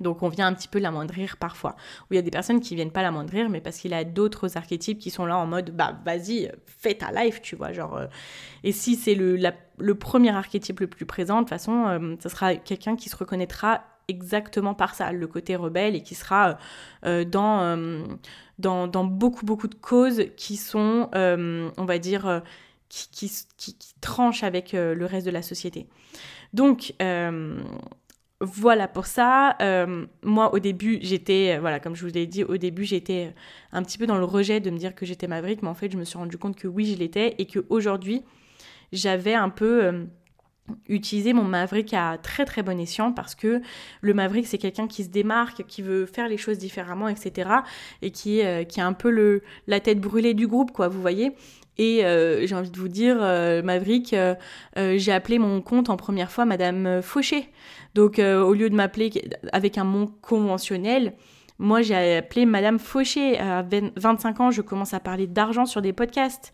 donc 0.00 0.22
on 0.22 0.28
vient 0.28 0.46
un 0.46 0.54
petit 0.54 0.68
peu 0.68 0.78
l'amoindrir 0.78 1.36
parfois. 1.36 1.76
Ou 2.02 2.14
il 2.14 2.16
y 2.16 2.18
a 2.18 2.22
des 2.22 2.30
personnes 2.30 2.60
qui 2.60 2.74
viennent 2.74 2.92
pas 2.92 3.02
l'amoindrir, 3.02 3.48
mais 3.48 3.60
parce 3.60 3.78
qu'il 3.78 3.90
y 3.90 3.94
a 3.94 4.04
d'autres 4.04 4.56
archétypes 4.56 4.98
qui 4.98 5.10
sont 5.10 5.26
là 5.26 5.36
en 5.36 5.46
mode 5.46 5.70
bah 5.70 5.98
vas-y, 6.04 6.50
fais 6.66 6.94
ta 6.94 7.10
life, 7.12 7.42
tu 7.42 7.56
vois. 7.56 7.72
Genre, 7.72 7.96
euh. 7.96 8.06
Et 8.64 8.72
si 8.72 8.96
c'est 8.96 9.14
le, 9.14 9.38
le 9.78 9.94
premier 9.94 10.30
archétype 10.30 10.80
le 10.80 10.86
plus 10.86 11.06
présent, 11.06 11.36
de 11.36 11.40
toute 11.42 11.50
façon, 11.50 11.86
euh, 11.86 12.16
ça 12.20 12.28
sera 12.28 12.56
quelqu'un 12.56 12.96
qui 12.96 13.08
se 13.08 13.16
reconnaîtra 13.16 13.84
exactement 14.08 14.74
par 14.74 14.94
ça, 14.94 15.12
le 15.12 15.26
côté 15.26 15.54
rebelle, 15.56 15.94
et 15.94 16.02
qui 16.02 16.14
sera 16.14 16.58
euh, 17.04 17.24
dans, 17.24 17.78
dans, 18.58 18.86
dans, 18.86 19.04
beaucoup, 19.04 19.44
beaucoup 19.44 19.68
de 19.68 19.74
causes 19.74 20.24
qui 20.36 20.56
sont, 20.56 21.10
on 21.12 21.84
va 21.84 21.98
dire, 21.98 22.42
qui, 22.88 23.10
qui, 23.10 23.30
qui, 23.58 23.74
qui, 23.74 23.94
tranchent 24.00 24.44
avec 24.44 24.72
le 24.72 25.04
reste 25.04 25.26
de 25.26 25.30
la 25.30 25.42
société. 25.42 25.86
Donc, 26.54 26.94
voilà 28.40 28.86
pour 28.86 29.06
ça. 29.06 29.56
Euh, 29.60 30.06
moi, 30.22 30.54
au 30.54 30.58
début, 30.60 30.98
j'étais, 31.02 31.56
euh, 31.56 31.60
voilà, 31.60 31.80
comme 31.80 31.96
je 31.96 32.06
vous 32.06 32.12
l'ai 32.12 32.26
dit, 32.26 32.44
au 32.44 32.56
début, 32.56 32.84
j'étais 32.84 33.34
un 33.72 33.82
petit 33.82 33.98
peu 33.98 34.06
dans 34.06 34.18
le 34.18 34.24
rejet 34.24 34.60
de 34.60 34.70
me 34.70 34.78
dire 34.78 34.94
que 34.94 35.04
j'étais 35.04 35.26
Maverick, 35.26 35.62
mais 35.62 35.68
en 35.68 35.74
fait, 35.74 35.90
je 35.90 35.96
me 35.96 36.04
suis 36.04 36.18
rendu 36.18 36.38
compte 36.38 36.56
que 36.56 36.68
oui, 36.68 36.86
je 36.86 36.98
l'étais 36.98 37.34
et 37.38 37.46
qu'aujourd'hui, 37.46 38.22
j'avais 38.92 39.34
un 39.34 39.48
peu 39.50 39.84
euh, 39.84 40.04
utiliser 40.88 41.32
mon 41.32 41.44
Maverick 41.44 41.92
à 41.94 42.18
très 42.18 42.44
très 42.44 42.62
bon 42.62 42.78
escient 42.78 43.12
parce 43.12 43.34
que 43.34 43.60
le 44.00 44.14
Maverick 44.14 44.46
c'est 44.46 44.58
quelqu'un 44.58 44.86
qui 44.86 45.04
se 45.04 45.08
démarque, 45.08 45.64
qui 45.66 45.82
veut 45.82 46.06
faire 46.06 46.28
les 46.28 46.36
choses 46.36 46.58
différemment, 46.58 47.08
etc. 47.08 47.50
et 48.02 48.10
qui, 48.10 48.42
euh, 48.42 48.64
qui 48.64 48.80
a 48.80 48.86
un 48.86 48.92
peu 48.92 49.40
la 49.66 49.80
tête 49.80 50.00
brûlée 50.00 50.34
du 50.34 50.46
groupe, 50.46 50.72
quoi, 50.72 50.88
vous 50.88 51.00
voyez. 51.00 51.32
Et 51.78 52.04
euh, 52.04 52.46
j'ai 52.46 52.54
envie 52.54 52.70
de 52.70 52.78
vous 52.78 52.88
dire, 52.88 53.16
euh, 53.20 53.62
Maverick, 53.62 54.14
j'ai 54.76 55.12
appelé 55.12 55.38
mon 55.38 55.60
compte 55.60 55.90
en 55.90 55.96
première 55.96 56.30
fois 56.30 56.44
Madame 56.44 57.02
Fauché. 57.02 57.50
Donc 57.94 58.18
au 58.18 58.52
lieu 58.54 58.68
de 58.70 58.74
m'appeler 58.74 59.10
avec 59.52 59.78
un 59.78 59.84
nom 59.84 60.06
conventionnel, 60.20 61.14
moi, 61.60 61.82
j'ai 61.82 62.16
appelé 62.18 62.46
Madame 62.46 62.78
Fauché. 62.78 63.38
À 63.38 63.64
25 63.96 64.40
ans, 64.40 64.50
je 64.52 64.62
commence 64.62 64.94
à 64.94 65.00
parler 65.00 65.26
d'argent 65.26 65.66
sur 65.66 65.82
des 65.82 65.92
podcasts. 65.92 66.52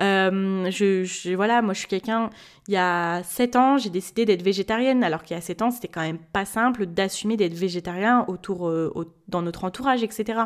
Euh, 0.00 0.70
je, 0.70 1.34
voilà, 1.34 1.60
moi, 1.60 1.74
je 1.74 1.80
suis 1.80 1.88
quelqu'un. 1.88 2.30
Il 2.66 2.72
y 2.72 2.78
a 2.78 3.22
7 3.22 3.56
ans, 3.56 3.76
j'ai 3.76 3.90
décidé 3.90 4.24
d'être 4.24 4.42
végétarienne, 4.42 5.04
alors 5.04 5.22
qu'il 5.22 5.36
y 5.36 5.38
a 5.38 5.42
7 5.42 5.60
ans, 5.60 5.70
c'était 5.70 5.88
quand 5.88 6.00
même 6.00 6.18
pas 6.32 6.46
simple 6.46 6.86
d'assumer 6.86 7.36
d'être 7.36 7.52
végétarien 7.52 8.24
autour, 8.28 8.68
euh, 8.68 8.90
dans 9.28 9.42
notre 9.42 9.64
entourage, 9.64 10.02
etc. 10.02 10.44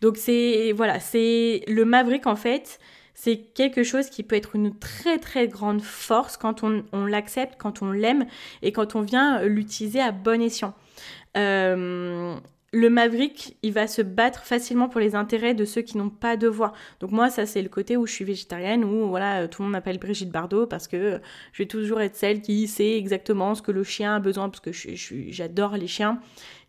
Donc, 0.00 0.16
c'est. 0.16 0.72
Voilà, 0.72 1.00
c'est. 1.00 1.62
Le 1.68 1.84
Maverick, 1.84 2.26
en 2.26 2.36
fait, 2.36 2.78
c'est 3.14 3.36
quelque 3.36 3.82
chose 3.82 4.08
qui 4.08 4.22
peut 4.22 4.36
être 4.36 4.56
une 4.56 4.74
très 4.78 5.18
très 5.18 5.46
grande 5.46 5.82
force 5.82 6.38
quand 6.38 6.62
on, 6.62 7.04
l'accepte, 7.04 7.56
quand 7.58 7.82
on 7.82 7.92
l'aime 7.92 8.24
et 8.62 8.72
quand 8.72 8.96
on 8.96 9.02
vient 9.02 9.42
l'utiliser 9.42 10.00
à 10.00 10.10
bon 10.10 10.40
escient. 10.40 10.74
Euh, 11.36 12.34
le 12.72 12.88
Maverick, 12.88 13.58
il 13.62 13.72
va 13.72 13.86
se 13.88 14.00
battre 14.00 14.44
facilement 14.44 14.88
pour 14.88 15.00
les 15.00 15.14
intérêts 15.14 15.52
de 15.52 15.66
ceux 15.66 15.82
qui 15.82 15.98
n'ont 15.98 16.08
pas 16.08 16.38
de 16.38 16.48
voix. 16.48 16.72
Donc 17.00 17.10
moi, 17.10 17.28
ça 17.28 17.44
c'est 17.44 17.60
le 17.60 17.68
côté 17.68 17.98
où 17.98 18.06
je 18.06 18.12
suis 18.12 18.24
végétarienne, 18.24 18.84
où 18.84 19.08
voilà, 19.08 19.48
tout 19.48 19.60
le 19.60 19.66
monde 19.66 19.72
m'appelle 19.72 19.98
Brigitte 19.98 20.30
Bardot 20.30 20.66
parce 20.66 20.88
que 20.88 21.20
je 21.52 21.62
vais 21.62 21.68
toujours 21.68 22.00
être 22.00 22.16
celle 22.16 22.40
qui 22.40 22.68
sait 22.68 22.96
exactement 22.96 23.54
ce 23.54 23.60
que 23.60 23.72
le 23.72 23.84
chien 23.84 24.16
a 24.16 24.20
besoin, 24.20 24.48
parce 24.48 24.60
que 24.60 24.70
j'adore 24.72 25.76
les 25.76 25.88
chiens, 25.88 26.20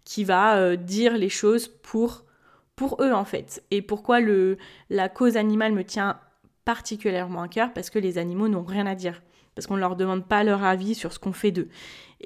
qui 0.03 0.23
va 0.23 0.57
euh, 0.57 0.75
dire 0.75 1.17
les 1.17 1.29
choses 1.29 1.67
pour, 1.67 2.25
pour 2.75 3.01
eux 3.01 3.11
en 3.11 3.25
fait. 3.25 3.63
Et 3.71 3.81
pourquoi 3.81 4.19
le, 4.19 4.57
la 4.89 5.09
cause 5.09 5.37
animale 5.37 5.73
me 5.73 5.83
tient 5.83 6.19
particulièrement 6.65 7.43
à 7.43 7.47
cœur 7.47 7.73
Parce 7.73 7.89
que 7.89 7.99
les 7.99 8.17
animaux 8.17 8.47
n'ont 8.47 8.63
rien 8.63 8.85
à 8.85 8.95
dire 8.95 9.21
parce 9.55 9.67
qu'on 9.67 9.75
ne 9.75 9.81
leur 9.81 9.95
demande 9.95 10.25
pas 10.27 10.43
leur 10.43 10.63
avis 10.63 10.95
sur 10.95 11.11
ce 11.13 11.19
qu'on 11.19 11.33
fait 11.33 11.51
d'eux. 11.51 11.69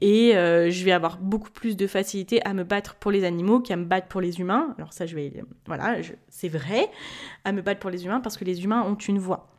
Et 0.01 0.35
euh, 0.35 0.69
je 0.69 0.83
vais 0.83 0.91
avoir 0.91 1.17
beaucoup 1.17 1.49
plus 1.49 1.75
de 1.75 1.87
facilité 1.87 2.45
à 2.45 2.53
me 2.53 2.63
battre 2.63 2.95
pour 2.95 3.11
les 3.11 3.23
animaux 3.23 3.61
qu'à 3.61 3.77
me 3.77 3.85
battre 3.85 4.07
pour 4.07 4.21
les 4.21 4.39
humains. 4.39 4.75
Alors 4.77 4.93
ça, 4.93 5.05
je 5.05 5.15
vais, 5.15 5.43
voilà, 5.65 5.97
c'est 6.29 6.49
vrai, 6.49 6.89
à 7.43 7.51
me 7.51 7.61
battre 7.61 7.79
pour 7.79 7.89
les 7.89 8.05
humains 8.05 8.19
parce 8.19 8.37
que 8.37 8.45
les 8.45 8.63
humains 8.63 8.83
ont 8.83 8.95
une 8.95 9.19
voix. 9.19 9.51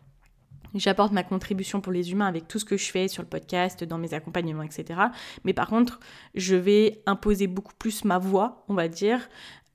J'apporte 0.75 1.13
ma 1.13 1.23
contribution 1.23 1.81
pour 1.81 1.93
les 1.93 2.13
humains 2.13 2.27
avec 2.27 2.49
tout 2.49 2.59
ce 2.59 2.67
que 2.67 2.77
je 2.77 2.91
fais 2.91 3.09
sur 3.09 3.23
le 3.23 3.29
podcast, 3.29 3.83
dans 3.83 3.97
mes 3.97 4.13
accompagnements, 4.13 4.63
etc. 4.63 5.01
Mais 5.45 5.55
par 5.55 5.69
contre, 5.69 6.01
je 6.35 6.55
vais 6.55 7.03
imposer 7.07 7.47
beaucoup 7.47 7.73
plus 7.79 8.05
ma 8.05 8.19
voix, 8.19 8.65
on 8.69 8.75
va 8.75 8.89
dire, 8.89 9.27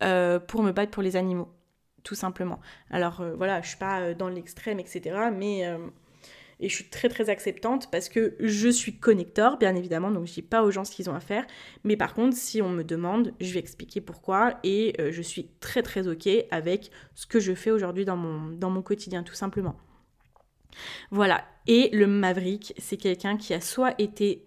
euh, 0.02 0.40
pour 0.40 0.64
me 0.64 0.72
battre 0.72 0.92
pour 0.92 1.04
les 1.04 1.16
animaux, 1.16 1.50
tout 2.04 2.16
simplement. 2.16 2.60
Alors 2.90 3.22
euh, 3.22 3.36
voilà, 3.36 3.62
je 3.62 3.70
suis 3.70 3.78
pas 3.78 4.14
dans 4.14 4.30
l'extrême, 4.30 4.80
etc. 4.80 5.30
Mais 5.36 5.68
et 6.64 6.70
je 6.70 6.76
suis 6.76 6.90
très 6.90 7.10
très 7.10 7.30
acceptante 7.30 7.90
parce 7.92 8.08
que 8.08 8.36
je 8.40 8.70
suis 8.70 8.98
connecteur, 9.00 9.58
bien 9.58 9.76
évidemment, 9.76 10.12
donc 10.12 10.28
je 10.28 10.34
dis 10.34 10.42
pas 10.44 10.62
aux 10.62 10.70
gens 10.70 10.86
ce 10.86 10.92
qu'ils 10.92 11.10
ont 11.10 11.16
à 11.16 11.20
faire. 11.20 11.46
Mais 11.84 11.98
par 11.98 12.14
contre, 12.14 12.38
si 12.38 12.62
on 12.62 12.70
me 12.70 12.84
demande, 12.84 13.34
je 13.42 13.52
vais 13.52 13.60
expliquer 13.60 14.00
pourquoi 14.00 14.60
et 14.64 14.94
euh, 15.00 15.12
je 15.12 15.24
suis 15.24 15.48
très 15.60 15.82
très 15.82 16.08
ok 16.08 16.30
avec 16.52 16.92
ce 17.16 17.26
que 17.26 17.40
je 17.40 17.56
fais 17.56 17.72
aujourd'hui 17.72 18.06
dans 18.06 18.16
mon 18.16 18.82
quotidien, 18.84 19.24
tout 19.24 19.34
simplement. 19.34 19.76
Voilà. 21.10 21.44
Et 21.68 21.90
le 21.94 22.08
Maverick, 22.08 22.74
c'est 22.78 22.98
quelqu'un 22.98 23.38
qui 23.38 23.54
a 23.54 23.62
soit 23.62 23.94
été, 24.00 24.46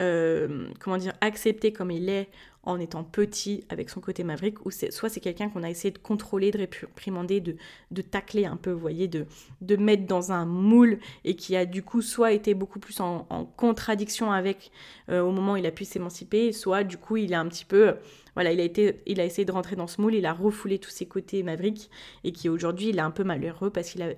euh, 0.00 0.68
comment 0.78 0.96
dire, 0.96 1.12
accepté 1.20 1.72
comme 1.72 1.90
il 1.90 2.08
est 2.08 2.28
en 2.62 2.78
étant 2.78 3.04
petit 3.04 3.64
avec 3.70 3.88
son 3.88 4.00
côté 4.00 4.22
maverick, 4.22 4.64
ou 4.66 4.70
soit 4.70 5.08
c'est 5.08 5.20
quelqu'un 5.20 5.48
qu'on 5.48 5.62
a 5.62 5.70
essayé 5.70 5.90
de 5.90 5.98
contrôler, 5.98 6.50
de 6.50 6.58
réprimander, 6.58 7.40
de, 7.40 7.56
de 7.90 8.02
tacler 8.02 8.44
un 8.44 8.56
peu, 8.56 8.70
vous 8.70 8.80
voyez, 8.80 9.08
de, 9.08 9.26
de 9.62 9.76
mettre 9.76 10.06
dans 10.06 10.30
un 10.32 10.44
moule 10.44 10.98
et 11.24 11.36
qui 11.36 11.56
a 11.56 11.64
du 11.64 11.82
coup 11.82 12.02
soit 12.02 12.32
été 12.32 12.52
beaucoup 12.52 12.78
plus 12.78 13.00
en, 13.00 13.26
contradiction 13.56 14.30
avec 14.30 14.70
euh, 15.08 15.22
au 15.22 15.32
moment 15.32 15.52
où 15.52 15.56
il 15.56 15.66
a 15.66 15.70
pu 15.70 15.84
s'émanciper, 15.84 16.52
soit 16.52 16.84
du 16.84 16.98
coup 16.98 17.16
il 17.16 17.32
a 17.32 17.40
un 17.40 17.48
petit 17.48 17.64
peu, 17.64 17.94
voilà, 18.34 18.52
il 18.52 18.60
a, 18.60 18.64
été, 18.64 19.00
il 19.06 19.20
a 19.20 19.24
essayé 19.24 19.44
de 19.44 19.52
rentrer 19.52 19.76
dans 19.76 19.86
ce 19.86 20.00
moule, 20.00 20.14
il 20.14 20.26
a 20.26 20.32
refoulé 20.32 20.78
tous 20.78 20.90
ses 20.90 21.06
côtés 21.06 21.42
maverick 21.42 21.90
et 22.24 22.32
qui 22.32 22.48
aujourd'hui 22.48 22.90
il 22.90 22.98
est 22.98 23.02
un 23.02 23.10
peu 23.10 23.24
malheureux 23.24 23.70
parce 23.70 23.90
qu'il 23.90 24.16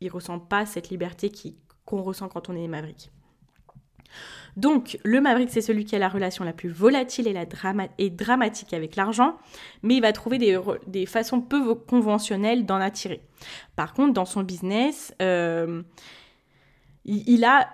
il, 0.00 0.10
ressent 0.10 0.38
pas 0.40 0.66
cette 0.66 0.90
liberté 0.90 1.30
qu'on 1.84 2.02
ressent 2.02 2.28
quand 2.28 2.48
on 2.48 2.56
est 2.56 2.68
maverick. 2.68 3.10
Donc, 4.56 4.98
le 5.04 5.20
Maverick, 5.20 5.50
c'est 5.50 5.60
celui 5.60 5.84
qui 5.84 5.94
a 5.96 5.98
la 5.98 6.08
relation 6.08 6.42
la 6.42 6.54
plus 6.54 6.70
volatile 6.70 7.28
et, 7.98 8.10
dramatique 8.10 8.72
avec 8.72 8.96
l'argent, 8.96 9.36
mais 9.82 9.96
il 9.96 10.00
va 10.00 10.12
trouver 10.12 10.38
des, 10.38 11.06
façons 11.06 11.42
peu 11.42 11.74
conventionnelles 11.74 12.64
d'en 12.64 12.80
attirer. 12.80 13.20
Par 13.76 13.92
contre, 13.92 14.14
dans 14.14 14.24
son 14.24 14.42
business, 14.42 15.14
euh, 15.20 15.82
il, 17.04 17.44
a 17.44 17.68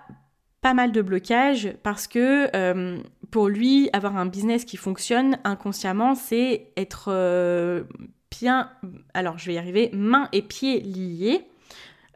pas 0.59 0.73
mal 0.73 0.91
de 0.91 1.01
blocages 1.01 1.73
parce 1.83 2.07
que 2.07 2.49
euh, 2.53 2.99
pour 3.31 3.47
lui, 3.47 3.89
avoir 3.93 4.17
un 4.17 4.25
business 4.25 4.65
qui 4.65 4.75
fonctionne 4.75 5.37
inconsciemment, 5.45 6.15
c'est 6.15 6.67
être 6.75 7.05
euh, 7.07 7.85
bien, 8.29 8.69
alors 9.13 9.37
je 9.37 9.45
vais 9.45 9.53
y 9.53 9.57
arriver, 9.57 9.89
mains 9.93 10.27
et 10.33 10.41
pieds 10.41 10.81
liés. 10.81 11.47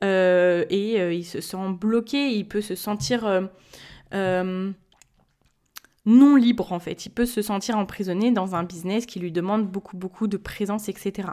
et 0.01 1.15
il 1.15 1.23
se 1.23 1.39
sent 1.39 1.57
bloqué, 1.79 2.31
il 2.33 2.49
peut 2.49 2.61
se 2.61 2.75
sentir 2.75 3.47
euh, 4.13 4.71
non 6.05 6.35
libre 6.35 6.71
en 6.71 6.79
fait. 6.79 7.05
Il 7.05 7.09
peut 7.09 7.25
se 7.25 7.41
sentir 7.41 7.77
emprisonné 7.77 8.31
dans 8.31 8.55
un 8.55 8.63
business 8.63 9.05
qui 9.05 9.19
lui 9.19 9.31
demande 9.31 9.67
beaucoup 9.67 9.97
beaucoup 9.97 10.27
de 10.27 10.37
présence, 10.37 10.89
etc. 10.89 11.29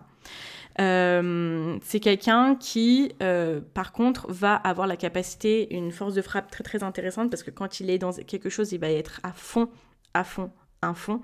Euh, 0.81 1.79
c'est 1.83 2.01
quelqu'un 2.01 2.57
qui, 2.57 3.13
euh, 3.23 3.61
par 3.75 3.93
contre, 3.93 4.27
va 4.31 4.57
avoir 4.57 4.87
la 4.87 4.97
capacité, 4.97 5.73
une 5.75 5.93
force 5.93 6.15
de 6.15 6.23
frappe 6.23 6.51
très 6.51 6.65
très 6.65 6.83
intéressante 6.83 7.31
parce 7.31 7.43
que 7.43 7.51
quand 7.51 7.81
il 7.81 7.91
est 7.91 7.99
dans 7.99 8.13
quelque 8.13 8.51
chose, 8.51 8.73
il 8.73 8.81
va 8.81 8.91
être 8.91 9.21
à 9.23 9.33
fond, 9.33 9.69
à 10.15 10.25
fond, 10.25 10.51
à 10.83 10.95
fond. 10.95 11.21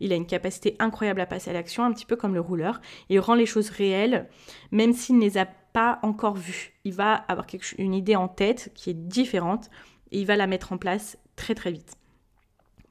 Il 0.00 0.12
a 0.12 0.16
une 0.16 0.26
capacité 0.26 0.76
incroyable 0.78 1.20
à 1.20 1.26
passer 1.26 1.50
à 1.50 1.54
l'action, 1.54 1.84
un 1.84 1.92
petit 1.92 2.06
peu 2.06 2.16
comme 2.16 2.34
le 2.34 2.40
rouleur. 2.40 2.80
Il 3.08 3.20
rend 3.20 3.34
les 3.34 3.46
choses 3.46 3.70
réelles, 3.70 4.28
même 4.70 4.92
s'il 4.92 5.16
ne 5.16 5.22
les 5.22 5.38
a 5.38 5.46
pas 5.46 5.98
encore 6.02 6.36
vues. 6.36 6.74
Il 6.84 6.92
va 6.92 7.14
avoir 7.14 7.46
une 7.78 7.94
idée 7.94 8.16
en 8.16 8.28
tête 8.28 8.72
qui 8.74 8.90
est 8.90 8.94
différente 8.94 9.70
il 10.12 10.26
va 10.26 10.36
la 10.36 10.46
mettre 10.46 10.72
en 10.72 10.78
place 10.78 11.18
très 11.36 11.54
très 11.54 11.70
vite. 11.70 11.96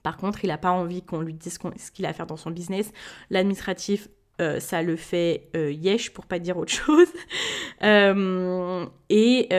Par 0.04 0.18
contre, 0.18 0.44
il 0.44 0.48
n'a 0.48 0.58
pas 0.58 0.72
envie 0.72 1.02
qu'on 1.02 1.22
lui 1.22 1.34
dise 1.34 1.60
ce 1.78 1.92
qu'il 1.92 2.06
a 2.06 2.10
à 2.10 2.14
faire 2.14 2.28
dans 2.28 2.38
son 2.38 2.52
business. 2.52 2.92
L'administratif, 3.30 4.08
euh, 4.40 4.60
ça 4.60 4.82
le 4.82 4.96
fait 4.96 5.50
euh, 5.56 5.72
yesh 5.72 6.12
pour 6.12 6.26
pas 6.26 6.40
dire 6.40 6.58
autre 6.58 6.72
chose. 6.86 7.08
Euh, 7.84 8.86
et, 9.10 9.54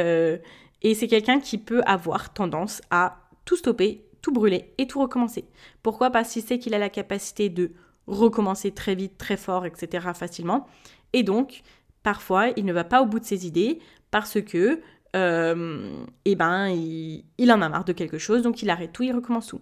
et 0.82 0.94
c'est 0.94 1.08
quelqu'un 1.08 1.40
qui 1.40 1.58
peut 1.58 1.82
avoir 1.86 2.32
tendance 2.32 2.80
à 2.90 3.18
tout 3.44 3.56
stopper, 3.56 4.04
tout 4.22 4.32
brûler 4.32 4.72
et 4.78 4.86
tout 4.86 5.00
recommencer. 5.00 5.44
Pourquoi? 5.82 6.10
Parce 6.10 6.32
qu'il 6.32 6.42
sait 6.42 6.58
qu'il 6.58 6.74
a 6.74 6.78
la 6.78 6.90
capacité 6.90 7.48
de 7.48 7.72
recommencer 8.06 8.72
très 8.72 8.94
vite, 8.94 9.18
très 9.18 9.36
fort, 9.36 9.66
etc. 9.66 10.08
facilement. 10.14 10.66
Et 11.12 11.22
donc, 11.22 11.62
parfois, 12.02 12.48
il 12.56 12.64
ne 12.64 12.72
va 12.72 12.84
pas 12.84 13.02
au 13.02 13.06
bout 13.06 13.20
de 13.20 13.24
ses 13.24 13.46
idées 13.46 13.78
parce 14.10 14.40
que 14.40 14.80
euh, 15.16 16.04
et 16.24 16.36
ben 16.36 16.68
il, 16.68 17.52
en 17.52 17.62
a 17.62 17.68
marre 17.68 17.84
de 17.84 17.92
quelque 17.92 18.18
chose, 18.18 18.42
donc 18.42 18.62
il 18.62 18.70
arrête 18.70 18.92
tout, 18.92 19.02
il 19.02 19.12
recommence 19.12 19.48
tout. 19.48 19.60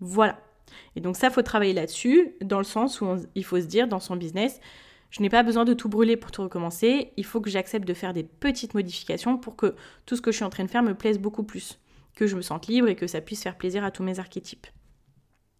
Voilà. 0.00 0.38
Et 0.94 1.00
donc 1.00 1.16
ça, 1.16 1.30
faut 1.30 1.42
travailler 1.42 1.72
là-dessus, 1.72 2.34
dans 2.42 2.58
le 2.58 2.64
sens 2.64 3.00
où 3.00 3.16
il 3.34 3.44
faut 3.44 3.60
se 3.60 3.66
dire 3.66 3.88
dans 3.88 4.00
son 4.00 4.16
business, 4.16 4.60
je 5.10 5.22
n'ai 5.22 5.30
pas 5.30 5.42
besoin 5.42 5.64
de 5.64 5.72
tout 5.72 5.88
brûler 5.88 6.16
pour 6.16 6.30
tout 6.30 6.42
recommencer, 6.42 7.12
il 7.16 7.24
faut 7.24 7.40
que 7.40 7.48
j'accepte 7.48 7.86
de 7.86 7.94
faire 7.94 8.12
des 8.12 8.24
petites 8.24 8.74
modifications 8.74 9.38
pour 9.38 9.56
que 9.56 9.74
tout 10.04 10.16
ce 10.16 10.20
que 10.20 10.32
je 10.32 10.36
suis 10.36 10.44
en 10.44 10.50
train 10.50 10.64
de 10.64 10.70
faire 10.70 10.82
me 10.82 10.94
plaise 10.94 11.18
beaucoup 11.18 11.44
plus, 11.44 11.78
que 12.14 12.26
je 12.26 12.36
me 12.36 12.42
sente 12.42 12.66
libre 12.66 12.88
et 12.88 12.96
que 12.96 13.06
ça 13.06 13.20
puisse 13.20 13.42
faire 13.42 13.56
plaisir 13.56 13.84
à 13.84 13.90
tous 13.90 14.02
mes 14.02 14.18
archétypes. 14.18 14.66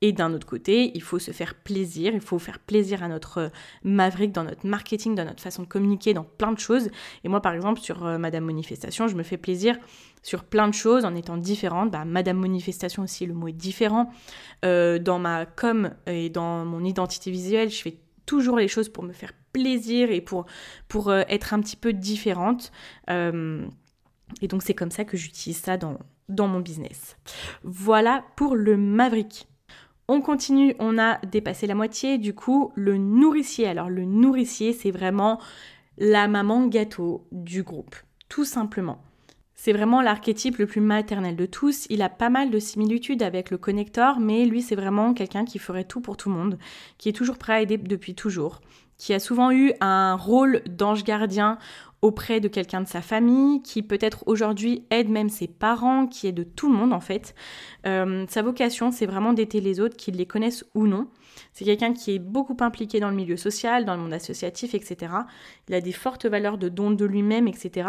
Et 0.07 0.13
d'un 0.13 0.33
autre 0.35 0.47
côté, 0.47 0.93
il 0.95 1.03
faut 1.03 1.19
se 1.19 1.33
faire 1.33 1.57
plaisir, 1.57 2.15
il 2.15 2.21
faut 2.21 2.39
faire 2.39 2.61
plaisir 2.61 3.03
à 3.03 3.09
notre 3.09 3.39
euh, 3.39 3.49
maverick 3.83 4.31
dans 4.31 4.45
notre 4.45 4.65
marketing, 4.65 5.17
dans 5.17 5.25
notre 5.25 5.43
façon 5.43 5.65
de 5.65 5.67
communiquer, 5.67 6.15
dans 6.15 6.23
plein 6.23 6.53
de 6.53 6.61
choses. 6.61 6.91
Et 7.25 7.29
moi, 7.29 7.43
par 7.43 7.55
exemple, 7.55 7.81
sur 7.81 8.07
euh, 8.07 8.17
Madame 8.17 8.45
Manifestation, 8.45 9.09
je 9.09 9.17
me 9.17 9.25
fais 9.25 9.37
plaisir 9.37 9.77
sur 10.23 10.45
plein 10.45 10.69
de 10.69 10.75
choses 10.75 11.05
en 11.05 11.17
étant 11.17 11.37
différente. 11.37 11.91
Bah, 11.91 12.05
Madame 12.05 12.39
Manifestation 12.39 13.03
aussi, 13.03 13.27
le 13.27 13.35
mot 13.35 13.49
est 13.49 13.53
différent. 13.53 14.13
Euh, 14.65 15.01
dans 15.01 15.19
ma 15.19 15.45
com 15.45 15.91
et 16.07 16.31
dans 16.31 16.65
mon 16.65 16.85
identité 16.85 17.33
visuelle, 17.33 17.69
je 17.69 17.83
fais 17.83 17.99
toujours 18.27 18.59
les 18.59 18.69
choses 18.69 18.89
pour 18.89 19.03
me 19.03 19.13
faire 19.13 19.33
plaisir 19.53 20.13
et 20.13 20.21
pour, 20.21 20.47
pour 20.87 21.13
être 21.13 21.53
un 21.53 21.59
petit 21.59 21.77
peu 21.77 21.93
différente. 21.93 22.71
et 23.09 24.49
donc, 24.49 24.63
c'est 24.63 24.75
comme 24.75 24.93
ça 24.93 25.05
que 25.05 25.17
j'utilise 25.17 25.59
ça 25.59 25.77
dans, 25.77 25.99
dans 26.29 26.47
mon 26.47 26.61
business. 26.61 27.17
Voilà 27.65 28.25
pour 28.37 28.55
le 28.55 28.77
maverick. 28.77 29.49
On 30.09 30.21
continue, 30.21 30.77
on 30.79 30.99
a 30.99 31.19
dépassé 31.27 31.67
la 31.67 31.75
moitié, 31.75 32.19
du 32.19 32.33
coup, 32.33 32.73
le 32.77 32.97
nourricier. 32.97 33.67
Alors 33.67 33.91
le 33.91 34.05
nourricier, 34.05 34.73
c'est 34.73 34.93
vraiment 34.93 35.41
la 35.99 36.29
maman 36.29 36.67
gâteau 36.67 37.27
du 37.33 37.65
groupe, 37.65 37.97
tout 38.29 38.45
simplement. 38.45 39.03
C'est 39.57 39.73
vraiment 39.73 40.03
l'archétype 40.03 40.59
le 40.59 40.67
plus 40.67 40.83
maternel 40.83 41.35
de 41.35 41.47
tous. 41.47 41.87
Il 41.91 42.03
a 42.03 42.09
pas 42.09 42.31
mal 42.31 42.51
de 42.51 42.59
similitudes 42.61 43.23
avec 43.23 43.51
le 43.51 43.59
connecteur, 43.59 44.21
mais 44.21 44.45
lui, 44.45 44.63
c'est 44.63 44.77
vraiment 44.77 45.13
quelqu'un 45.13 45.45
qui 45.45 45.59
ferait 45.59 45.85
tout 45.85 46.01
pour 46.01 46.17
tout 46.17 46.29
le 46.29 46.37
monde, 46.37 46.59
qui 46.99 47.09
est 47.09 47.13
toujours 47.13 47.39
prêt 47.39 47.55
à 47.55 47.61
aider 47.63 47.79
depuis 47.79 48.15
toujours, 48.15 48.61
qui 48.99 49.13
a 49.13 49.19
souvent 49.19 49.51
eu 49.51 49.73
un 49.81 50.15
rôle 50.15 50.63
d'ange 50.69 51.03
gardien 51.03 51.59
auprès 52.07 52.39
de 52.39 52.47
quelqu'un 52.47 52.81
de 52.81 52.87
sa 52.87 53.03
famille, 53.03 53.63
qui 53.63 53.83
peut-être 53.83 54.23
aujourd'hui 54.27 54.85
aide 54.91 55.09
même 55.09 55.29
ses 55.29 55.49
parents, 55.49 56.07
qui 56.07 56.29
aide 56.29 56.55
tout 56.55 56.71
le 56.71 56.79
monde 56.79 56.93
en 56.93 57.01
fait. 57.01 57.35
Euh, 57.85 58.25
sa 58.29 58.43
vocation, 58.43 58.93
c'est 58.93 59.07
vraiment 59.07 59.33
d'aider 59.33 59.61
les 59.61 59.81
autres, 59.81 59.97
qu'ils 59.97 60.15
les 60.15 60.27
connaissent 60.27 60.65
ou 60.75 60.87
non. 60.87 61.09
C'est 61.53 61.65
quelqu'un 61.65 61.93
qui 61.93 62.15
est 62.15 62.19
beaucoup 62.21 62.57
impliqué 62.61 63.01
dans 63.01 63.11
le 63.11 63.17
milieu 63.17 63.37
social, 63.37 63.85
dans 63.85 63.97
le 63.97 64.03
monde 64.03 64.13
associatif, 64.13 64.75
etc. 64.75 65.13
Il 65.69 65.75
a 65.75 65.81
des 65.81 65.91
fortes 65.91 66.27
valeurs 66.27 66.59
de 66.59 66.69
don 66.69 66.93
de 66.93 67.05
lui-même, 67.05 67.49
etc. 67.49 67.89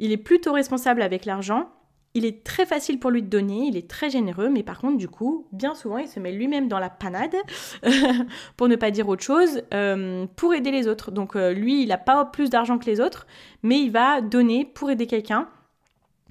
Il 0.00 0.10
est 0.10 0.16
plutôt 0.16 0.52
responsable 0.52 1.00
avec 1.00 1.24
l'argent. 1.24 1.70
Il 2.16 2.24
est 2.24 2.42
très 2.42 2.64
facile 2.64 2.98
pour 2.98 3.10
lui 3.10 3.22
de 3.22 3.28
donner, 3.28 3.66
il 3.66 3.76
est 3.76 3.90
très 3.90 4.08
généreux, 4.08 4.48
mais 4.48 4.62
par 4.62 4.78
contre, 4.78 4.96
du 4.96 5.06
coup, 5.06 5.46
bien 5.52 5.74
souvent, 5.74 5.98
il 5.98 6.08
se 6.08 6.18
met 6.18 6.32
lui-même 6.32 6.66
dans 6.66 6.78
la 6.78 6.88
panade, 6.88 7.36
pour 8.56 8.68
ne 8.68 8.76
pas 8.76 8.90
dire 8.90 9.06
autre 9.06 9.22
chose, 9.22 9.60
euh, 9.74 10.24
pour 10.34 10.54
aider 10.54 10.70
les 10.70 10.88
autres. 10.88 11.10
Donc, 11.10 11.36
euh, 11.36 11.52
lui, 11.52 11.82
il 11.82 11.88
n'a 11.88 11.98
pas 11.98 12.24
plus 12.24 12.48
d'argent 12.48 12.78
que 12.78 12.86
les 12.86 13.02
autres, 13.02 13.26
mais 13.62 13.80
il 13.80 13.90
va 13.90 14.22
donner 14.22 14.64
pour 14.64 14.90
aider 14.90 15.06
quelqu'un. 15.06 15.50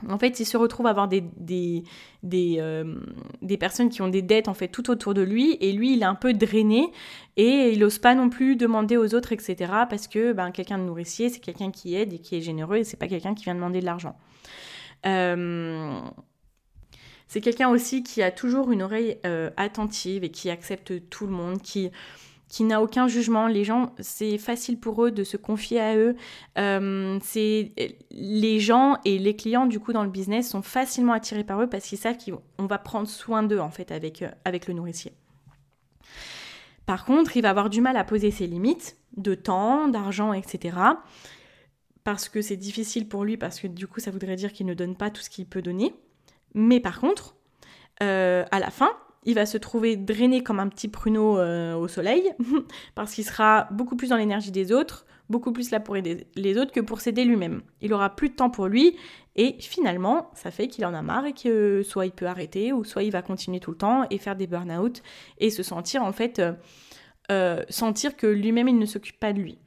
En 0.10 0.18
fait, 0.18 0.40
il 0.40 0.46
se 0.46 0.58
retrouve 0.58 0.88
à 0.88 0.90
avoir 0.90 1.08
des, 1.08 1.24
des, 1.38 1.84
des, 2.24 2.56
euh, 2.58 2.96
personnes 3.60 3.90
qui 3.90 4.02
ont 4.02 4.10
des 4.10 4.24
dettes 4.24 4.48
en 4.48 4.56
fait 4.56 4.68
tout 4.68 4.90
autour 4.90 5.14
de 5.14 5.22
lui 5.22 5.56
et 5.62 5.72
lui, 5.72 5.94
il 5.94 6.02
est 6.02 6.06
un 6.06 6.16
peu 6.16 6.34
drainé 6.34 6.92
et 7.38 7.70
il 7.72 7.80
n'ose 7.80 8.00
pas 8.00 8.16
non 8.16 8.30
plus 8.30 8.56
demander 8.56 8.98
aux 8.98 9.14
autres, 9.14 9.34
etc. 9.34 9.56
Parce 9.88 10.08
que 10.08 10.34
ben, 10.34 10.50
quelqu'un 10.50 10.80
de 10.80 10.84
nourricier, 10.84 11.30
c'est 11.30 11.40
quelqu'un 11.40 11.70
qui 11.70 11.94
aide 11.94 12.12
et 12.12 12.18
qui 12.18 12.36
est 12.36 12.42
généreux 12.42 12.78
et 12.78 12.84
c'est 12.84 12.98
pas 12.98 13.08
quelqu'un 13.08 13.36
qui 13.36 13.44
vient 13.44 13.56
demander 13.56 13.82
de 13.82 13.86
l'argent. 13.86 14.18
Euh, 15.06 16.02
c'est 17.28 17.42
quelqu'un 17.42 17.70
aussi 17.70 18.04
qui 18.04 18.22
a 18.22 18.32
toujours 18.32 18.72
une 18.72 18.82
oreille 18.82 19.18
euh, 19.26 19.50
attentive 19.58 20.24
et 20.24 20.30
qui 20.30 20.50
accepte 20.50 21.10
tout 21.10 21.26
le 21.26 21.34
monde, 21.34 21.62
qui 21.62 21.92
qui 22.48 22.64
n'a 22.64 22.82
aucun 22.82 23.08
jugement. 23.08 23.48
Les 23.48 23.64
gens, 23.64 23.94
c'est 24.00 24.38
facile 24.38 24.80
pour 24.80 25.04
eux 25.04 25.12
de 25.12 25.24
se 25.24 25.36
confier 25.36 25.82
à 25.82 25.98
eux. 25.98 26.16
Euh, 26.60 27.20
c'est 27.24 27.74
les 28.12 28.60
gens 28.60 28.98
et 29.04 29.18
les 29.18 29.36
clients 29.36 29.66
du 29.66 29.80
coup 29.80 29.94
dans 29.94 30.04
le 30.04 30.10
business 30.12 30.52
sont 30.52 30.62
facilement 30.62 31.14
attirés 31.14 31.44
par 31.44 31.62
eux 31.62 31.68
parce 31.68 31.86
qu'ils 31.86 31.98
savent 31.98 32.18
qu'on 32.18 32.66
va 32.68 32.78
prendre 32.78 33.08
soin 33.08 33.42
d'eux 33.42 33.60
en 33.60 33.72
fait 33.72 33.92
avec, 33.92 34.24
avec 34.46 34.68
le 34.68 34.76
nourricier. 34.76 35.14
Par 36.86 37.04
contre, 37.04 37.36
il 37.36 37.42
va 37.42 37.50
avoir 37.50 37.70
du 37.70 37.82
mal 37.82 37.98
à 37.98 38.04
poser 38.04 38.32
ses 38.32 38.46
limites 38.48 38.96
de 39.18 39.34
temps, 39.34 39.88
d'argent, 39.88 40.34
etc. 40.34 40.78
Parce 42.06 42.30
que 42.30 42.42
c'est 42.42 42.56
difficile 42.56 43.10
pour 43.10 43.26
lui, 43.26 43.36
parce 43.36 43.60
que 43.60 43.68
du 43.68 43.88
coup, 43.88 44.00
ça 44.00 44.12
voudrait 44.12 44.36
dire 44.36 44.54
qu'il 44.54 44.68
ne 44.68 44.76
donne 44.76 44.96
pas 44.96 45.10
tout 45.10 45.22
ce 45.22 45.30
qu'il 45.30 45.48
peut 45.48 45.64
donner. 45.64 45.94
Mais 46.54 46.80
par 46.80 47.02
contre, 47.02 47.36
euh, 48.04 48.46
à 48.52 48.60
la 48.60 48.70
fin, 48.70 48.92
il 49.24 49.34
va 49.34 49.48
se 49.48 49.58
trouver 49.58 49.98
drainé 49.98 50.44
comme 50.44 50.60
un 50.60 50.68
petit 50.70 50.88
pruneau 50.88 51.40
euh, 51.40 51.74
au 51.74 51.88
soleil, 51.88 52.32
parce 52.96 53.14
qu'il 53.16 53.26
sera 53.26 53.68
beaucoup 53.72 53.96
plus 53.96 54.10
dans 54.10 54.18
l'énergie 54.18 54.52
des 54.52 54.72
autres, 54.72 55.08
beaucoup 55.30 55.52
plus 55.52 55.72
là 55.72 55.80
pour 55.80 55.98
aider 55.98 56.28
les 56.36 56.60
autres 56.60 56.72
que 56.72 56.80
pour 56.80 57.02
s'aider 57.02 57.26
lui-même. 57.26 57.64
Il 57.82 57.92
aura 57.92 58.16
plus 58.16 58.30
de 58.30 58.36
temps 58.36 58.52
pour 58.52 58.68
lui, 58.68 58.96
et 59.36 59.56
finalement, 59.60 60.30
ça 60.36 60.52
fait 60.52 60.68
qu'il 60.68 60.86
en 60.86 60.94
a 60.94 61.02
marre 61.02 61.26
et 61.26 61.34
que 61.34 61.82
soit 61.82 62.06
il 62.06 62.12
peut 62.12 62.28
arrêter, 62.28 62.72
ou 62.72 62.84
soit 62.84 63.02
il 63.02 63.12
va 63.12 63.24
continuer 63.24 63.60
tout 63.60 63.72
le 63.72 63.78
temps 63.78 64.06
et 64.12 64.20
faire 64.20 64.36
des 64.36 64.46
burn-out, 64.46 65.02
et 65.40 65.50
se 65.50 65.64
sentir 65.64 66.04
en 66.04 66.12
fait, 66.12 66.40
euh, 67.32 67.64
sentir 67.68 68.16
que 68.16 68.28
lui-même 68.28 68.68
il 68.68 68.78
ne 68.78 68.86
s'occupe 68.86 69.20
pas 69.20 69.34
de 69.34 69.40
lui. 69.40 69.58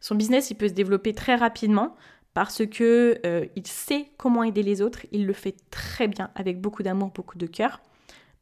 Son 0.00 0.14
business, 0.14 0.50
il 0.50 0.56
peut 0.56 0.68
se 0.68 0.74
développer 0.74 1.14
très 1.14 1.34
rapidement 1.34 1.96
parce 2.34 2.66
que 2.66 3.20
il 3.56 3.66
sait 3.66 4.10
comment 4.16 4.42
aider 4.42 4.62
les 4.62 4.80
autres, 4.80 5.06
il 5.12 5.26
le 5.26 5.32
fait 5.32 5.56
très 5.70 6.08
bien 6.08 6.30
avec 6.34 6.60
beaucoup 6.60 6.82
d'amour, 6.82 7.10
beaucoup 7.10 7.36
de 7.36 7.46
cœur. 7.46 7.80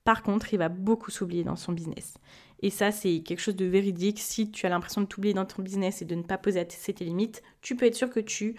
Par 0.05 0.23
contre, 0.23 0.55
il 0.55 0.59
va 0.59 0.69
beaucoup 0.69 1.11
s'oublier 1.11 1.45
dans 1.45 1.57
son 1.57 1.73
business. 1.73 2.15
Et 2.63 2.71
ça, 2.71 2.91
c'est 2.91 3.21
quelque 3.21 3.41
chose 3.41 3.57
de 3.57 3.65
véridique. 3.65 4.19
Si 4.19 4.51
tu 4.51 4.67
as 4.67 4.69
l'impression 4.69 5.01
de 5.01 5.07
t'oublier 5.07 5.35
dans 5.35 5.47
ton 5.47 5.63
business 5.63 6.03
et 6.03 6.05
de 6.05 6.15
ne 6.15 6.23
pas 6.23 6.39
poser 6.39 6.65
tes 6.67 7.05
limites, 7.05 7.43
tu 7.63 7.77
peux 7.77 7.87
être 7.87 7.95
sûr 7.95 8.11
que 8.11 8.21
tu 8.21 8.57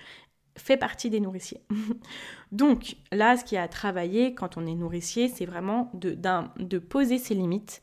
fais 0.57 0.78
partie 0.78 1.09
des 1.09 1.19
nourriciers. 1.19 1.61
Donc 2.51 2.95
là, 3.11 3.38
ce 3.38 3.43
qui 3.43 3.57
a 3.57 3.63
à 3.63 3.67
travailler 3.67 4.34
quand 4.34 4.57
on 4.57 4.65
est 4.65 4.76
nourricier, 4.76 5.28
c'est 5.30 5.45
vraiment 5.45 5.91
de, 5.93 6.80
poser 6.80 7.17
ses 7.17 7.36
limites. 7.36 7.82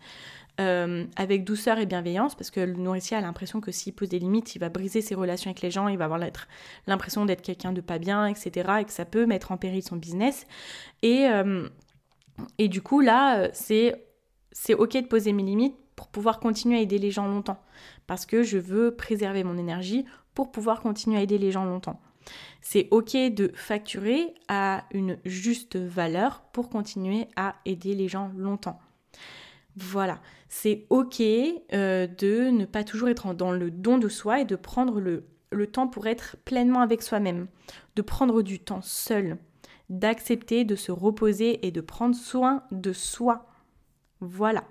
Euh, 0.60 1.04
avec 1.14 1.44
douceur 1.44 1.78
et 1.78 1.86
bienveillance, 1.86 2.34
parce 2.34 2.50
que 2.50 2.58
le 2.58 2.72
nourricier 2.72 3.16
a 3.16 3.20
l'impression 3.20 3.60
que 3.60 3.70
s'il 3.70 3.92
pose 3.92 4.08
des 4.08 4.18
limites, 4.18 4.56
il 4.56 4.58
va 4.58 4.70
briser 4.70 5.02
ses 5.02 5.14
relations 5.14 5.50
avec 5.50 5.62
les 5.62 5.70
gens, 5.70 5.86
il 5.86 5.96
va 5.96 6.06
avoir 6.06 6.18
l'impression 6.88 7.24
d'être 7.26 7.42
quelqu'un 7.42 7.72
de 7.72 7.80
pas 7.80 7.98
bien, 7.98 8.26
etc., 8.26 8.68
et 8.80 8.84
que 8.84 8.90
ça 8.90 9.04
peut 9.04 9.24
mettre 9.24 9.52
en 9.52 9.56
péril 9.56 9.84
son 9.84 9.94
business. 9.94 10.48
Et, 11.02 11.28
euh, 11.28 11.68
et 12.58 12.66
du 12.66 12.82
coup, 12.82 13.00
là, 13.00 13.38
euh, 13.38 13.48
c'est, 13.52 14.04
c'est 14.50 14.74
OK 14.74 14.94
de 14.94 15.06
poser 15.06 15.32
mes 15.32 15.44
limites 15.44 15.76
pour 15.94 16.08
pouvoir 16.08 16.40
continuer 16.40 16.78
à 16.78 16.80
aider 16.80 16.98
les 16.98 17.12
gens 17.12 17.28
longtemps. 17.28 17.62
Parce 18.08 18.26
que 18.26 18.42
je 18.42 18.58
veux 18.58 18.96
préserver 18.96 19.44
mon 19.44 19.58
énergie 19.58 20.06
pour 20.34 20.50
pouvoir 20.50 20.80
continuer 20.80 21.18
à 21.18 21.22
aider 21.22 21.38
les 21.38 21.52
gens 21.52 21.66
longtemps. 21.66 22.00
C'est 22.62 22.88
OK 22.90 23.14
de 23.14 23.52
facturer 23.54 24.34
à 24.48 24.84
une 24.90 25.18
juste 25.24 25.76
valeur 25.76 26.42
pour 26.52 26.68
continuer 26.68 27.28
à 27.36 27.54
aider 27.64 27.94
les 27.94 28.08
gens 28.08 28.32
longtemps. 28.36 28.80
Voilà, 29.80 30.20
c'est 30.48 30.86
OK 30.90 31.20
euh, 31.20 32.06
de 32.06 32.50
ne 32.50 32.64
pas 32.64 32.82
toujours 32.82 33.08
être 33.08 33.32
dans 33.34 33.52
le 33.52 33.70
don 33.70 33.98
de 33.98 34.08
soi 34.08 34.40
et 34.40 34.44
de 34.44 34.56
prendre 34.56 35.00
le, 35.00 35.24
temps 35.66 35.86
pour 35.86 36.06
être 36.06 36.36
pleinement 36.44 36.80
avec 36.80 37.00
soi-même, 37.02 37.46
de 37.94 38.02
prendre 38.02 38.42
du 38.42 38.58
temps 38.58 38.82
seul, 38.82 39.38
d'accepter 39.88 40.64
de 40.64 40.74
se 40.74 40.90
reposer 40.90 41.64
et 41.66 41.70
de 41.70 41.80
prendre 41.80 42.16
soin 42.16 42.64
de 42.72 42.92
soi. 42.92 43.46
Voilà. 44.20 44.64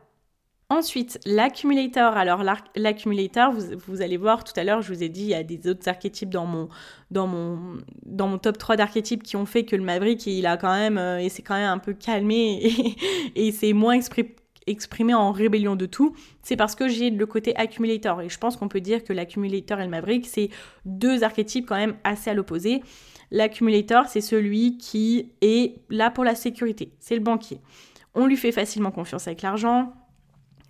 Ensuite, 0.70 1.20
l'accumulator. 1.26 2.18
Alors 2.18 2.44
l'accumulator, 2.76 3.54
vous, 3.54 4.02
allez 4.02 4.18
voir 4.18 4.44
tout 4.44 4.60
à 4.60 4.66
l'heure, 4.66 4.82
je 4.82 4.94
vous 4.94 5.04
ai 5.04 5.08
dit, 5.08 5.22
il 5.22 5.30
y 5.30 5.34
a 5.34 5.44
des 5.44 5.70
autres 5.70 5.88
archétypes 5.88 6.30
dans 6.30 6.46
mon, 6.46 6.68
dans 7.12 7.28
mon, 7.28 7.78
dans 8.06 8.28
mon 8.28 8.38
top 8.38 8.58
3 8.58 8.76
d'archétypes 8.76 9.24
qui 9.24 9.38
ont 9.38 9.46
fait 9.46 9.64
que 9.64 9.78
le 9.78 9.84
Maverick, 9.84 10.28
il 10.28 10.46
a 10.46 10.58
quand 10.58 10.74
même, 10.74 10.98
euh, 10.98 11.20
et 11.20 11.30
c'est 11.30 11.44
quand 11.44 11.56
même 11.56 11.70
un 11.70 11.78
peu 11.78 11.94
calmé 11.94 12.60
et, 13.36 13.48
et 13.48 13.52
c'est 13.54 13.72
moins 13.72 13.94
exprimé 13.94 14.36
exprimé 14.68 15.14
en 15.14 15.32
rébellion 15.32 15.76
de 15.76 15.86
tout, 15.86 16.16
c'est 16.44 16.56
parce 16.56 16.76
que 16.76 16.88
j'ai 16.88 17.10
le 17.10 17.26
côté 17.26 17.56
accumulator. 17.56 18.22
Et 18.22 18.30
je 18.30 18.38
pense 18.38 18.58
qu'on 18.58 18.68
peut 18.68 18.82
dire 18.82 19.04
que 19.04 19.14
l'accumulator 19.14 19.80
et 19.80 19.84
le 19.84 19.90
Maverick, 19.90 20.28
c'est 20.28 20.50
deux 20.86 21.24
archétypes 21.24 21.66
quand 21.66 21.76
même 21.76 21.96
assez 22.04 22.30
à 22.30 22.34
l'opposé. 22.34 22.82
L'accumulator, 23.32 24.06
c'est 24.08 24.22
celui 24.22 24.78
qui 24.78 25.32
est 25.42 25.82
là 25.90 26.12
pour 26.12 26.24
la 26.24 26.36
sécurité, 26.36 26.94
c'est 27.00 27.16
le 27.16 27.22
banquier. 27.22 27.60
On 28.16 28.26
lui 28.26 28.38
fait 28.38 28.52
facilement 28.52 28.92
confiance 28.92 29.28
avec 29.28 29.42
l'argent. 29.42 29.94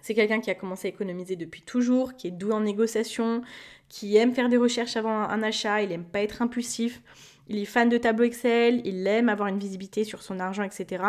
C'est 0.02 0.14
quelqu'un 0.14 0.40
qui 0.40 0.50
a 0.50 0.56
commencé 0.56 0.88
à 0.88 0.90
économiser 0.90 1.36
depuis 1.36 1.62
toujours, 1.62 2.16
qui 2.16 2.28
est 2.28 2.32
doux 2.32 2.52
en 2.52 2.62
négociation, 2.62 3.42
qui 3.90 4.16
aime 4.18 4.34
faire 4.34 4.50
des 4.50 4.58
recherches 4.58 4.96
avant 4.96 5.10
un 5.10 5.44
achat, 5.44 5.82
il 5.82 5.92
aime 5.92 6.06
pas 6.06 6.22
être 6.22 6.42
impulsif. 6.42 7.02
Il 7.50 7.58
est 7.58 7.66
fan 7.66 7.88
de 7.90 7.98
tableau 7.98 8.26
Excel, 8.26 8.82
il 8.86 9.06
aime 9.08 9.30
avoir 9.30 9.48
une 9.48 9.60
visibilité 9.60 10.04
sur 10.04 10.22
son 10.22 10.40
argent, 10.40 10.64
etc. 10.64 11.04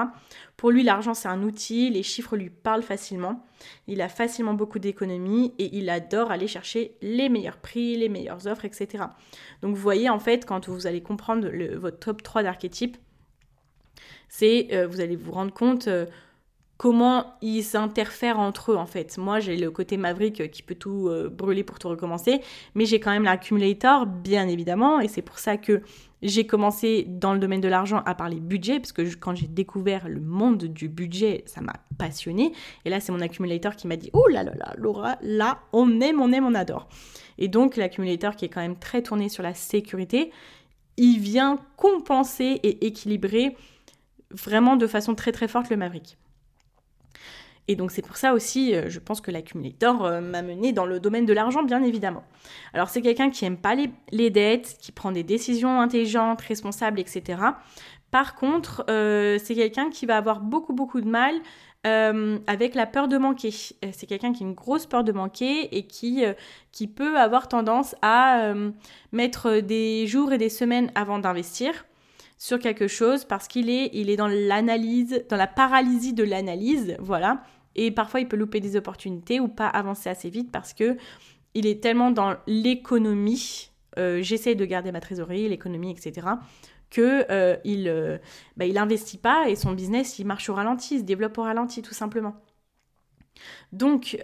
Pour 0.56 0.70
lui, 0.70 0.82
l'argent, 0.82 1.14
c'est 1.14 1.28
un 1.28 1.42
outil, 1.42 1.90
les 1.90 2.02
chiffres 2.02 2.36
lui 2.36 2.50
parlent 2.50 2.82
facilement. 2.82 3.44
Il 3.86 4.00
a 4.00 4.08
facilement 4.08 4.54
beaucoup 4.54 4.78
d'économies 4.78 5.52
et 5.58 5.76
il 5.76 5.90
adore 5.90 6.30
aller 6.30 6.46
chercher 6.46 6.96
les 7.02 7.28
meilleurs 7.28 7.58
prix, 7.58 7.96
les 7.96 8.08
meilleures 8.08 8.46
offres, 8.46 8.64
etc. 8.64 9.04
Donc 9.62 9.74
vous 9.74 9.82
voyez, 9.82 10.08
en 10.08 10.20
fait, 10.20 10.44
quand 10.44 10.68
vous 10.68 10.86
allez 10.86 11.02
comprendre 11.02 11.48
votre 11.76 11.98
top 11.98 12.22
3 12.22 12.44
d'archétypes, 12.44 12.96
c'est, 14.28 14.68
euh, 14.72 14.86
vous 14.86 15.00
allez 15.00 15.16
vous 15.16 15.32
rendre 15.32 15.52
compte... 15.52 15.88
Euh, 15.88 16.06
comment 16.78 17.34
ils 17.42 17.62
s'interfèrent 17.62 18.38
entre 18.38 18.72
eux 18.72 18.76
en 18.76 18.86
fait. 18.86 19.18
Moi 19.18 19.40
j'ai 19.40 19.56
le 19.56 19.70
côté 19.70 19.98
Maverick 19.98 20.50
qui 20.50 20.62
peut 20.62 20.74
tout 20.74 21.08
euh, 21.08 21.28
brûler 21.28 21.64
pour 21.64 21.78
tout 21.78 21.88
recommencer, 21.88 22.40
mais 22.74 22.86
j'ai 22.86 23.00
quand 23.00 23.10
même 23.10 23.24
l'accumulator 23.24 24.06
bien 24.06 24.48
évidemment 24.48 25.00
et 25.00 25.08
c'est 25.08 25.22
pour 25.22 25.38
ça 25.38 25.58
que 25.58 25.82
j'ai 26.22 26.46
commencé 26.46 27.04
dans 27.08 27.32
le 27.32 27.38
domaine 27.38 27.60
de 27.60 27.68
l'argent 27.68 28.02
à 28.04 28.14
parler 28.14 28.40
budget, 28.40 28.80
parce 28.80 28.92
que 28.92 29.02
quand 29.14 29.34
j'ai 29.34 29.46
découvert 29.46 30.08
le 30.08 30.20
monde 30.20 30.64
du 30.64 30.88
budget, 30.88 31.44
ça 31.46 31.60
m'a 31.60 31.74
passionné. 31.96 32.52
Et 32.84 32.90
là, 32.90 33.00
c'est 33.00 33.12
mon 33.12 33.20
accumulateur 33.20 33.76
qui 33.76 33.86
m'a 33.86 33.96
dit 33.96 34.10
Oh 34.12 34.26
là 34.28 34.42
là 34.42 34.52
là, 34.56 34.74
Laura, 34.76 35.16
là, 35.22 35.60
on 35.72 36.00
aime, 36.00 36.20
on 36.20 36.32
aime, 36.32 36.44
on 36.44 36.54
adore. 36.54 36.88
Et 37.38 37.48
donc, 37.48 37.76
l'accumulateur 37.76 38.34
qui 38.34 38.44
est 38.44 38.48
quand 38.48 38.60
même 38.60 38.78
très 38.78 39.02
tourné 39.02 39.28
sur 39.28 39.42
la 39.42 39.54
sécurité, 39.54 40.32
il 40.96 41.20
vient 41.20 41.60
compenser 41.76 42.58
et 42.64 42.86
équilibrer 42.86 43.56
vraiment 44.32 44.76
de 44.76 44.86
façon 44.86 45.14
très 45.14 45.30
très 45.30 45.46
forte 45.46 45.70
le 45.70 45.76
Maverick. 45.76 46.18
Et 47.70 47.76
donc 47.76 47.90
c'est 47.90 48.02
pour 48.02 48.16
ça 48.16 48.32
aussi, 48.32 48.74
euh, 48.74 48.88
je 48.88 48.98
pense 48.98 49.20
que 49.20 49.30
l'accumulateur 49.30 50.02
euh, 50.02 50.20
m'a 50.22 50.40
mené 50.40 50.72
dans 50.72 50.86
le 50.86 50.98
domaine 51.00 51.26
de 51.26 51.34
l'argent, 51.34 51.62
bien 51.62 51.82
évidemment. 51.82 52.24
Alors 52.72 52.88
c'est 52.88 53.02
quelqu'un 53.02 53.28
qui 53.28 53.44
aime 53.44 53.58
pas 53.58 53.76
les, 54.10 54.30
dettes, 54.30 54.78
qui 54.80 54.90
prend 54.90 55.12
des 55.12 55.22
décisions 55.22 55.78
intelligentes, 55.78 56.40
responsables, 56.40 56.98
etc. 56.98 57.42
Par 58.10 58.34
contre, 58.36 58.84
euh, 58.88 59.38
c'est 59.42 59.54
quelqu'un 59.54 59.90
qui 59.90 60.06
va 60.06 60.16
avoir 60.16 60.40
beaucoup 60.40 60.72
beaucoup 60.72 61.02
de 61.02 61.08
mal 61.08 61.34
avec 62.46 62.74
la 62.74 62.84
peur 62.84 63.08
de 63.08 63.16
manquer. 63.16 63.50
C'est 63.50 64.06
quelqu'un 64.06 64.34
qui 64.34 64.44
a 64.44 64.46
une 64.46 64.52
grosse 64.52 64.84
peur 64.84 65.04
de 65.04 65.12
manquer 65.12 65.74
et 65.74 65.86
qui, 65.86 66.22
qui 66.70 66.86
peut 66.86 67.16
avoir 67.16 67.48
tendance 67.48 67.96
à 68.02 68.52
mettre 69.10 69.60
des 69.60 70.06
jours 70.06 70.34
et 70.34 70.36
des 70.36 70.50
semaines 70.50 70.92
avant 70.94 71.18
d'investir 71.18 71.86
sur 72.36 72.58
quelque 72.58 72.88
chose 72.88 73.24
parce 73.24 73.48
qu'il 73.48 73.70
est, 73.70 73.88
il 73.94 74.10
est 74.10 74.16
dans 74.16 74.28
l'analyse, 74.28 75.24
dans 75.30 75.36
la 75.36 75.46
paralysie 75.46 76.12
de 76.12 76.24
l'analyse, 76.24 76.96
voilà. 77.00 77.42
Et 77.74 77.90
parfois, 77.90 78.20
il 78.20 78.28
peut 78.28 78.36
louper 78.36 78.60
des 78.60 78.76
opportunités 78.76 79.40
ou 79.40 79.48
pas 79.48 79.68
avancer 79.68 80.08
assez 80.08 80.30
vite 80.30 80.50
parce 80.50 80.74
que 80.74 80.96
il 81.54 81.66
est 81.66 81.82
tellement 81.82 82.10
dans 82.10 82.36
l'économie, 82.46 83.70
euh, 83.98 84.22
j'essaie 84.22 84.54
de 84.54 84.64
garder 84.64 84.92
ma 84.92 85.00
trésorerie, 85.00 85.48
l'économie, 85.48 85.90
etc., 85.90 86.26
que 86.90 87.26
euh, 87.30 87.56
il, 87.64 87.88
euh, 87.88 88.18
bah, 88.56 88.64
il 88.64 88.78
investit 88.78 89.18
pas 89.18 89.48
et 89.48 89.56
son 89.56 89.72
business, 89.72 90.18
il 90.18 90.26
marche 90.26 90.48
au 90.48 90.54
ralenti, 90.54 90.94
il 90.94 91.00
se 91.00 91.04
développe 91.04 91.36
au 91.36 91.42
ralenti, 91.42 91.82
tout 91.82 91.94
simplement. 91.94 92.36
Donc, 93.72 94.18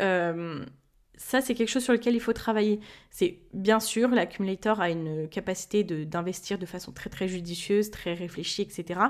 ça, 1.16 1.40
c'est 1.40 1.54
quelque 1.54 1.68
chose 1.68 1.84
sur 1.84 1.92
lequel 1.92 2.14
il 2.14 2.20
faut 2.20 2.32
travailler. 2.32 2.80
C'est 3.10 3.38
bien 3.52 3.78
sûr, 3.78 4.08
l'accumulator 4.08 4.80
a 4.80 4.90
une 4.90 5.28
capacité 5.28 5.84
d'investir 5.84 6.58
de, 6.58 6.66
façon 6.66 6.92
très 6.92 7.08
très 7.08 7.28
judicieuse, 7.28 7.90
très 7.90 8.14
réfléchie, 8.14 8.62
etc. 8.62 9.00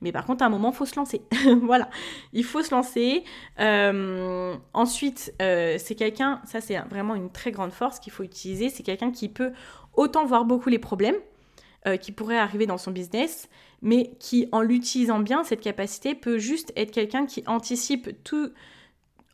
Mais 0.00 0.10
par 0.10 0.26
contre, 0.26 0.42
à 0.42 0.46
un 0.46 0.50
moment, 0.50 0.70
il 0.70 0.76
faut 0.76 0.86
se 0.86 0.96
lancer. 0.96 1.22
voilà, 1.62 1.88
il 2.32 2.44
faut 2.44 2.62
se 2.62 2.74
lancer. 2.74 3.24
Euh, 3.60 4.54
ensuite, 4.72 5.32
euh, 5.40 5.76
c'est 5.78 5.94
quelqu'un, 5.94 6.40
ça 6.44 6.60
c'est 6.60 6.78
vraiment 6.90 7.14
une 7.14 7.30
très 7.30 7.52
grande 7.52 7.72
force 7.72 8.00
qu'il 8.00 8.12
faut 8.12 8.24
utiliser, 8.24 8.68
c'est 8.68 8.82
quelqu'un 8.82 9.12
qui 9.12 9.28
peut 9.28 9.52
autant 9.94 10.26
voir 10.26 10.44
beaucoup 10.44 10.68
les 10.68 10.80
problèmes 10.80 11.16
euh, 11.86 11.96
qui 11.96 12.12
pourraient 12.12 12.38
arriver 12.38 12.66
dans 12.66 12.78
son 12.78 12.90
business, 12.90 13.48
mais 13.80 14.12
qui, 14.18 14.48
en 14.52 14.60
l'utilisant 14.60 15.20
bien, 15.20 15.44
cette 15.44 15.60
capacité 15.60 16.14
peut 16.14 16.38
juste 16.38 16.72
être 16.76 16.90
quelqu'un 16.90 17.26
qui 17.26 17.44
anticipe 17.46 18.10
tout 18.24 18.50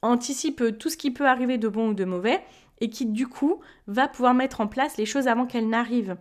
anticipe 0.02 0.78
tout 0.78 0.88
ce 0.88 0.96
qui 0.96 1.10
peut 1.10 1.26
arriver 1.26 1.58
de 1.58 1.68
bon 1.68 1.90
ou 1.90 1.94
de 1.94 2.04
mauvais 2.04 2.42
et 2.80 2.88
qui 2.88 3.06
du 3.06 3.26
coup 3.26 3.60
va 3.86 4.08
pouvoir 4.08 4.34
mettre 4.34 4.60
en 4.60 4.66
place 4.66 4.96
les 4.96 5.06
choses 5.06 5.28
avant 5.28 5.46
qu'elles 5.46 5.68
n'arrivent 5.68 6.16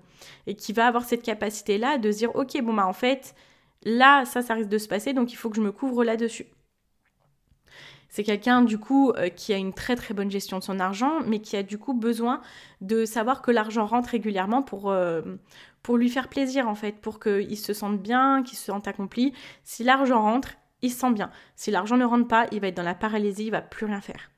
et 0.48 0.56
qui 0.56 0.74
va 0.74 0.88
avoir 0.88 1.06
cette 1.06 1.24
capacité 1.24 1.78
là 1.78 1.98
de 1.98 2.12
se 2.12 2.18
dire 2.18 2.36
ok 2.36 2.62
bon 2.62 2.74
bah 2.74 2.86
en 2.86 2.94
fait 2.94 3.36
là 3.84 4.26
ça 4.26 4.42
ça 4.42 4.54
risque 4.54 4.70
de 4.70 4.78
se 4.78 4.88
passer 4.88 5.14
donc 5.14 5.32
il 5.32 5.36
faut 5.36 5.50
que 5.50 5.56
je 5.56 5.62
me 5.62 5.72
couvre 5.72 6.04
là-dessus. 6.04 6.48
C'est 8.12 8.24
quelqu'un 8.24 8.64
du 8.64 8.80
coup 8.80 9.12
euh, 9.12 9.30
qui 9.30 9.54
a 9.54 9.58
une 9.58 9.72
très 9.72 9.96
très 9.96 10.16
bonne 10.16 10.32
gestion 10.32 10.58
de 10.58 10.64
son 10.64 10.80
argent 10.80 11.20
mais 11.28 11.40
qui 11.40 11.56
a 11.56 11.64
du 11.64 11.78
coup 11.78 11.94
besoin 11.94 12.42
de 12.82 13.06
savoir 13.06 13.42
que 13.44 13.52
l'argent 13.52 13.86
rentre 13.86 14.10
régulièrement 14.10 14.64
pour, 14.64 14.90
euh, 14.90 15.22
pour 15.84 15.96
lui 15.96 16.10
faire 16.10 16.28
plaisir 16.28 16.68
en 16.68 16.76
fait, 16.76 16.94
pour 16.94 17.20
qu'il 17.20 17.58
se 17.58 17.74
sente 17.74 18.02
bien, 18.02 18.42
qu'il 18.42 18.58
se 18.58 18.66
sente 18.66 18.88
accompli. 18.88 19.34
Si 19.64 19.84
l'argent 19.84 20.22
rentre, 20.24 20.56
il 20.82 20.92
se 20.92 21.00
sent 21.00 21.12
bien. 21.12 21.32
Si 21.56 21.72
l'argent 21.72 21.98
ne 21.98 22.06
rentre 22.06 22.28
pas, 22.28 22.48
il 22.52 22.62
va 22.62 22.68
être 22.68 22.78
dans 22.78 22.84
la 22.84 22.96
paralysie, 22.96 23.46
il 23.46 23.52
va 23.52 23.62
plus 23.62 23.86
rien 23.86 24.02
faire. 24.02 24.32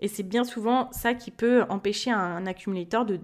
Et 0.00 0.08
c'est 0.08 0.24
bien 0.24 0.42
souvent 0.42 0.90
ça 0.90 1.14
qui 1.14 1.30
peut 1.30 1.64
empêcher 1.68 2.10
un, 2.10 2.44
accumulateur 2.46 3.06
de, 3.06 3.18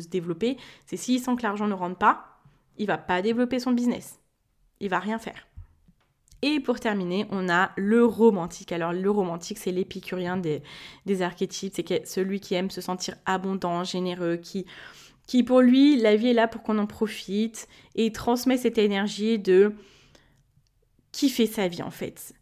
se 0.00 0.08
développer. 0.08 0.56
C'est 0.84 0.96
s'il 0.96 1.20
sent 1.20 1.36
que 1.36 1.42
l'argent 1.42 1.68
ne 1.68 1.74
rentre 1.74 1.96
pas, 1.96 2.40
il 2.76 2.88
va 2.88 2.98
pas 2.98 3.22
développer 3.22 3.60
son 3.60 3.70
business. 3.70 4.18
Il 4.80 4.88
va 4.88 4.98
rien 4.98 5.18
faire. 5.18 5.46
Et 6.42 6.58
pour 6.58 6.80
terminer, 6.80 7.26
on 7.30 7.48
a 7.48 7.70
le 7.76 8.04
romantique. 8.04 8.72
Alors 8.72 8.92
le 8.92 9.10
romantique, 9.10 9.58
c'est 9.58 9.70
l'épicurien 9.70 10.36
des, 10.36 10.62
des 11.06 11.22
archétypes. 11.22 11.72
C'est 11.74 12.06
celui 12.06 12.40
qui 12.40 12.54
aime 12.54 12.68
se 12.68 12.80
sentir 12.80 13.14
abondant, 13.26 13.84
généreux, 13.84 14.36
qui, 14.36 14.66
qui 15.28 15.44
pour 15.44 15.60
lui, 15.60 15.96
la 15.96 16.16
vie 16.16 16.28
est 16.28 16.34
là 16.34 16.48
pour 16.48 16.62
qu'on 16.62 16.78
en 16.78 16.86
profite 16.86 17.68
et 17.94 18.12
transmet 18.12 18.58
cette 18.58 18.78
énergie 18.78 19.38
de 19.38 19.72
fait 21.14 21.46
sa 21.46 21.68
vie 21.68 21.82
en 21.82 21.90
fait. 21.90 22.34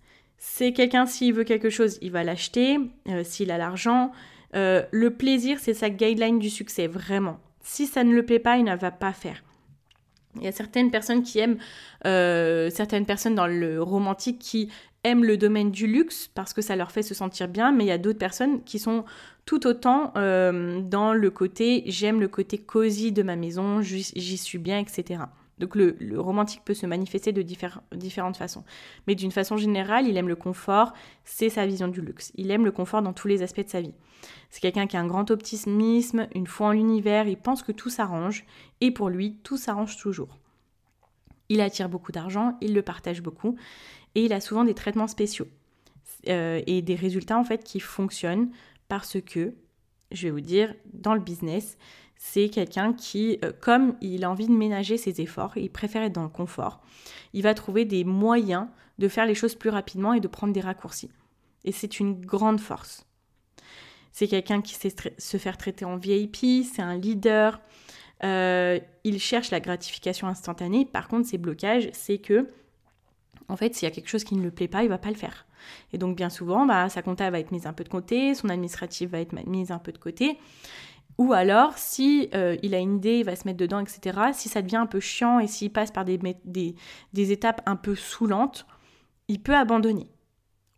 C'est 0.45 0.73
quelqu'un, 0.73 1.07
s'il 1.07 1.35
veut 1.35 1.45
quelque 1.45 1.70
chose, 1.70 1.99
il 2.03 2.11
va 2.11 2.25
l'acheter, 2.25 2.77
euh, 3.09 3.23
s'il 3.23 3.53
a 3.53 3.59
l'argent. 3.59 4.11
Euh, 4.57 4.83
le 4.91 5.14
plaisir, 5.14 5.59
c'est 5.61 5.73
sa 5.73 5.89
guideline 5.89 6.41
du 6.41 6.51
succès, 6.51 6.89
vraiment. 6.89 7.39
Si 7.61 7.87
ça 7.87 8.03
ne 8.03 8.12
le 8.12 8.27
plaît 8.27 8.41
pas, 8.41 8.57
il 8.57 8.64
ne 8.64 8.75
va 8.75 8.91
pas 8.91 9.12
faire. 9.12 9.45
Il 10.35 10.43
y 10.43 10.49
a 10.49 10.53
certaines 10.53 10.91
personnes 10.91 11.23
qui 11.23 11.39
aiment, 11.39 11.59
euh, 12.07 12.70
certaines 12.70 13.07
personnes 13.07 13.37
dans 13.37 13.47
le 13.47 13.81
romantique 13.81 14.41
qui 14.41 14.68
aiment 15.05 15.25
le 15.25 15.37
domaine 15.37 15.70
du 15.70 15.87
luxe 15.87 16.29
parce 16.35 16.53
que 16.53 16.61
ça 16.61 16.75
leur 16.75 16.91
fait 16.91 17.05
se 17.05 17.14
sentir 17.14 17.47
bien, 17.47 17.70
mais 17.70 17.85
il 17.85 17.89
y 17.89 17.93
a 17.93 17.99
d'autres 17.99 18.18
personnes 18.18 18.64
qui 18.64 18.81
sont 18.81 19.05
tout 19.47 19.66
autant 19.66 20.12
dans 20.14 21.12
le 21.12 21.31
côté 21.31 21.83
j'aime 21.87 22.20
le 22.20 22.29
côté 22.29 22.59
cosy 22.59 23.11
de 23.11 23.23
ma 23.23 23.37
maison, 23.37 23.81
j'y 23.81 24.37
suis 24.39 24.59
bien, 24.59 24.79
etc. 24.79 25.20
Donc 25.63 25.77
le, 25.77 26.21
romantique 26.21 26.63
peut 26.65 26.75
se 26.75 26.87
manifester 26.87 27.31
de 27.31 27.41
différentes 27.41 28.37
façons. 28.37 28.65
Mais 29.07 29.15
d'une 29.15 29.31
façon 29.31 29.57
générale, 29.57 30.09
il 30.09 30.17
aime 30.17 30.27
le 30.27 30.35
confort, 30.35 30.93
c'est 31.25 31.51
sa 31.51 31.67
vision 31.67 31.87
du 31.87 32.01
luxe. 32.01 32.33
Il 32.35 32.51
aime 32.51 32.65
le 32.65 32.73
confort 32.73 33.01
dans 33.01 33.13
tous 33.13 33.29
les 33.29 33.45
aspects 33.45 33.65
de 33.65 33.69
sa 33.69 33.81
vie. 33.81 33.95
C'est 34.51 34.59
quelqu'un 34.59 34.89
qui 34.89 34.97
a 34.97 35.01
un 35.01 35.07
grand 35.07 35.31
optimisme, 35.31 36.27
une 36.35 36.49
foi 36.49 36.67
en 36.67 36.73
l'univers, 36.73 37.29
il 37.29 37.37
pense 37.37 37.63
que 37.63 37.71
tout 37.71 37.91
s'arrange, 37.91 38.45
et 38.81 38.91
pour 38.91 39.09
lui, 39.09 39.37
tout 39.45 39.57
s'arrange 39.57 39.97
toujours. 39.97 40.37
Il 41.49 41.61
attire 41.61 41.89
beaucoup 41.89 42.11
d'argent, 42.11 42.59
il 42.61 42.75
le 42.75 42.83
partage 42.83 43.23
beaucoup, 43.23 43.55
et 44.17 44.25
il 44.25 44.33
a 44.33 44.41
souvent 44.41 44.65
des 44.65 44.75
traitements 44.75 45.07
spéciaux. 45.07 45.47
Euh, 46.29 46.61
et 46.67 46.83
des 46.83 46.97
résultats 46.97 47.39
en 47.39 47.45
fait 47.45 47.63
qui 47.63 47.79
fonctionnent 47.79 48.51
parce 48.89 49.21
que, 49.21 49.55
je 50.11 50.25
vais 50.25 50.31
vous 50.31 50.41
dire, 50.41 50.75
dans 50.93 51.15
le 51.15 51.21
business, 51.21 51.79
c'est 52.25 52.51
quelqu'un 52.51 52.93
qui, 52.93 53.41
euh, 53.45 53.51
comme 53.61 53.97
il 54.01 54.23
a 54.23 54.31
envie 54.31 54.47
de 54.47 54.53
ménager 54.53 54.97
ses 54.97 55.20
efforts, 55.20 55.57
il 55.57 55.70
préfère 55.73 56.05
être 56.05 56.12
dans 56.12 56.23
le 56.23 56.29
confort, 56.29 56.81
il 57.33 57.43
va 57.43 57.53
trouver 57.53 57.85
des 57.85 58.05
moyens 58.05 58.68
de 58.99 59.09
faire 59.09 59.27
les 59.27 59.35
choses 59.35 59.57
plus 59.57 59.70
rapidement 59.70 60.12
et 60.12 60.20
de 60.20 60.29
prendre 60.29 60.53
des 60.53 60.61
raccourcis. 60.61 61.11
Et 61.64 61.73
c'est 61.73 61.99
une 61.99 62.25
grande 62.25 62.61
force. 62.61 63.05
C'est 64.12 64.29
quelqu'un 64.29 64.62
qui 64.62 64.75
sait 64.75 64.95
se 65.18 65.37
faire 65.37 65.59
traiter 65.59 65.85
en 65.85 65.97
VIP, 65.97 66.64
c'est 66.64 66.81
un 66.81 66.97
leader, 66.97 67.61
euh, 68.23 68.79
il 69.03 69.18
cherche 69.18 69.51
la 69.51 69.59
gratification 69.59 70.29
instantanée. 70.29 70.87
Par 70.87 71.09
contre, 71.09 71.29
ses 71.29 71.39
blocages, 71.39 71.91
c'est 71.93 72.18
que, 72.18 72.49
en 73.49 73.57
fait, 73.57 73.75
s'il 73.75 73.89
y 73.89 73.91
a 73.91 73.95
quelque 73.95 74.09
chose 74.09 74.23
qui 74.23 74.37
ne 74.37 74.43
le 74.45 74.53
plaît 74.53 74.68
pas, 74.68 74.85
il 74.85 74.89
va 74.89 74.99
pas 74.99 75.11
le 75.11 75.16
faire. 75.16 75.45
Et 75.93 75.99
donc, 75.99 76.16
bien 76.16 76.31
souvent, 76.31 76.66
bah, 76.66 76.89
sa 76.89 77.03
compta 77.03 77.29
va 77.31 77.41
être 77.41 77.51
mise 77.51 77.66
un 77.66 77.73
peu 77.73 77.83
de 77.83 77.89
côté, 77.89 78.37
son 78.37 78.49
administratif 78.49 79.11
va 79.11 79.18
être 79.18 79.33
mise 79.49 79.73
un 79.73 79.81
peu 79.81 79.91
de 79.91 79.99
côté. 79.99 80.39
Ou 81.19 81.33
alors, 81.33 81.77
si 81.77 82.29
euh, 82.35 82.57
il 82.63 82.75
a 82.75 82.79
une 82.79 82.97
idée, 82.97 83.19
il 83.19 83.25
va 83.25 83.37
se 83.37 83.47
mettre 83.47 83.59
dedans, 83.59 83.81
etc. 83.81 84.19
Si 84.33 84.49
ça 84.49 84.63
devient 84.63 84.77
un 84.77 84.87
peu 84.87 85.01
chiant 85.01 85.39
et 85.41 85.47
s'il 85.47 85.71
passe 85.71 85.91
par 85.91 86.05
des, 86.05 86.75
étapes 87.15 87.63
un 87.67 87.77
peu 87.77 87.95
saoulantes, 87.95 88.67
il 89.29 89.41
peut 89.41 89.55
abandonner. 89.55 90.09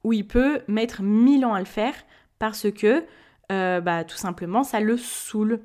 Ou 0.03 0.13
il 0.13 0.27
peut 0.27 0.63
mettre 0.69 1.03
mille 1.03 1.45
ans 1.45 1.55
à 1.55 1.61
le 1.61 1.65
faire 1.65 1.95
parce 2.39 2.71
que, 2.71 3.05
euh, 3.53 3.81
bah, 3.81 4.05
tout 4.05 4.17
simplement, 4.17 4.65
ça 4.65 4.81
le 4.81 4.97
saoule. 4.97 5.61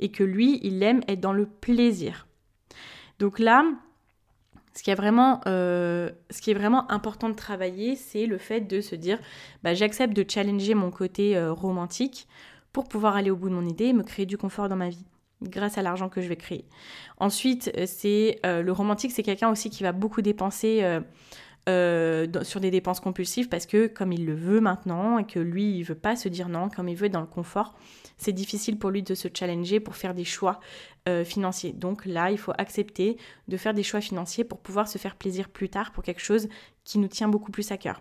Et 0.00 0.10
que 0.10 0.24
lui, 0.24 0.58
il 0.62 0.82
aime 0.82 1.02
être 1.06 1.20
dans 1.20 1.32
le 1.32 1.46
plaisir. 1.46 2.26
Donc 3.20 3.38
là, 3.38 3.64
ce 4.74 4.82
qui, 4.82 4.90
est 4.90 4.96
vraiment, 4.96 5.40
euh, 5.46 6.10
important 6.88 7.28
de 7.28 7.34
travailler, 7.34 7.94
c'est 7.94 8.26
le 8.26 8.38
fait 8.38 8.62
de 8.62 8.80
se 8.80 8.96
dire, 8.96 9.20
bah, 9.62 9.74
j'accepte 9.74 10.14
de 10.14 10.24
challenger 10.28 10.74
mon 10.74 10.90
côté 10.90 11.40
romantique 11.48 12.26
pour 12.74 12.84
pouvoir 12.84 13.14
aller 13.16 13.30
au 13.30 13.36
bout 13.36 13.48
de 13.48 13.54
mon 13.54 13.64
idée 13.64 13.86
et 13.86 13.92
me 13.94 14.02
créer 14.02 14.26
du 14.26 14.36
confort 14.36 14.68
dans 14.68 14.76
ma 14.76 14.90
vie 14.90 15.06
grâce 15.42 15.78
à 15.78 15.82
l'argent 15.82 16.08
que 16.08 16.20
je 16.20 16.28
vais 16.28 16.36
créer. 16.36 16.64
Ensuite, 17.18 17.70
euh, 17.78 17.84
c'est 17.86 18.40
euh, 18.44 18.62
le 18.62 18.72
romantique, 18.72 19.12
c'est 19.12 19.22
quelqu'un 19.22 19.50
aussi 19.50 19.70
qui 19.70 19.82
va 19.82 19.92
beaucoup 19.92 20.22
dépenser 20.22 20.82
euh, 21.68 22.26
sur 22.42 22.60
des 22.60 22.70
dépenses 22.70 23.00
compulsives 23.00 23.48
parce 23.48 23.66
que 23.66 23.86
comme 23.86 24.12
il 24.12 24.26
le 24.26 24.34
veut 24.34 24.60
maintenant 24.60 25.18
et 25.18 25.24
que 25.24 25.38
lui, 25.38 25.78
il 25.78 25.84
veut 25.84 25.94
pas 25.94 26.16
se 26.16 26.28
dire 26.28 26.48
non, 26.48 26.68
comme 26.68 26.88
il 26.88 26.96
veut 26.96 27.06
être 27.06 27.12
dans 27.12 27.20
le 27.20 27.26
confort, 27.26 27.74
c'est 28.18 28.32
difficile 28.32 28.76
pour 28.76 28.90
lui 28.90 29.04
de 29.04 29.14
se 29.14 29.28
challenger 29.32 29.78
pour 29.78 29.94
faire 29.96 30.14
des 30.14 30.24
choix 30.24 30.60
financiers. 31.24 31.72
Donc 31.72 32.06
là, 32.06 32.30
il 32.30 32.38
faut 32.38 32.52
accepter 32.56 33.18
de 33.48 33.56
faire 33.58 33.74
des 33.74 33.82
choix 33.82 34.00
financiers 34.00 34.42
pour 34.42 34.58
pouvoir 34.58 34.88
se 34.88 34.96
faire 34.96 35.16
plaisir 35.16 35.50
plus 35.50 35.68
tard 35.68 35.92
pour 35.92 36.02
quelque 36.02 36.22
chose 36.22 36.48
qui 36.84 36.98
nous 36.98 37.08
tient 37.08 37.28
beaucoup 37.28 37.52
plus 37.52 37.70
à 37.72 37.76
cœur 37.76 38.00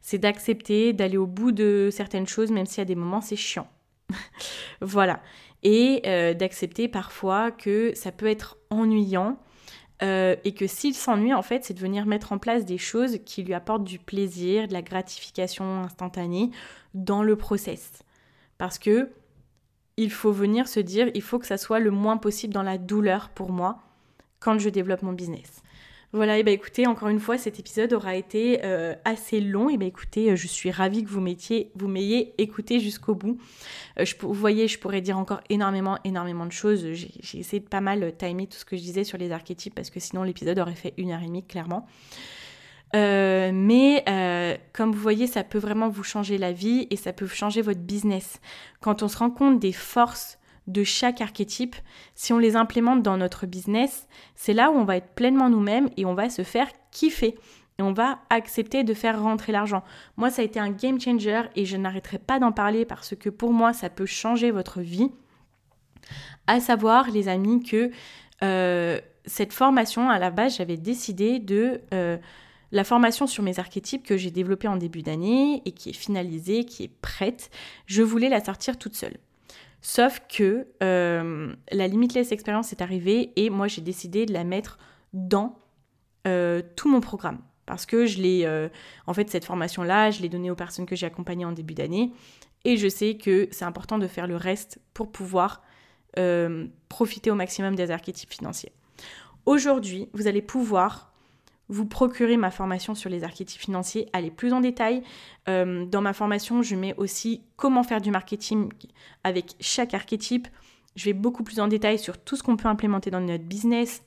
c'est 0.00 0.18
d'accepter 0.18 0.92
d'aller 0.92 1.16
au 1.16 1.26
bout 1.26 1.52
de 1.52 1.88
certaines 1.92 2.26
choses, 2.26 2.50
même 2.50 2.66
si 2.66 2.80
à 2.80 2.84
des 2.84 2.94
moments 2.94 3.20
c'est 3.20 3.36
chiant. 3.36 3.68
voilà. 4.80 5.20
Et 5.62 6.02
euh, 6.06 6.34
d'accepter 6.34 6.88
parfois 6.88 7.50
que 7.50 7.92
ça 7.94 8.12
peut 8.12 8.26
être 8.26 8.58
ennuyant 8.70 9.38
euh, 10.02 10.36
et 10.44 10.54
que 10.54 10.66
s'il 10.66 10.94
s'ennuie, 10.94 11.34
en 11.34 11.42
fait, 11.42 11.64
c'est 11.64 11.74
de 11.74 11.80
venir 11.80 12.06
mettre 12.06 12.32
en 12.32 12.38
place 12.38 12.64
des 12.64 12.78
choses 12.78 13.18
qui 13.24 13.42
lui 13.42 13.54
apportent 13.54 13.84
du 13.84 13.98
plaisir, 13.98 14.68
de 14.68 14.72
la 14.72 14.82
gratification 14.82 15.82
instantanée 15.82 16.50
dans 16.94 17.22
le 17.22 17.36
process. 17.36 18.04
Parce 18.58 18.78
que 18.78 19.10
il 19.96 20.12
faut 20.12 20.30
venir 20.30 20.68
se 20.68 20.78
dire, 20.78 21.10
il 21.14 21.22
faut 21.22 21.40
que 21.40 21.46
ça 21.46 21.58
soit 21.58 21.80
le 21.80 21.90
moins 21.90 22.18
possible 22.18 22.54
dans 22.54 22.62
la 22.62 22.78
douleur 22.78 23.30
pour 23.30 23.50
moi 23.50 23.78
quand 24.38 24.58
je 24.58 24.68
développe 24.68 25.02
mon 25.02 25.12
business. 25.12 25.62
Voilà, 26.12 26.38
et 26.38 26.42
bah 26.42 26.52
écoutez, 26.52 26.86
encore 26.86 27.08
une 27.08 27.20
fois, 27.20 27.36
cet 27.36 27.60
épisode 27.60 27.92
aura 27.92 28.14
été 28.14 28.60
euh, 28.64 28.94
assez 29.04 29.42
long. 29.42 29.68
Et 29.68 29.76
bah 29.76 29.84
écoutez, 29.84 30.30
euh, 30.30 30.36
je 30.36 30.46
suis 30.46 30.70
ravie 30.70 31.04
que 31.04 31.10
vous 31.10 31.20
m'ayez 31.20 31.70
vous 31.74 31.94
écouté 32.38 32.80
jusqu'au 32.80 33.14
bout. 33.14 33.38
Euh, 33.98 34.06
je, 34.06 34.14
vous 34.18 34.32
voyez, 34.32 34.68
je 34.68 34.78
pourrais 34.78 35.02
dire 35.02 35.18
encore 35.18 35.42
énormément, 35.50 35.98
énormément 36.04 36.46
de 36.46 36.52
choses. 36.52 36.92
J'ai 36.92 37.38
essayé 37.38 37.60
de 37.60 37.68
pas 37.68 37.82
mal 37.82 38.14
timer 38.16 38.46
tout 38.46 38.56
ce 38.56 38.64
que 38.64 38.74
je 38.74 38.80
disais 38.80 39.04
sur 39.04 39.18
les 39.18 39.32
archétypes 39.32 39.74
parce 39.74 39.90
que 39.90 40.00
sinon 40.00 40.22
l'épisode 40.22 40.58
aurait 40.58 40.74
fait 40.74 40.94
une 40.96 41.10
heure 41.10 41.20
et 41.22 41.26
demie, 41.26 41.44
clairement. 41.44 41.86
mais 42.94 44.02
comme 44.72 44.92
vous 44.92 45.00
voyez, 45.00 45.26
ça 45.26 45.44
peut 45.44 45.58
vraiment 45.58 45.90
vous 45.90 46.04
changer 46.04 46.38
la 46.38 46.52
vie 46.52 46.86
et 46.88 46.96
ça 46.96 47.12
peut 47.12 47.26
changer 47.26 47.60
votre 47.60 47.80
business. 47.80 48.40
Quand 48.80 49.02
on 49.02 49.08
se 49.08 49.18
rend 49.18 49.30
compte 49.30 49.60
des 49.60 49.72
forces 49.72 50.37
de 50.68 50.84
chaque 50.84 51.20
archétype, 51.20 51.74
si 52.14 52.32
on 52.32 52.38
les 52.38 52.54
implémente 52.54 53.02
dans 53.02 53.16
notre 53.16 53.46
business, 53.46 54.06
c'est 54.34 54.52
là 54.52 54.70
où 54.70 54.74
on 54.74 54.84
va 54.84 54.96
être 54.96 55.14
pleinement 55.14 55.50
nous-mêmes 55.50 55.88
et 55.96 56.04
on 56.04 56.14
va 56.14 56.30
se 56.30 56.42
faire 56.42 56.68
kiffer. 56.92 57.36
Et 57.78 57.82
on 57.82 57.92
va 57.92 58.18
accepter 58.28 58.84
de 58.84 58.92
faire 58.92 59.22
rentrer 59.22 59.52
l'argent. 59.52 59.84
Moi, 60.16 60.30
ça 60.30 60.42
a 60.42 60.44
été 60.44 60.58
un 60.58 60.70
game 60.70 61.00
changer 61.00 61.42
et 61.54 61.64
je 61.64 61.76
n'arrêterai 61.76 62.18
pas 62.18 62.38
d'en 62.38 62.52
parler 62.52 62.84
parce 62.84 63.14
que 63.14 63.30
pour 63.30 63.52
moi, 63.52 63.72
ça 63.72 63.88
peut 63.88 64.06
changer 64.06 64.50
votre 64.50 64.80
vie. 64.80 65.10
À 66.46 66.60
savoir, 66.60 67.10
les 67.10 67.28
amis, 67.28 67.62
que 67.62 67.90
euh, 68.42 69.00
cette 69.26 69.52
formation, 69.52 70.10
à 70.10 70.18
la 70.18 70.30
base, 70.30 70.56
j'avais 70.56 70.76
décidé 70.76 71.38
de... 71.38 71.80
Euh, 71.94 72.18
la 72.70 72.84
formation 72.84 73.26
sur 73.26 73.42
mes 73.42 73.58
archétypes 73.58 74.04
que 74.04 74.18
j'ai 74.18 74.30
développée 74.30 74.68
en 74.68 74.76
début 74.76 75.00
d'année 75.00 75.62
et 75.64 75.72
qui 75.72 75.88
est 75.88 75.94
finalisée, 75.94 76.64
qui 76.64 76.84
est 76.84 76.92
prête, 77.00 77.50
je 77.86 78.02
voulais 78.02 78.28
la 78.28 78.44
sortir 78.44 78.76
toute 78.76 78.94
seule. 78.94 79.16
Sauf 79.80 80.20
que 80.28 80.66
euh, 80.82 81.54
la 81.70 81.88
Limitless 81.88 82.32
Experience 82.32 82.72
est 82.72 82.82
arrivée 82.82 83.32
et 83.36 83.48
moi 83.50 83.68
j'ai 83.68 83.80
décidé 83.80 84.26
de 84.26 84.32
la 84.32 84.44
mettre 84.44 84.78
dans 85.12 85.58
euh, 86.26 86.62
tout 86.76 86.90
mon 86.90 87.00
programme. 87.00 87.40
Parce 87.64 87.84
que 87.84 88.06
je 88.06 88.20
l'ai, 88.20 88.46
euh, 88.46 88.68
en 89.06 89.12
fait, 89.12 89.28
cette 89.28 89.44
formation-là, 89.44 90.10
je 90.10 90.22
l'ai 90.22 90.30
donnée 90.30 90.50
aux 90.50 90.56
personnes 90.56 90.86
que 90.86 90.96
j'ai 90.96 91.06
accompagnées 91.06 91.44
en 91.44 91.52
début 91.52 91.74
d'année. 91.74 92.12
Et 92.64 92.78
je 92.78 92.88
sais 92.88 93.18
que 93.18 93.46
c'est 93.50 93.66
important 93.66 93.98
de 93.98 94.06
faire 94.06 94.26
le 94.26 94.36
reste 94.36 94.80
pour 94.94 95.12
pouvoir 95.12 95.62
profiter 96.88 97.30
au 97.30 97.36
maximum 97.36 97.76
des 97.76 97.92
archétypes 97.92 98.32
financiers. 98.32 98.72
Aujourd'hui, 99.46 100.08
vous 100.14 100.26
allez 100.26 100.42
pouvoir 100.42 101.07
vous 101.68 101.86
procurer 101.86 102.36
ma 102.36 102.50
formation 102.50 102.94
sur 102.94 103.10
les 103.10 103.24
archétypes 103.24 103.60
financiers, 103.60 104.08
aller 104.12 104.30
plus 104.30 104.52
en 104.52 104.60
détail. 104.60 105.02
Euh, 105.48 105.84
dans 105.84 106.00
ma 106.00 106.12
formation, 106.12 106.62
je 106.62 106.74
mets 106.74 106.94
aussi 106.96 107.42
comment 107.56 107.82
faire 107.82 108.00
du 108.00 108.10
marketing 108.10 108.70
avec 109.24 109.54
chaque 109.60 109.94
archétype. 109.94 110.48
Je 110.96 111.04
vais 111.04 111.12
beaucoup 111.12 111.44
plus 111.44 111.60
en 111.60 111.68
détail 111.68 111.98
sur 111.98 112.18
tout 112.18 112.36
ce 112.36 112.42
qu'on 112.42 112.56
peut 112.56 112.68
implémenter 112.68 113.10
dans 113.10 113.20
notre 113.20 113.44
business, 113.44 114.02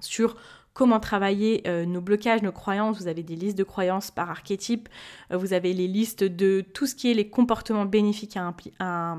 sur 0.00 0.36
comment 0.78 1.00
travailler 1.00 1.62
euh, 1.66 1.86
nos 1.86 2.00
blocages, 2.00 2.42
nos 2.42 2.52
croyances. 2.52 2.98
Vous 3.00 3.08
avez 3.08 3.24
des 3.24 3.34
listes 3.34 3.58
de 3.58 3.64
croyances 3.64 4.12
par 4.12 4.30
archétype. 4.30 4.88
Euh, 5.32 5.36
vous 5.36 5.52
avez 5.52 5.72
les 5.72 5.88
listes 5.88 6.22
de 6.22 6.60
tout 6.72 6.86
ce 6.86 6.94
qui 6.94 7.10
est 7.10 7.14
les 7.14 7.28
comportements 7.28 7.84
bénéfiques 7.84 8.36
à, 8.36 9.16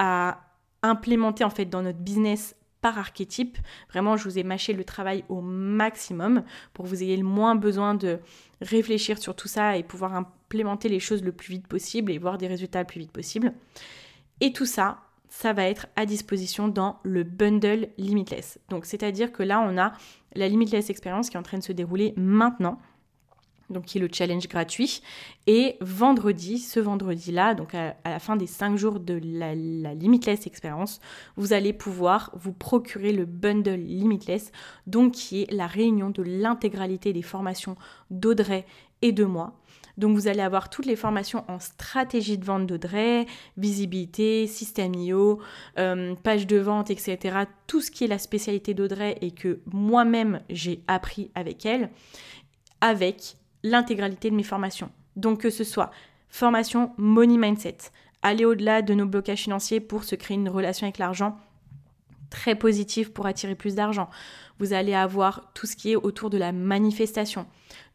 à, 0.00 0.40
implémenter 0.82 1.44
en 1.44 1.50
fait 1.50 1.66
dans 1.66 1.82
notre 1.82 1.98
business 1.98 2.56
par 2.80 2.98
archétype. 2.98 3.58
Vraiment, 3.90 4.16
je 4.16 4.24
vous 4.24 4.38
ai 4.38 4.42
mâché 4.42 4.72
le 4.72 4.84
travail 4.84 5.24
au 5.28 5.40
maximum 5.40 6.42
pour 6.72 6.84
que 6.84 6.90
vous 6.90 7.02
ayez 7.02 7.16
le 7.16 7.24
moins 7.24 7.54
besoin 7.54 7.94
de 7.94 8.18
réfléchir 8.60 9.18
sur 9.18 9.34
tout 9.34 9.48
ça 9.48 9.76
et 9.76 9.82
pouvoir 9.82 10.14
implémenter 10.14 10.88
les 10.88 11.00
choses 11.00 11.22
le 11.22 11.32
plus 11.32 11.54
vite 11.54 11.66
possible 11.66 12.12
et 12.12 12.18
voir 12.18 12.38
des 12.38 12.46
résultats 12.46 12.80
le 12.80 12.86
plus 12.86 13.00
vite 13.00 13.12
possible. 13.12 13.52
Et 14.40 14.52
tout 14.52 14.66
ça, 14.66 14.98
ça 15.28 15.52
va 15.52 15.64
être 15.64 15.86
à 15.96 16.06
disposition 16.06 16.68
dans 16.68 16.98
le 17.02 17.22
bundle 17.22 17.88
Limitless. 17.98 18.58
Donc, 18.68 18.84
c'est-à-dire 18.84 19.32
que 19.32 19.42
là, 19.42 19.60
on 19.60 19.78
a 19.78 19.92
la 20.34 20.48
Limitless 20.48 20.90
Experience 20.90 21.30
qui 21.30 21.36
est 21.36 21.40
en 21.40 21.44
train 21.44 21.58
de 21.58 21.62
se 21.62 21.72
dérouler 21.72 22.14
maintenant 22.16 22.80
donc 23.70 23.84
qui 23.84 23.98
est 23.98 24.00
le 24.00 24.08
challenge 24.12 24.48
gratuit. 24.48 25.02
Et 25.46 25.76
vendredi, 25.80 26.58
ce 26.58 26.80
vendredi-là, 26.80 27.54
donc 27.54 27.74
à, 27.74 27.96
la 28.04 28.18
fin 28.18 28.36
des 28.36 28.46
5 28.46 28.76
jours 28.76 29.00
de 29.00 29.20
la, 29.22 29.54
Limitless 29.54 30.46
Experience, 30.46 31.00
vous 31.36 31.52
allez 31.52 31.72
pouvoir 31.72 32.30
vous 32.34 32.52
procurer 32.52 33.12
le 33.12 33.24
bundle 33.24 33.80
Limitless, 33.80 34.52
donc 34.86 35.12
qui 35.12 35.42
est 35.42 35.52
la 35.52 35.66
réunion 35.66 36.10
de 36.10 36.22
l'intégralité 36.22 37.12
des 37.12 37.22
formations 37.22 37.76
d'Audrey 38.10 38.66
et 39.02 39.12
de 39.12 39.24
moi. 39.24 39.56
Donc 40.00 40.16
vous 40.16 40.28
allez 40.28 40.40
avoir 40.40 40.70
toutes 40.70 40.86
les 40.86 40.96
formations 40.96 41.44
en 41.48 41.58
stratégie 41.58 42.38
de 42.38 42.44
vente 42.44 42.66
d'Audrey, 42.66 43.26
visibilité, 43.58 44.46
système 44.46 44.94
IO, 44.94 45.40
euh, 45.78 46.14
page 46.22 46.46
de 46.46 46.56
vente, 46.56 46.90
etc. 46.90 47.40
Tout 47.66 47.82
ce 47.82 47.90
qui 47.90 48.04
est 48.04 48.08
la 48.08 48.18
spécialité 48.18 48.72
d'Audrey 48.72 49.18
et 49.20 49.30
que 49.30 49.60
moi-même 49.66 50.40
j'ai 50.48 50.82
appris 50.88 51.30
avec 51.34 51.66
elle, 51.66 51.90
avec 52.80 53.36
l'intégralité 53.62 54.30
de 54.30 54.36
mes 54.36 54.42
formations. 54.42 54.90
Donc 55.16 55.40
que 55.40 55.50
ce 55.50 55.64
soit 55.64 55.90
formation 56.28 56.92
Money 56.96 57.38
Mindset, 57.38 57.78
aller 58.22 58.44
au-delà 58.44 58.82
de 58.82 58.94
nos 58.94 59.06
blocages 59.06 59.42
financiers 59.42 59.80
pour 59.80 60.04
se 60.04 60.14
créer 60.14 60.36
une 60.36 60.48
relation 60.48 60.86
avec 60.86 60.98
l'argent 60.98 61.38
très 62.30 62.54
positive 62.54 63.12
pour 63.12 63.26
attirer 63.26 63.56
plus 63.56 63.74
d'argent. 63.74 64.08
Vous 64.58 64.72
allez 64.72 64.94
avoir 64.94 65.52
tout 65.52 65.66
ce 65.66 65.76
qui 65.76 65.92
est 65.92 65.96
autour 65.96 66.30
de 66.30 66.38
la 66.38 66.52
manifestation, 66.52 67.46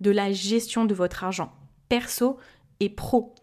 de 0.01 0.11
la 0.11 0.31
gestion 0.31 0.85
de 0.85 0.93
votre 0.93 1.23
argent, 1.23 1.53
perso 1.89 2.37
et 2.79 2.89
pro. 2.89 3.33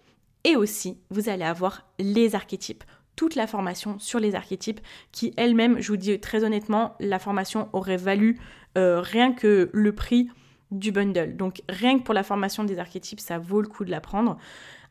Et 0.45 0.57
aussi, 0.57 0.99
vous 1.11 1.29
allez 1.29 1.45
avoir 1.45 1.87
les 1.99 2.35
archétypes, 2.35 2.85
toute 3.16 3.35
la 3.35 3.47
formation 3.47 3.99
sur 3.99 4.20
les 4.20 4.35
archétypes 4.35 4.81
qui 5.12 5.33
elle-même, 5.37 5.81
je 5.81 5.89
vous 5.89 5.97
dis 5.97 6.18
très 6.20 6.45
honnêtement, 6.45 6.95
la 7.01 7.18
formation 7.18 7.68
aurait 7.73 7.97
valu 7.97 8.41
euh, 8.77 9.01
rien 9.01 9.33
que 9.33 9.70
le 9.73 9.95
prix 9.95 10.29
du 10.73 10.91
bundle. 10.91 11.37
Donc 11.37 11.62
rien 11.68 11.99
que 11.99 12.03
pour 12.03 12.14
la 12.14 12.25
formation 12.25 12.64
des 12.64 12.79
archétypes, 12.79 13.20
ça 13.20 13.39
vaut 13.39 13.62
le 13.62 13.68
coup 13.68 13.85
de 13.85 13.91
l'apprendre. 13.91 14.39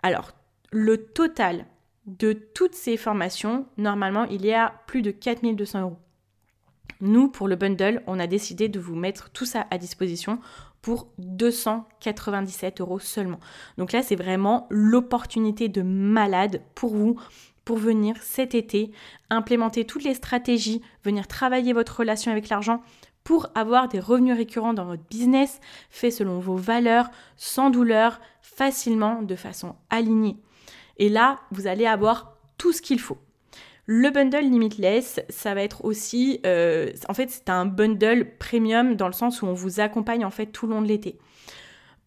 Alors, 0.04 0.32
le 0.72 0.98
total 0.98 1.66
de 2.06 2.34
toutes 2.34 2.76
ces 2.76 2.98
formations, 2.98 3.66
normalement, 3.78 4.26
il 4.26 4.46
y 4.46 4.54
a 4.54 4.74
plus 4.88 5.02
de 5.02 5.12
4200 5.12 5.82
euros. 5.82 5.98
Nous, 7.02 7.30
pour 7.30 7.48
le 7.48 7.56
bundle, 7.56 8.04
on 8.08 8.20
a 8.20 8.28
décidé 8.28 8.70
de 8.70 8.80
vous 8.80 8.96
mettre 8.96 9.32
tout 9.32 9.46
ça 9.46 9.66
à 9.72 9.78
disposition 9.78 10.40
pour 10.82 11.08
297 11.18 12.82
euros 12.82 13.00
seulement. 13.00 13.40
Donc 13.78 13.92
là, 13.92 14.02
c'est 14.02 14.16
vraiment 14.16 14.68
l'opportunité 14.70 15.68
de 15.68 15.82
malade 15.82 16.62
pour 16.76 16.96
vous 16.96 17.20
pour 17.66 17.78
venir 17.78 18.16
cet 18.22 18.56
été 18.56 18.92
implémenter 19.30 19.86
toutes 19.86 20.04
les 20.04 20.16
stratégies, 20.16 20.82
venir 21.04 21.28
travailler 21.28 21.74
votre 21.74 22.00
relation 22.00 22.32
avec 22.32 22.50
l'argent, 22.50 22.82
pour 23.32 23.48
avoir 23.56 23.88
des 23.88 24.02
revenus 24.02 24.36
récurrents 24.36 24.74
dans 24.74 24.84
votre 24.84 25.04
business, 25.10 25.62
fait 25.90 26.12
selon 26.12 26.40
vos 26.40 26.58
valeurs, 26.58 27.10
sans 27.38 27.70
douleur, 27.70 28.20
facilement, 28.42 29.22
de 29.22 29.38
façon 29.38 29.78
alignée. 29.90 30.36
Et 30.98 31.08
là, 31.08 31.40
vous 31.50 31.66
allez 31.66 31.86
avoir 31.86 32.36
tout 32.58 32.74
ce 32.74 32.82
qu'il 32.82 33.00
faut. 33.00 33.20
Le 33.86 34.10
bundle 34.10 34.42
Limitless, 34.42 35.22
ça 35.30 35.54
va 35.54 35.64
être 35.64 35.86
aussi, 35.86 36.42
euh, 36.46 36.92
en 37.08 37.14
fait, 37.14 37.30
c'est 37.30 37.50
un 37.50 37.66
bundle 37.66 38.36
premium 38.38 38.98
dans 38.98 39.08
le 39.08 39.14
sens 39.14 39.42
où 39.42 39.46
on 39.46 39.54
vous 39.54 39.80
accompagne 39.80 40.26
en 40.26 40.30
fait 40.30 40.48
tout 40.48 40.68
le 40.68 40.74
long 40.74 40.82
de 40.82 40.88
l'été. 40.88 41.18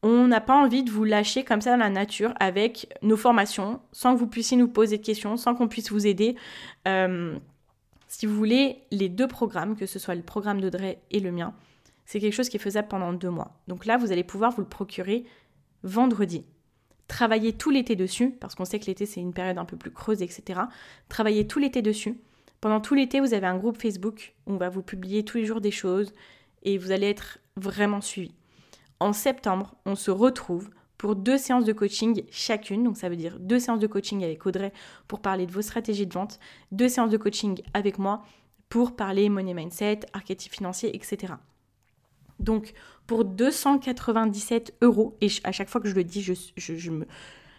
On 0.02 0.26
n'a 0.26 0.42
pas 0.42 0.54
envie 0.54 0.82
de 0.82 0.90
vous 0.90 1.04
lâcher 1.04 1.42
comme 1.42 1.62
ça 1.62 1.70
dans 1.70 1.78
la 1.78 1.88
nature 1.88 2.34
avec 2.38 2.94
nos 3.00 3.16
formations, 3.16 3.80
sans 3.92 4.12
que 4.12 4.18
vous 4.18 4.26
puissiez 4.26 4.58
nous 4.58 4.68
poser 4.68 4.98
de 4.98 5.02
questions, 5.02 5.38
sans 5.38 5.54
qu'on 5.54 5.68
puisse 5.68 5.90
vous 5.90 6.06
aider. 6.06 6.36
Euh, 6.86 7.38
si 8.14 8.26
vous 8.26 8.36
voulez, 8.36 8.78
les 8.92 9.08
deux 9.08 9.26
programmes, 9.26 9.74
que 9.74 9.86
ce 9.86 9.98
soit 9.98 10.14
le 10.14 10.22
programme 10.22 10.60
d'Audrey 10.60 11.00
et 11.10 11.18
le 11.18 11.32
mien, 11.32 11.52
c'est 12.06 12.20
quelque 12.20 12.32
chose 12.32 12.48
qui 12.48 12.58
est 12.58 12.60
faisable 12.60 12.86
pendant 12.86 13.12
deux 13.12 13.28
mois. 13.28 13.58
Donc 13.66 13.86
là, 13.86 13.96
vous 13.96 14.12
allez 14.12 14.22
pouvoir 14.22 14.52
vous 14.52 14.60
le 14.60 14.68
procurer 14.68 15.24
vendredi. 15.82 16.44
Travailler 17.08 17.54
tout 17.54 17.70
l'été 17.70 17.96
dessus, 17.96 18.30
parce 18.30 18.54
qu'on 18.54 18.64
sait 18.64 18.78
que 18.78 18.86
l'été 18.86 19.04
c'est 19.04 19.20
une 19.20 19.32
période 19.32 19.58
un 19.58 19.64
peu 19.64 19.76
plus 19.76 19.90
creuse, 19.90 20.22
etc. 20.22 20.60
Travailler 21.08 21.48
tout 21.48 21.58
l'été 21.58 21.82
dessus. 21.82 22.16
Pendant 22.60 22.80
tout 22.80 22.94
l'été, 22.94 23.18
vous 23.18 23.34
avez 23.34 23.48
un 23.48 23.56
groupe 23.56 23.82
Facebook 23.82 24.34
où 24.46 24.52
on 24.52 24.58
va 24.58 24.68
vous 24.68 24.82
publier 24.82 25.24
tous 25.24 25.38
les 25.38 25.44
jours 25.44 25.60
des 25.60 25.72
choses 25.72 26.12
et 26.62 26.78
vous 26.78 26.92
allez 26.92 27.10
être 27.10 27.40
vraiment 27.56 28.00
suivi. 28.00 28.32
En 29.00 29.12
septembre, 29.12 29.74
on 29.86 29.96
se 29.96 30.12
retrouve 30.12 30.70
pour 30.98 31.16
deux 31.16 31.38
séances 31.38 31.64
de 31.64 31.72
coaching 31.72 32.24
chacune. 32.30 32.84
Donc 32.84 32.96
ça 32.96 33.08
veut 33.08 33.16
dire 33.16 33.38
deux 33.40 33.58
séances 33.58 33.80
de 33.80 33.86
coaching 33.86 34.22
avec 34.24 34.44
Audrey 34.46 34.72
pour 35.08 35.20
parler 35.20 35.46
de 35.46 35.52
vos 35.52 35.62
stratégies 35.62 36.06
de 36.06 36.14
vente, 36.14 36.38
deux 36.72 36.88
séances 36.88 37.10
de 37.10 37.16
coaching 37.16 37.60
avec 37.74 37.98
moi 37.98 38.22
pour 38.68 38.96
parler 38.96 39.28
money 39.28 39.54
mindset, 39.54 40.00
archétype 40.12 40.52
financier, 40.52 40.94
etc. 40.94 41.34
Donc 42.40 42.72
pour 43.06 43.24
297 43.24 44.76
euros, 44.82 45.16
et 45.20 45.28
à 45.44 45.52
chaque 45.52 45.68
fois 45.68 45.80
que 45.80 45.88
je 45.88 45.94
le 45.94 46.04
dis, 46.04 46.22
je, 46.22 46.34
je, 46.56 46.90
me, 46.90 47.06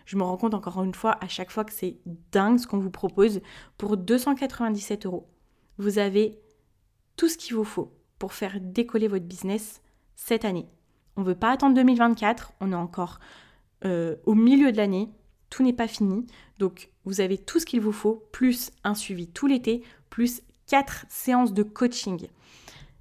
je 0.05 0.17
me 0.17 0.23
rends 0.23 0.37
compte 0.37 0.53
encore 0.53 0.83
une 0.83 0.93
fois 0.93 1.17
à 1.23 1.27
chaque 1.27 1.51
fois 1.51 1.63
que 1.63 1.73
c'est 1.73 1.97
dingue 2.31 2.57
ce 2.57 2.67
qu'on 2.67 2.79
vous 2.79 2.91
propose. 2.91 3.41
Pour 3.77 3.97
297 3.97 5.05
euros, 5.05 5.27
vous 5.77 5.99
avez 5.99 6.39
tout 7.15 7.29
ce 7.29 7.37
qu'il 7.37 7.55
vous 7.55 7.63
faut 7.63 7.93
pour 8.19 8.33
faire 8.33 8.59
décoller 8.59 9.07
votre 9.07 9.25
business 9.25 9.81
cette 10.15 10.45
année. 10.45 10.67
On 11.17 11.21
ne 11.21 11.27
veut 11.27 11.35
pas 11.35 11.51
attendre 11.51 11.75
2024, 11.75 12.53
on 12.61 12.71
est 12.71 12.75
encore 12.75 13.19
euh, 13.85 14.15
au 14.25 14.33
milieu 14.33 14.71
de 14.71 14.77
l'année, 14.77 15.09
tout 15.49 15.63
n'est 15.63 15.73
pas 15.73 15.87
fini. 15.87 16.25
Donc 16.59 16.89
vous 17.05 17.21
avez 17.21 17.37
tout 17.37 17.59
ce 17.59 17.65
qu'il 17.65 17.81
vous 17.81 17.91
faut, 17.91 18.27
plus 18.31 18.71
un 18.83 18.95
suivi 18.95 19.27
tout 19.27 19.47
l'été, 19.47 19.83
plus 20.09 20.41
quatre 20.67 21.05
séances 21.09 21.53
de 21.53 21.63
coaching. 21.63 22.27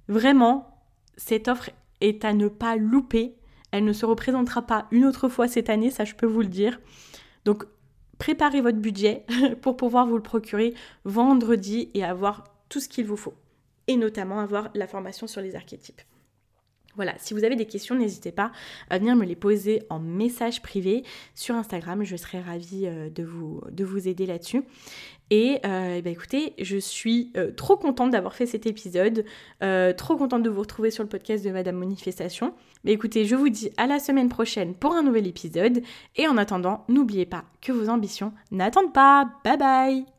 Vraiment, 0.07 0.81
cette 1.17 1.47
offre 1.47 1.71
est 2.01 2.23
à 2.25 2.33
ne 2.33 2.47
pas 2.47 2.75
louper. 2.75 3.35
Elle 3.71 3.85
ne 3.85 3.93
se 3.93 4.05
représentera 4.05 4.61
pas 4.61 4.87
une 4.91 5.05
autre 5.05 5.27
fois 5.27 5.47
cette 5.47 5.69
année, 5.69 5.91
ça 5.91 6.05
je 6.05 6.15
peux 6.15 6.27
vous 6.27 6.41
le 6.41 6.47
dire. 6.47 6.79
Donc 7.43 7.65
préparez 8.17 8.61
votre 8.61 8.77
budget 8.77 9.25
pour 9.61 9.75
pouvoir 9.75 10.07
vous 10.07 10.15
le 10.15 10.23
procurer 10.23 10.73
vendredi 11.03 11.89
et 11.93 12.03
avoir 12.03 12.43
tout 12.69 12.79
ce 12.79 12.87
qu'il 12.87 13.05
vous 13.05 13.17
faut. 13.17 13.33
Et 13.87 13.97
notamment 13.97 14.39
avoir 14.39 14.69
la 14.73 14.87
formation 14.87 15.27
sur 15.27 15.41
les 15.41 15.55
archétypes. 15.55 16.01
Voilà, 16.95 17.13
si 17.17 17.33
vous 17.33 17.43
avez 17.43 17.55
des 17.55 17.65
questions, 17.65 17.95
n'hésitez 17.95 18.31
pas 18.31 18.51
à 18.89 18.97
venir 18.97 19.15
me 19.15 19.25
les 19.25 19.35
poser 19.35 19.83
en 19.89 19.99
message 19.99 20.61
privé 20.61 21.03
sur 21.33 21.55
Instagram. 21.55 22.03
Je 22.03 22.15
serai 22.15 22.39
ravie 22.39 22.85
euh, 22.85 23.09
de 23.09 23.23
vous, 23.23 23.61
de 23.71 23.83
vous 23.83 24.07
aider 24.07 24.25
là-dessus. 24.25 24.63
Et, 25.31 25.59
euh, 25.65 26.01
bah, 26.01 26.09
écoutez, 26.09 26.53
je 26.61 26.77
suis 26.77 27.31
euh, 27.35 27.51
trop 27.51 27.77
contente 27.77 28.11
d'avoir 28.11 28.35
fait 28.35 28.45
cet 28.45 28.65
épisode, 28.65 29.25
trop 29.97 30.17
contente 30.17 30.43
de 30.43 30.49
vous 30.49 30.61
retrouver 30.61 30.91
sur 30.91 31.03
le 31.03 31.09
podcast 31.09 31.43
de 31.43 31.51
Madame 31.51 31.77
Manifestation. 31.77 32.53
Mais 32.83 32.91
écoutez, 32.91 33.25
je 33.25 33.35
vous 33.35 33.49
dis 33.49 33.71
à 33.77 33.87
la 33.87 33.99
semaine 33.99 34.29
prochaine 34.29 34.75
pour 34.75 34.93
un 34.93 35.03
nouvel 35.03 35.27
épisode. 35.27 35.81
Et 36.15 36.27
en 36.27 36.37
attendant, 36.37 36.85
n'oubliez 36.87 37.25
pas 37.25 37.45
que 37.61 37.71
vos 37.71 37.89
ambitions 37.89 38.33
n'attendent 38.51 38.93
pas. 38.93 39.29
Bye 39.43 39.57
bye 39.57 40.14